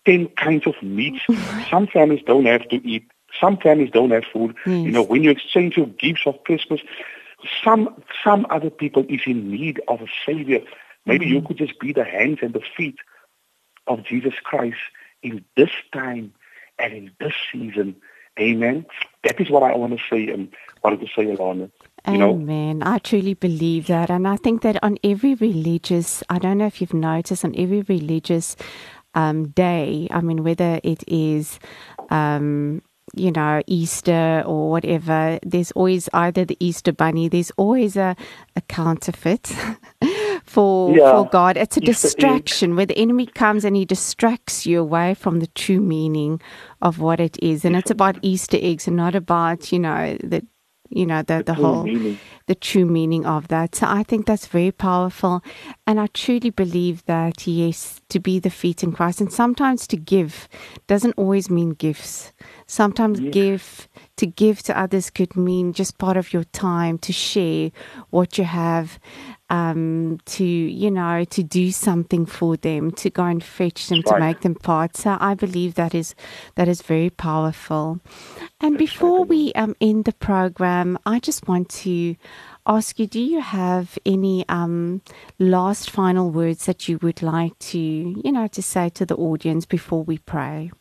10 0.06 0.28
kinds 0.30 0.68
of 0.68 0.76
meats, 0.82 1.22
some 1.70 1.88
families 1.88 2.24
don't 2.26 2.46
have 2.46 2.68
to 2.70 2.76
eat. 2.88 3.08
Some 3.40 3.58
families 3.58 3.92
don't 3.92 4.12
have 4.12 4.26
food. 4.34 4.56
Yes. 4.66 4.86
You 4.86 4.92
know, 4.92 5.04
when 5.04 5.24
you 5.24 5.32
exchange 5.32 5.78
your 5.78 5.88
gifts 5.88 6.24
of 6.26 6.44
Christmas, 6.44 6.82
some 7.64 8.04
some 8.24 8.46
other 8.50 8.70
people 8.70 9.06
is 9.08 9.22
in 9.26 9.50
need 9.50 9.82
of 9.88 10.02
a 10.02 10.08
savior. 10.26 10.60
Maybe 11.06 11.26
mm-hmm. 11.26 11.36
you 11.36 11.42
could 11.42 11.58
just 11.58 11.80
be 11.80 11.94
the 11.94 12.04
hands 12.04 12.40
and 12.42 12.54
the 12.54 12.62
feet 12.76 12.98
of 13.88 14.04
Jesus 14.04 14.34
Christ 14.44 14.78
in 15.24 15.46
this 15.56 15.72
time 15.94 16.34
and 16.78 16.94
in 16.94 17.12
this 17.20 17.34
season 17.52 17.96
Amen. 18.40 18.86
That 19.24 19.40
is 19.40 19.50
what 19.50 19.64
I 19.64 19.76
want 19.76 19.98
to 19.98 20.00
say 20.10 20.32
and 20.32 20.52
wanted 20.84 21.02
to 21.02 21.08
say, 21.08 21.26
Alana. 21.26 21.72
You 22.08 22.24
Amen. 22.24 22.80
Know? 22.80 22.88
I 22.88 22.98
truly 22.98 23.36
believe 23.36 23.88
that. 23.88 24.10
And 24.10 24.28
I 24.28 24.36
think 24.36 24.62
that 24.64 24.84
on 24.84 24.98
every 25.04 25.36
religious, 25.36 26.24
I 26.30 26.40
don't 26.40 26.58
know 26.58 26.66
if 26.66 26.82
you've 26.82 26.94
noticed, 26.94 27.46
on 27.46 27.56
every 27.56 27.82
religious 27.82 28.56
um, 29.14 29.50
day, 29.50 30.08
I 30.10 30.22
mean, 30.22 30.44
whether 30.44 30.80
it 30.84 31.04
is, 31.08 31.60
um, 32.10 32.82
you 33.14 33.32
know, 33.32 33.62
Easter 33.68 34.44
or 34.46 34.72
whatever, 34.72 35.38
there's 35.44 35.72
always 35.72 36.10
either 36.14 36.46
the 36.46 36.58
Easter 36.60 36.92
bunny, 36.92 37.28
there's 37.28 37.52
always 37.58 37.96
a, 37.98 38.16
a 38.56 38.62
counterfeit. 38.62 39.52
for 40.44 40.96
yeah. 40.96 41.12
for 41.12 41.30
God. 41.30 41.58
It's 41.58 41.78
a 41.78 41.82
distraction 41.82 42.76
where 42.76 42.86
the 42.86 42.98
enemy 42.98 43.26
comes 43.26 43.66
and 43.66 43.76
he 43.76 43.86
distracts 43.86 44.66
you 44.66 44.80
away 44.80 45.14
from 45.14 45.40
the 45.40 45.48
true 45.48 45.82
meaning 45.82 46.42
of 46.82 47.00
what 47.00 47.20
it 47.20 47.38
is. 47.42 47.66
And 47.66 47.76
it's 47.76 47.92
about 47.92 48.18
Easter 48.22 48.58
eggs 48.62 48.88
and 48.88 48.98
not 48.98 49.16
about, 49.16 49.72
you 49.72 49.80
know, 49.80 50.18
the 50.24 50.46
you 50.94 51.06
know, 51.06 51.22
the, 51.22 51.38
the, 51.38 51.44
the 51.44 51.54
whole 51.54 51.84
meaning. 51.84 52.20
the 52.48 52.56
true 52.56 52.86
meaning 52.86 53.26
of 53.26 53.48
that. 53.48 53.76
So 53.76 53.88
I 53.88 54.04
think 54.04 54.26
that's 54.26 54.46
very 54.46 54.72
powerful. 54.72 55.42
And 55.88 56.00
I 56.00 56.08
truly 56.08 56.50
believe 56.50 57.06
that 57.06 57.48
yes, 57.48 58.02
to 58.10 58.20
be 58.20 58.40
the 58.40 58.50
feet 58.50 58.84
in 58.84 58.92
Christ 58.92 59.22
and 59.22 59.32
sometimes 59.32 59.88
to 59.88 59.96
give 59.96 60.50
doesn't 60.88 61.14
always 61.14 61.50
mean 61.50 61.70
gifts. 61.72 62.34
Sometimes 62.68 63.22
yes. 63.22 63.34
give 63.34 63.90
to 64.18 64.26
give 64.26 64.64
to 64.64 64.78
others 64.78 65.10
could 65.10 65.38
mean 65.38 65.72
just 65.72 65.98
part 65.98 66.18
of 66.18 66.34
your 66.34 66.44
time 66.44 66.98
to 67.00 67.14
share 67.14 67.72
what 68.10 68.38
you 68.38 68.44
have 68.44 69.00
um, 69.52 70.18
to 70.26 70.46
you 70.46 70.90
know 70.90 71.26
to 71.26 71.44
do 71.44 71.72
something 71.72 72.26
for 72.26 72.56
them, 72.56 72.90
to 72.92 73.10
go 73.10 73.26
and 73.26 73.44
fetch 73.44 73.88
them, 73.88 74.02
right. 74.08 74.14
to 74.14 74.20
make 74.20 74.42
them 74.42 74.56
part. 74.56 74.96
So 74.96 75.18
I 75.20 75.34
believe 75.36 75.76
that 75.76 75.94
is 75.94 76.16
that 76.56 76.68
is 76.70 76.82
very 76.82 77.10
powerful. 77.10 78.00
And 78.62 78.78
before 78.78 79.26
we 79.26 79.52
um, 79.54 79.76
end 79.82 80.06
the 80.06 80.14
program, 80.14 80.98
I 81.06 81.20
just 81.20 81.48
want 81.50 81.70
to 81.84 82.16
ask 82.66 82.98
you: 82.98 83.08
Do 83.08 83.20
you 83.20 83.42
have 83.42 84.00
any 84.06 84.48
um, 84.48 85.02
last 85.38 85.92
final 85.92 86.32
words 86.32 86.66
that 86.66 86.88
you 86.88 86.98
would 87.02 87.22
like 87.22 87.60
to 87.60 87.78
you 87.78 88.32
know 88.32 88.48
to 88.48 88.62
say 88.62 88.88
to 88.90 89.06
the 89.06 89.16
audience 89.16 89.66
before 89.66 90.04
we 90.04 90.18
pray? 90.18 90.72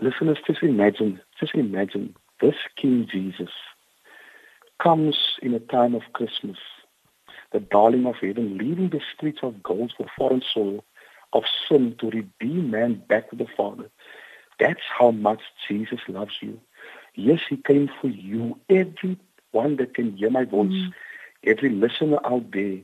Listeners, 0.00 0.38
just 0.44 0.64
imagine, 0.64 1.20
just 1.38 1.54
imagine 1.54 2.16
this 2.40 2.56
King 2.76 3.06
Jesus 3.08 3.50
comes 4.82 5.16
in 5.42 5.54
a 5.54 5.60
time 5.60 5.94
of 5.94 6.02
Christmas 6.12 6.56
the 7.52 7.60
darling 7.60 8.06
of 8.06 8.16
heaven, 8.16 8.58
leaving 8.58 8.90
the 8.90 9.00
streets 9.14 9.40
of 9.42 9.62
gold 9.62 9.92
for 9.96 10.06
foreign 10.16 10.42
soil 10.42 10.84
of 11.32 11.44
sin 11.68 11.96
to 11.98 12.10
redeem 12.10 12.70
man 12.70 13.02
back 13.08 13.30
to 13.30 13.36
the 13.36 13.46
Father. 13.56 13.90
That's 14.58 14.80
how 14.98 15.10
much 15.10 15.40
Jesus 15.68 16.00
loves 16.08 16.34
you. 16.40 16.60
Yes, 17.14 17.40
He 17.48 17.56
came 17.56 17.90
for 18.00 18.08
you. 18.08 18.58
Everyone 18.68 19.76
that 19.76 19.94
can 19.94 20.16
hear 20.16 20.30
my 20.30 20.44
voice, 20.44 20.70
mm. 20.70 20.92
every 21.44 21.70
listener 21.70 22.18
out 22.24 22.50
there, 22.52 22.78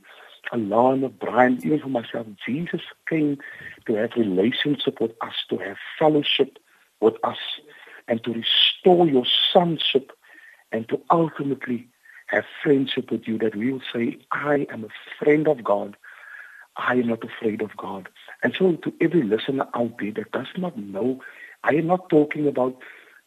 Alana, 0.53 1.13
Brian, 1.19 1.61
even 1.65 1.81
for 1.81 1.89
myself, 1.89 2.27
Jesus 2.47 2.81
came 3.09 3.39
to 3.87 3.95
have 3.95 4.11
relationship 4.17 5.01
with 5.01 5.13
us, 5.21 5.35
to 5.51 5.59
have 5.59 5.77
fellowship 5.99 6.59
with 7.01 7.15
us, 7.23 7.39
and 8.07 8.23
to 8.25 8.33
restore 8.33 9.07
your 9.07 9.27
sonship, 9.53 10.13
and 10.73 10.89
to 10.89 11.01
ultimately 11.11 11.89
have 12.29 12.45
friendship 12.63 13.11
with 13.11 13.27
you, 13.27 13.39
that 13.39 13.57
we 13.57 13.73
will 13.73 13.83
say, 13.93 14.19
I 14.31 14.67
am 14.71 14.85
a 14.85 14.89
friend 15.19 15.49
of 15.49 15.65
God. 15.65 15.97
I 16.77 16.95
am 16.95 17.09
not 17.09 17.25
afraid 17.25 17.61
of 17.61 17.77
God. 17.77 18.09
And 18.43 18.55
so 18.57 18.77
to 18.77 18.93
every 19.01 19.23
listener 19.23 19.67
out 19.75 19.99
there 19.99 20.13
that 20.13 20.31
does 20.33 20.47
not 20.57 20.79
know, 20.79 21.21
I 21.65 21.75
am 21.75 21.89
not 21.89 22.09
talking 22.09 22.47
about 22.47 22.79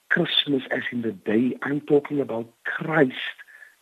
Christmas 0.09 0.63
as 0.71 0.83
in 0.91 1.01
the 1.01 1.11
day. 1.11 1.57
I'm 1.63 1.81
talking 1.81 2.21
about 2.21 2.47
Christ 2.63 3.15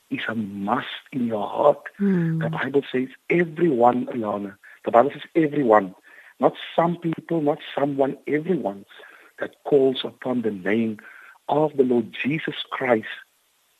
is 0.09 0.21
a 0.27 0.35
must 0.35 0.87
in 1.11 1.27
your 1.27 1.47
heart. 1.47 1.81
Mm. 1.99 2.41
The 2.41 2.49
Bible 2.49 2.81
says 2.91 3.09
everyone, 3.29 4.07
Alana. 4.07 4.55
The 4.85 4.91
Bible 4.91 5.11
says 5.11 5.23
everyone. 5.35 5.93
Not 6.39 6.53
some 6.75 6.97
people, 6.97 7.41
not 7.41 7.59
someone, 7.75 8.17
everyone 8.25 8.85
that 9.39 9.55
calls 9.65 10.01
upon 10.03 10.41
the 10.41 10.51
name 10.51 10.97
of 11.47 11.75
the 11.77 11.83
Lord 11.83 12.15
Jesus 12.23 12.55
Christ 12.71 13.07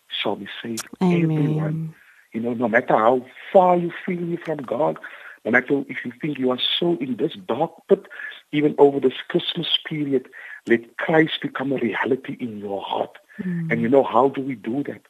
shall 0.10 0.36
be 0.36 0.48
saved. 0.62 0.88
Amen. 1.02 1.24
Everyone. 1.24 1.96
You 2.34 2.42
know, 2.42 2.54
no 2.54 2.68
matter 2.68 2.96
how 2.96 3.26
far 3.52 3.78
you 3.78 3.92
feel 4.06 4.22
you 4.22 4.38
from 4.38 4.58
God, 4.58 5.00
no 5.46 5.52
matter 5.52 5.84
if 5.88 6.06
you 6.06 6.12
think 6.22 6.38
you 6.38 6.52
are 6.52 6.60
so 6.80 6.98
in 6.98 7.16
this 7.16 7.34
dark 7.48 7.72
pit, 7.88 8.06
even 8.52 8.76
over 8.78 9.00
this 9.00 9.14
Christmas 9.28 9.68
period, 9.88 10.30
let 10.68 10.98
Christ 10.98 11.42
become 11.42 11.72
a 11.72 11.78
reality 11.78 12.38
in 12.40 12.60
your 12.60 12.82
heart. 12.82 13.18
Mm. 13.42 13.72
And 13.72 13.82
you 13.82 13.90
know, 13.90 14.04
how 14.04 14.30
do 14.30 14.42
we 14.42 14.56
do 14.56 14.84
that? 14.84 15.02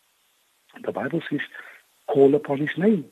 The 0.83 0.91
Bible 0.91 1.21
says, 1.29 1.41
call 2.07 2.35
upon 2.35 2.59
his 2.59 2.77
name. 2.77 3.05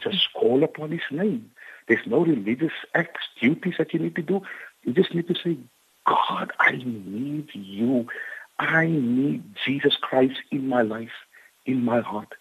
Just 0.00 0.32
call 0.32 0.62
upon 0.62 0.90
his 0.90 1.02
name. 1.10 1.50
There's 1.88 2.06
no 2.06 2.24
religious 2.24 2.72
acts, 2.94 3.22
duties 3.40 3.74
that 3.78 3.92
you 3.92 4.00
need 4.00 4.16
to 4.16 4.22
do. 4.22 4.42
You 4.84 4.92
just 4.92 5.14
need 5.14 5.28
to 5.28 5.34
say, 5.34 5.58
God, 6.06 6.52
I 6.58 6.72
need 6.72 7.50
you. 7.52 8.06
I 8.58 8.86
need 8.86 9.42
Jesus 9.64 9.96
Christ 10.00 10.40
in 10.50 10.68
my 10.68 10.82
life, 10.82 11.12
in 11.66 11.84
my 11.84 12.00
heart. 12.00 12.34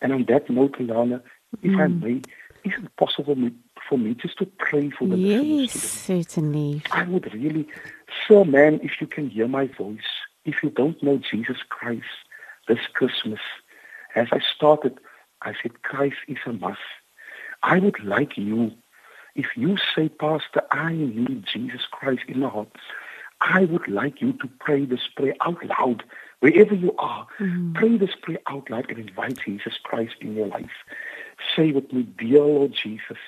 And 0.00 0.12
on 0.12 0.24
that 0.28 0.48
note, 0.48 0.76
Lana, 0.80 1.22
if 1.62 1.72
mm. 1.72 1.80
I 1.80 1.86
may, 1.88 2.22
is 2.64 2.72
it 2.82 2.96
possible 2.96 3.36
for 3.88 3.98
me 3.98 4.14
just 4.14 4.38
to 4.38 4.46
pray 4.46 4.90
for 4.90 5.06
the 5.06 5.16
Yes, 5.16 5.72
certainly. 5.72 6.82
I 6.90 7.04
would 7.04 7.32
really, 7.34 7.66
sir, 8.26 8.44
man, 8.44 8.80
if 8.82 9.00
you 9.00 9.06
can 9.06 9.28
hear 9.28 9.48
my 9.48 9.66
voice, 9.66 9.98
if 10.44 10.62
you 10.62 10.70
don't 10.70 11.02
know 11.02 11.18
Jesus 11.18 11.58
Christ 11.68 12.04
this 12.68 12.86
Christmas, 12.92 13.40
as 14.14 14.28
I 14.32 14.40
started, 14.40 14.98
I 15.42 15.54
said, 15.62 15.82
Christ 15.82 16.16
is 16.28 16.38
a 16.46 16.52
must. 16.52 16.78
I 17.62 17.78
would 17.78 18.02
like 18.04 18.36
you, 18.36 18.72
if 19.34 19.46
you 19.56 19.76
say, 19.94 20.08
Pastor, 20.08 20.62
I 20.70 20.92
need 20.92 21.44
Jesus 21.52 21.82
Christ 21.90 22.22
in 22.28 22.40
my 22.40 22.48
heart, 22.48 22.68
I 23.40 23.64
would 23.64 23.88
like 23.88 24.20
you 24.20 24.32
to 24.34 24.48
pray 24.60 24.84
this 24.84 25.08
prayer 25.16 25.34
out 25.40 25.64
loud. 25.64 26.04
Wherever 26.40 26.74
you 26.74 26.94
are, 26.98 27.26
mm-hmm. 27.38 27.72
pray 27.74 27.96
this 27.96 28.14
prayer 28.20 28.40
out 28.46 28.70
loud 28.70 28.90
and 28.90 28.98
invite 28.98 29.38
Jesus 29.44 29.74
Christ 29.82 30.16
in 30.20 30.34
your 30.34 30.46
life. 30.46 30.70
Say 31.54 31.72
with 31.72 31.92
me, 31.92 32.02
Dear 32.02 32.42
Lord 32.42 32.72
Jesus, 32.72 33.18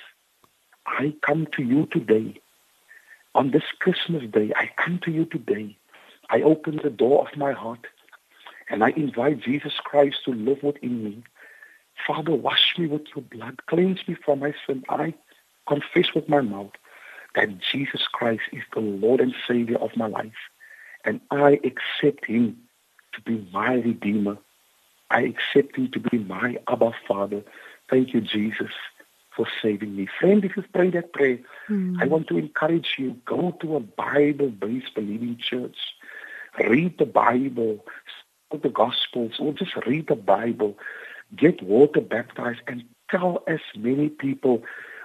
I 0.87 1.15
come 1.23 1.47
to 1.57 1.63
you 1.63 1.87
today. 1.87 2.41
On 3.35 3.51
this 3.51 3.65
Christmas 3.79 4.25
day, 4.31 4.53
I 4.57 4.71
come 4.77 4.99
to 5.05 5.11
you 5.11 5.25
today. 5.25 5.77
I 6.29 6.43
open 6.43 6.81
the 6.83 6.91
door 6.91 7.27
of 7.27 7.37
my 7.37 7.53
heart 7.53 7.87
and 8.69 8.85
I 8.85 8.91
invite 8.91 9.41
Jesus 9.41 9.75
Christ 9.83 10.19
to 10.25 10.33
live 10.33 10.63
within 10.63 11.05
me. 11.05 11.23
Father, 12.07 12.35
wash 12.35 12.75
me 12.79 12.87
with 12.87 13.03
your 13.15 13.23
blood. 13.23 13.65
Cleanse 13.67 14.07
me 14.07 14.15
from 14.15 14.41
my 14.41 14.55
sin. 14.67 14.83
I 14.89 15.15
confess 15.67 16.15
with 16.15 16.29
my 16.29 16.41
mouth 16.41 16.73
that 17.35 17.59
Jesus 17.59 18.07
Christ 18.13 18.43
is 18.53 18.63
the 18.75 18.81
Lord 18.81 19.21
and 19.21 19.35
Savior 19.47 19.79
of 19.79 19.97
my 19.97 20.07
life. 20.07 20.33
And 21.05 21.21
I 21.31 21.61
accept 21.65 22.27
him 22.27 22.59
to 23.15 23.21
be 23.23 23.47
my 23.53 23.75
Redeemer. 23.75 24.39
I 25.11 25.23
accept 25.23 25.77
him 25.77 25.91
to 25.93 26.01
be 26.01 26.19
my 26.19 26.59
Abba 26.69 26.93
Father. 27.07 27.43
Thank 27.91 28.15
you, 28.15 28.21
Jesus, 28.21 28.71
for 29.35 29.47
saving 29.61 29.97
me. 29.97 30.09
Friend, 30.21 30.45
if 30.45 30.57
you've 30.57 30.73
prayed 30.73 30.95
that 30.95 31.13
prayer, 31.13 31.39
mm. 31.69 32.01
I 32.01 32.07
want 32.07 32.29
to 32.29 32.39
encourage 32.39 32.95
you, 32.99 33.17
go 33.25 33.57
to 33.61 33.77
a 33.77 33.81
Bible-based 33.81 34.95
believing 34.95 35.39
church. 35.39 35.77
Read 36.59 36.99
the 36.99 37.07
Bible, 37.07 37.85
the 38.51 38.69
Gospels, 38.69 39.33
or 39.39 39.53
just 39.53 39.75
read 39.87 40.07
the 40.07 40.17
Bible. 40.17 40.79
Get 41.35 41.63
water 41.63 42.01
baptized 42.01 42.61
and 42.67 42.85
tell 43.11 43.43
as 43.47 43.61
many 43.77 44.09
people 44.09 44.63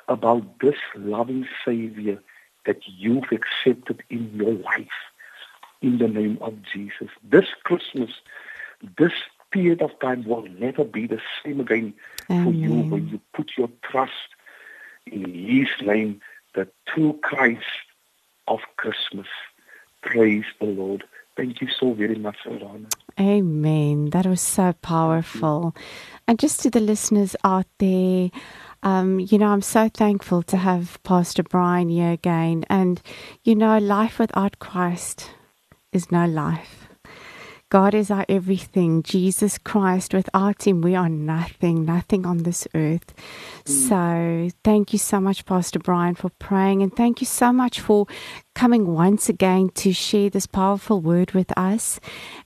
about 0.08 0.60
this 0.60 0.76
loving 0.96 1.48
Savior 1.66 2.22
that 2.66 2.80
you've 2.86 3.32
accepted 3.32 4.04
in 4.10 4.32
your 4.36 4.54
life 4.54 4.88
in 5.82 5.98
the 5.98 6.08
name 6.08 6.38
of 6.42 6.56
Jesus. 6.64 7.10
This 7.24 7.46
Christmas, 7.64 8.12
this 8.98 9.14
period 9.52 9.82
of 9.82 9.98
time 10.00 10.26
will 10.26 10.48
never 10.60 10.84
be 10.84 11.08
the 11.08 11.22
same 11.44 11.60
again 11.60 11.94
Amen. 12.30 12.46
for 12.46 12.52
you 12.52 12.74
when 12.90 13.08
you 13.08 13.22
put 13.34 13.52
your 13.58 13.70
trust 13.84 14.12
in 15.06 15.34
His 15.34 15.70
name, 15.86 16.22
the 16.54 16.68
true 16.88 17.18
Christ 17.24 17.64
of 18.48 18.60
Christmas. 18.76 19.28
Praise 20.02 20.46
the 20.60 20.68
Lord. 20.68 21.04
Thank 21.36 21.62
you 21.62 21.68
so 21.70 21.94
very 21.94 22.16
much, 22.16 22.38
Alana. 22.46 22.92
Amen. 23.20 24.10
That 24.10 24.26
was 24.26 24.42
so 24.42 24.74
powerful. 24.74 25.76
And 26.28 26.40
just 26.40 26.62
to 26.62 26.70
the 26.70 26.80
listeners 26.80 27.36
out 27.44 27.68
there, 27.78 28.32
um, 28.88 29.20
you 29.20 29.38
know, 29.38 29.48
I'm 29.48 29.62
so 29.62 29.90
thankful 29.90 30.44
to 30.44 30.56
have 30.56 31.04
Pastor 31.04 31.44
Brian 31.44 31.90
here 31.90 32.12
again. 32.12 32.64
And, 32.70 33.02
you 33.44 33.54
know, 33.54 33.78
life 33.80 34.18
without 34.18 34.60
Christ 34.60 35.30
is 35.92 36.10
no 36.10 36.26
life. 36.26 36.87
God 37.70 37.94
is 37.94 38.10
our 38.10 38.26
everything. 38.30 39.04
Jesus 39.04 39.58
Christ, 39.58 40.14
without 40.14 40.66
Him, 40.66 40.82
we 40.82 40.96
are 40.96 41.10
nothing, 41.10 41.84
nothing 41.84 42.26
on 42.26 42.44
this 42.44 42.66
earth. 42.74 43.14
Mm. 43.66 43.90
So, 43.90 44.58
thank 44.64 44.94
you 44.94 45.00
so 45.00 45.20
much, 45.20 45.46
Pastor 45.46 45.78
Brian, 45.78 46.16
for 46.16 46.30
praying. 46.40 46.82
And 46.82 46.96
thank 46.96 47.20
you 47.20 47.28
so 47.28 47.52
much 47.52 47.82
for 47.82 48.08
coming 48.56 48.88
once 48.88 49.28
again 49.28 49.70
to 49.76 49.92
share 49.92 50.30
this 50.30 50.48
powerful 50.48 51.02
word 51.02 51.32
with 51.34 51.52
us. 51.58 52.00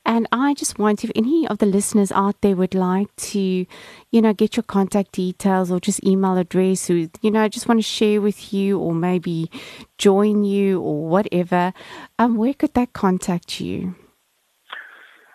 And 0.07 0.27
I 0.31 0.55
just 0.55 0.79
want, 0.79 1.03
if 1.03 1.11
any 1.15 1.47
of 1.47 1.59
the 1.59 1.67
listeners 1.67 2.11
out 2.11 2.41
there 2.41 2.55
would 2.55 2.73
like 2.73 3.15
to, 3.17 3.39
you 3.39 4.21
know, 4.23 4.33
get 4.33 4.57
your 4.57 4.63
contact 4.63 5.11
details 5.11 5.71
or 5.71 5.79
just 5.79 6.03
email 6.03 6.35
address, 6.35 6.89
or, 6.89 6.95
you 6.95 7.29
know, 7.29 7.43
I 7.43 7.47
just 7.47 7.67
want 7.67 7.77
to 7.77 7.83
share 7.83 8.21
with 8.21 8.51
you 8.51 8.79
or 8.79 8.95
maybe 8.95 9.51
join 9.99 10.43
you 10.43 10.81
or 10.81 11.07
whatever, 11.07 11.73
um, 12.17 12.37
where 12.37 12.55
could 12.55 12.73
they 12.73 12.87
contact 12.87 13.61
you? 13.61 13.93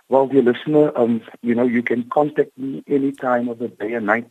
Well, 0.09 0.29
dear 0.29 0.43
listener, 0.43 0.97
um, 0.97 1.21
you 1.43 1.57
know, 1.57 1.65
you 1.65 1.83
can 1.83 2.09
contact 2.09 2.57
me 2.57 2.85
any 2.87 3.11
time 3.11 3.49
of 3.49 3.59
the 3.59 3.67
day 3.67 3.95
and 3.95 4.07
night 4.07 4.31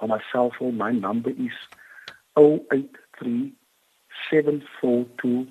on 0.00 0.08
my 0.08 0.22
cell 0.32 0.50
phone. 0.58 0.78
My 0.78 0.90
number 0.90 1.28
is 1.28 1.52
083 2.34 3.52
742 4.30 5.48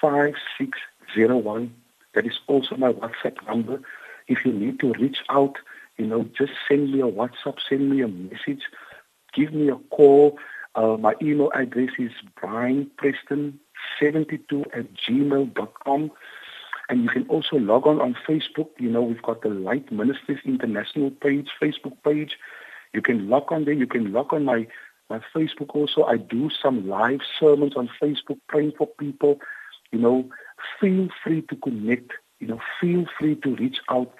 5601. 0.00 1.72
That 2.14 2.26
is 2.26 2.40
also 2.48 2.76
my 2.76 2.92
WhatsApp 2.92 3.46
number. 3.46 3.80
If 4.26 4.44
you 4.44 4.52
need 4.52 4.80
to 4.80 4.92
reach 4.94 5.18
out, 5.28 5.58
you 5.96 6.06
know, 6.06 6.24
just 6.36 6.54
send 6.68 6.90
me 6.92 6.98
a 7.00 7.04
WhatsApp, 7.04 7.58
send 7.68 7.90
me 7.90 8.02
a 8.02 8.08
message, 8.08 8.62
give 9.32 9.52
me 9.52 9.68
a 9.68 9.76
call. 9.90 10.36
Uh, 10.74 10.96
my 10.96 11.14
email 11.22 11.52
address 11.54 11.90
is 11.96 12.10
brianpreston72 12.42 14.66
at 14.76 14.92
gmail.com. 14.94 16.10
And 16.90 17.04
you 17.04 17.08
can 17.08 17.24
also 17.28 17.56
log 17.56 17.86
on 17.86 18.00
on 18.00 18.16
Facebook. 18.28 18.68
You 18.78 18.90
know, 18.90 19.00
we've 19.00 19.22
got 19.22 19.42
the 19.42 19.48
Light 19.48 19.92
Ministries 19.92 20.40
International 20.44 21.12
page, 21.12 21.48
Facebook 21.62 21.96
page. 22.04 22.36
You 22.92 23.00
can 23.00 23.28
log 23.28 23.52
on 23.52 23.64
there. 23.64 23.74
You 23.74 23.86
can 23.86 24.12
log 24.12 24.34
on 24.34 24.44
my, 24.44 24.66
my 25.08 25.20
Facebook 25.32 25.68
also. 25.68 26.02
I 26.02 26.16
do 26.16 26.50
some 26.50 26.88
live 26.88 27.20
sermons 27.38 27.76
on 27.76 27.88
Facebook 28.02 28.38
praying 28.48 28.72
for 28.76 28.88
people. 28.88 29.40
You 29.92 30.00
know, 30.00 30.28
feel 30.80 31.08
free 31.22 31.42
to 31.42 31.54
connect. 31.54 32.10
You 32.40 32.48
know, 32.48 32.60
feel 32.80 33.04
free 33.16 33.36
to 33.36 33.54
reach 33.54 33.78
out. 33.88 34.12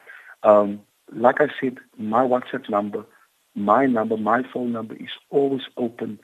Um, 0.45 0.81
like 1.13 1.41
I 1.41 1.49
said, 1.61 1.79
my 1.99 2.23
WhatsApp 2.23 2.71
number, 2.71 3.05
my 3.57 3.87
number, 3.87 4.17
my 4.17 4.45
phone 4.53 4.71
number 4.71 4.95
is 4.95 5.11
always 5.31 5.63
open 5.77 6.21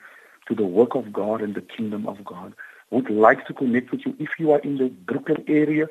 to 0.47 0.55
the 0.55 0.65
work 0.65 0.95
of 0.95 1.11
God 1.11 1.41
and 1.41 1.55
the 1.55 1.61
kingdom 1.61 2.07
of 2.07 2.23
God. 2.23 2.53
Would 2.91 3.09
like 3.09 3.45
to 3.47 3.53
connect 3.53 3.91
with 3.91 4.05
you 4.05 4.15
if 4.17 4.29
you 4.39 4.51
are 4.53 4.59
in 4.59 4.77
the 4.77 4.87
Brooklyn 4.87 5.43
area 5.49 5.87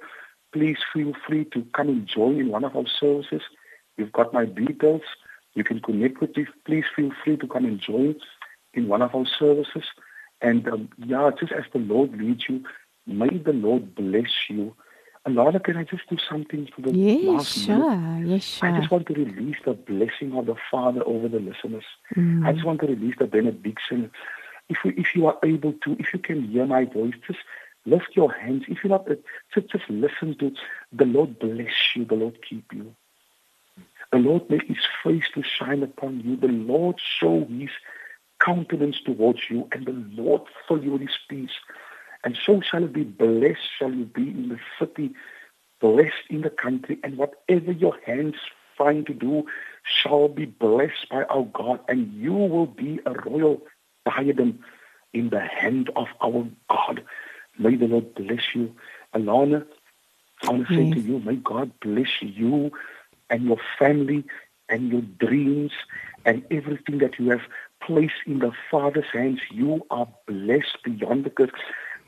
please 0.53 0.79
feel 0.93 1.13
free 1.27 1.45
to 1.47 1.65
come 1.75 1.89
and 1.89 2.07
join 2.07 2.39
in 2.41 2.49
one 2.49 2.65
of 2.65 2.77
our 2.77 2.87
services. 2.87 3.43
You've 3.97 4.13
got 4.13 4.33
my 4.33 4.45
details. 4.45 5.03
You 5.55 5.65
can 5.65 5.81
connect 5.81 6.21
with 6.21 6.37
me. 6.37 6.47
Please 6.65 6.85
feel 6.95 7.11
free 7.25 7.37
to 7.37 7.47
come 7.47 7.65
and 7.65 7.81
join 7.81 8.17
in 8.75 8.89
one 8.89 9.03
of 9.03 9.15
our 9.15 9.27
services. 9.27 9.85
And 10.41 10.69
um, 10.69 10.89
yeah, 10.99 11.31
just 11.39 11.53
as 11.53 11.65
the 11.73 11.79
Lord 11.79 12.17
leads 12.17 12.45
you, 12.49 12.63
may 13.07 13.39
the 13.39 13.53
Lord 13.53 13.95
bless 13.95 14.31
you. 14.49 14.75
Alana, 15.27 15.63
can 15.63 15.77
I 15.77 15.83
just 15.83 16.09
do 16.09 16.17
something 16.29 16.69
for 16.75 16.83
the 16.83 16.93
yes, 16.93 17.25
last 17.25 17.67
sure. 17.67 17.97
minute? 17.97 18.29
Yes, 18.29 18.45
sure. 18.45 18.69
I 18.69 18.79
just 18.79 18.93
want 18.93 19.07
to 19.07 19.15
release 19.15 19.57
the 19.65 19.73
blessing 19.75 20.33
of 20.37 20.47
the 20.47 20.55
Father 20.71 21.03
over 21.05 21.27
the 21.27 21.41
listeners. 21.41 21.85
Mm. 22.15 22.47
I 22.47 22.53
just 22.53 22.65
want 22.65 22.81
to 22.81 22.87
release 22.87 23.17
the 23.19 23.27
benediction. 23.27 24.11
If 24.69 24.79
you, 24.85 24.95
if 24.97 25.17
you 25.17 25.27
are 25.27 25.39
able 25.43 25.73
to, 25.73 25.97
if 25.99 26.13
you 26.13 26.21
can 26.21 26.47
hear 26.49 26.67
my 26.67 26.85
voice, 26.85 27.15
just 27.27 27.41
Lift 27.87 28.11
your 28.15 28.33
hands. 28.33 28.65
If 28.69 28.83
you're 28.83 28.91
not, 28.91 29.11
uh, 29.11 29.15
just, 29.55 29.69
just 29.69 29.89
listen 29.89 30.37
to 30.39 30.47
it. 30.49 30.59
the 30.93 31.05
Lord 31.05 31.39
bless 31.39 31.95
you, 31.95 32.05
the 32.05 32.17
Lord 32.17 32.39
keep 32.47 32.73
you. 32.73 32.95
The 34.13 34.19
Lord 34.19 34.49
make 34.51 34.65
his 34.65 34.85
face 35.03 35.25
to 35.35 35.43
shine 35.43 35.83
upon 35.83 36.21
you. 36.21 36.37
The 36.37 36.49
Lord 36.49 36.97
show 37.01 37.45
his 37.47 37.71
countenance 38.41 39.01
towards 39.05 39.41
you, 39.49 39.69
and 39.73 39.87
the 39.87 40.23
Lord 40.23 40.43
fill 40.67 40.83
you 40.83 40.93
with 40.93 41.03
his 41.03 41.19
peace. 41.29 41.51
And 42.25 42.37
so 42.45 42.61
shall 42.61 42.85
it 42.85 42.93
be 42.93 43.05
blessed, 43.05 43.61
shall 43.79 43.93
you 43.93 44.05
be 44.05 44.29
in 44.31 44.49
the 44.49 44.59
city, 44.79 45.15
blessed 45.81 46.27
in 46.29 46.43
the 46.43 46.51
country, 46.51 46.99
and 47.05 47.17
whatever 47.17 47.73
your 47.73 47.97
hands 48.05 48.35
find 48.77 49.07
to 49.07 49.15
do 49.15 49.47
shall 49.85 50.29
be 50.29 50.45
blessed 50.45 51.09
by 51.11 51.25
our 51.25 51.45
God, 51.45 51.81
and 51.89 52.13
you 52.15 52.33
will 52.33 52.67
be 52.67 53.01
a 53.07 53.13
royal 53.13 53.63
diadem 54.05 54.59
in 55.13 55.31
the 55.31 55.41
hand 55.41 55.91
of 55.97 56.09
our 56.21 56.47
God. 56.69 57.05
May 57.59 57.77
the 57.77 57.87
Lord 57.87 58.15
bless 58.15 58.55
you. 58.55 58.75
Alana, 59.15 59.67
I 60.43 60.51
want 60.51 60.69
to 60.69 60.75
say 60.75 60.91
to 60.93 61.01
you, 61.01 61.19
may 61.21 61.37
God 61.37 61.73
bless 61.81 62.21
you 62.21 62.71
and 63.31 63.45
your 63.45 63.59
family 63.79 64.25
and 64.69 64.91
your 64.91 65.03
dreams 65.03 65.73
and 66.25 66.45
everything 66.51 66.99
that 66.99 67.19
you 67.19 67.31
have 67.31 67.43
placed 67.81 68.15
in 68.27 68.41
the 68.41 68.53
Father's 68.71 69.07
hands. 69.13 69.41
You 69.51 69.87
are 69.91 70.09
blessed 70.27 70.79
beyond 70.85 71.25
the 71.25 71.31
curse. 71.31 71.51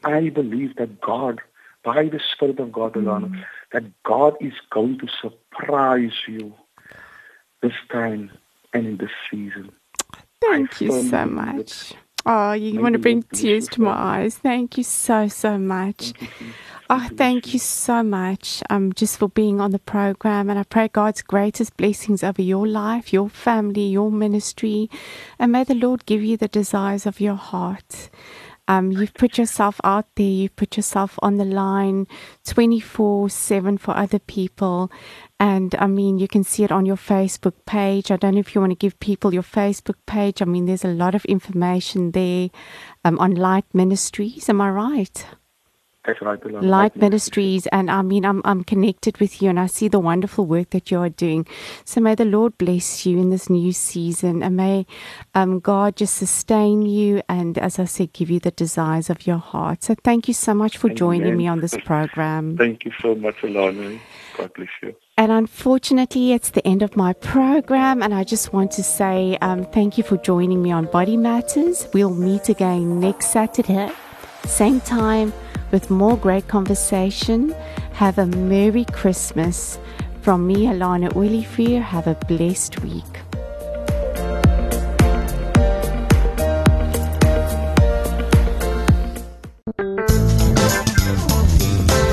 I 0.05 0.29
believe 0.29 0.77
that 0.77 1.01
God, 1.01 1.41
by 1.83 2.05
the 2.05 2.21
Spirit 2.21 2.61
of 2.61 2.73
God, 2.73 2.95
Alana, 2.95 3.31
mm. 3.31 3.45
that 3.73 3.85
God 4.03 4.37
is 4.41 4.55
going 4.71 4.99
to 4.99 5.09
surprise 5.21 6.13
you 6.27 6.53
this 7.63 7.73
time 7.91 8.31
and 8.73 8.87
in 8.87 8.97
this 8.99 9.11
season. 9.31 9.71
Thank 10.41 10.83
I 10.83 10.85
you 10.85 11.03
so 11.03 11.27
much. 11.27 11.95
Oh, 12.31 12.53
you 12.53 12.83
want 12.83 12.93
to 12.93 12.99
bring 12.99 13.23
tears 13.23 13.69
to 13.69 13.81
my 13.81 13.91
eyes. 13.91 14.37
Thank 14.37 14.77
you 14.77 14.85
so, 14.85 15.29
so 15.29 15.59
much. 15.59 16.13
Oh, 16.91 17.07
thank 17.19 17.53
you 17.53 17.59
so 17.59 18.03
much 18.03 18.63
um, 18.71 18.95
just 18.95 19.19
for 19.19 19.29
being 19.29 19.61
on 19.61 19.73
the 19.73 19.79
program. 19.79 20.49
And 20.49 20.59
I 20.59 20.63
pray 20.63 20.89
God's 20.89 21.21
greatest 21.21 21.77
blessings 21.77 22.25
over 22.25 22.41
your 22.41 22.67
life, 22.67 23.13
your 23.13 23.29
family, 23.29 23.83
your 23.83 24.11
ministry. 24.11 24.89
And 25.39 25.53
may 25.53 25.65
the 25.65 25.75
Lord 25.75 26.07
give 26.07 26.25
you 26.25 26.39
the 26.39 26.49
desires 26.49 27.05
of 27.05 27.21
your 27.21 27.35
heart. 27.35 28.09
Um, 28.69 28.93
you've 28.93 29.15
put 29.15 29.39
yourself 29.39 29.81
out 29.83 30.07
there, 30.15 30.27
you've 30.27 30.55
put 30.55 30.77
yourself 30.77 31.19
on 31.23 31.39
the 31.39 31.45
line 31.45 32.07
24 32.45 33.31
7 33.31 33.79
for 33.79 33.97
other 33.97 34.19
people. 34.19 34.93
And 35.41 35.75
I 35.79 35.87
mean, 35.87 36.19
you 36.19 36.29
can 36.29 36.45
see 36.45 36.65
it 36.65 36.73
on 36.73 36.85
your 36.85 36.97
Facebook 36.97 37.55
page. 37.67 38.11
I 38.11 38.17
don't 38.17 38.35
know 38.35 38.41
if 38.41 38.55
you 38.55 38.61
want 38.61 38.73
to 38.73 38.77
give 38.77 39.01
people 39.01 39.33
your 39.33 39.43
Facebook 39.43 39.97
page. 40.07 40.43
I 40.43 40.45
mean, 40.45 40.67
there's 40.67 40.85
a 40.85 40.89
lot 40.89 41.15
of 41.15 41.25
information 41.25 42.11
there 42.11 42.51
um, 43.05 43.19
on 43.19 43.35
Light 43.35 43.65
Ministries. 43.73 44.49
Am 44.49 44.61
I 44.61 44.71
right? 44.71 45.27
That's 46.07 46.23
right, 46.23 46.41
Alana. 46.41 46.63
Light 46.63 46.97
Ministries, 46.97 47.67
and 47.67 47.91
I 47.91 48.03
mean, 48.03 48.25
I'm 48.25 48.41
I'm 48.45 48.65
connected 48.65 49.19
with 49.19 49.43
you, 49.43 49.51
and 49.51 49.61
I 49.61 49.67
see 49.67 49.89
the 49.89 49.99
wonderful 49.99 50.47
work 50.47 50.71
that 50.71 50.91
you 50.91 50.99
are 51.01 51.11
doing. 51.11 51.47
So 51.85 52.01
may 52.01 52.15
the 52.15 52.25
Lord 52.25 52.57
bless 52.57 53.05
you 53.05 53.19
in 53.19 53.31
this 53.31 53.51
new 53.51 53.73
season, 53.73 54.43
and 54.43 54.57
may 54.57 54.87
um, 55.35 55.61
God 55.61 55.97
just 55.97 56.15
sustain 56.15 56.83
you, 56.83 57.21
and 57.29 57.59
as 57.59 57.79
I 57.79 57.85
said, 57.85 58.13
give 58.13 58.31
you 58.31 58.41
the 58.41 58.53
desires 58.53 59.11
of 59.11 59.27
your 59.27 59.37
heart. 59.37 59.85
So 59.85 59.97
thank 60.03 60.29
you 60.29 60.35
so 60.35 60.55
much 60.55 60.79
for 60.79 60.87
Amen. 60.87 60.97
joining 60.97 61.37
me 61.37 61.47
on 61.47 61.61
this 61.61 61.77
program. 61.85 62.57
Thank 62.59 62.85
you 62.85 62.93
so 63.03 63.15
much, 63.15 63.37
Alana. 63.43 64.01
God 64.37 64.53
bless 64.55 64.69
you. 64.83 64.95
And 65.19 65.33
unfortunately, 65.33 66.33
it's 66.33 66.51
the 66.51 66.67
end 66.67 66.83
of 66.83 66.97
my 66.97 67.13
program, 67.13 68.03
and 68.03 68.15
I 68.15 68.25
just 68.25 68.53
want 68.53 68.71
to 68.73 68.83
say 68.83 69.37
um, 69.43 69.65
thank 69.65 69.99
you 69.99 70.05
for 70.05 70.17
joining 70.17 70.63
me 70.63 70.71
on 70.71 70.87
Body 70.87 71.17
Matters. 71.17 71.89
We'll 71.93 72.15
meet 72.15 72.49
again 72.49 73.01
next 73.01 73.33
Saturday, 73.33 73.91
same 74.45 74.81
time, 74.81 75.33
with 75.71 75.91
more 75.91 76.17
great 76.17 76.49
conversation. 76.49 77.55
Have 77.93 78.19
a 78.19 78.27
Merry 78.27 78.85
Christmas. 78.85 79.79
From 80.23 80.47
me, 80.47 80.67
Alana 80.67 81.11
Willifear, 81.13 81.81
have 81.81 82.07
a 82.07 82.15
blessed 82.27 82.83
week. 82.83 83.05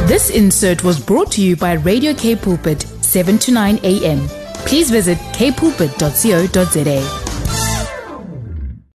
This 0.08 0.30
insert 0.30 0.84
was 0.84 1.00
brought 1.00 1.32
to 1.34 1.42
you 1.42 1.56
by 1.56 1.74
Radio 1.74 2.14
K 2.14 2.36
Pulpit, 2.36 2.84
7 2.84 3.38
to 3.40 3.52
9 3.52 3.80
a.m. 3.84 4.28
Please 4.66 4.90
visit 4.90 5.18
kpulpit.co.za. 5.34 7.25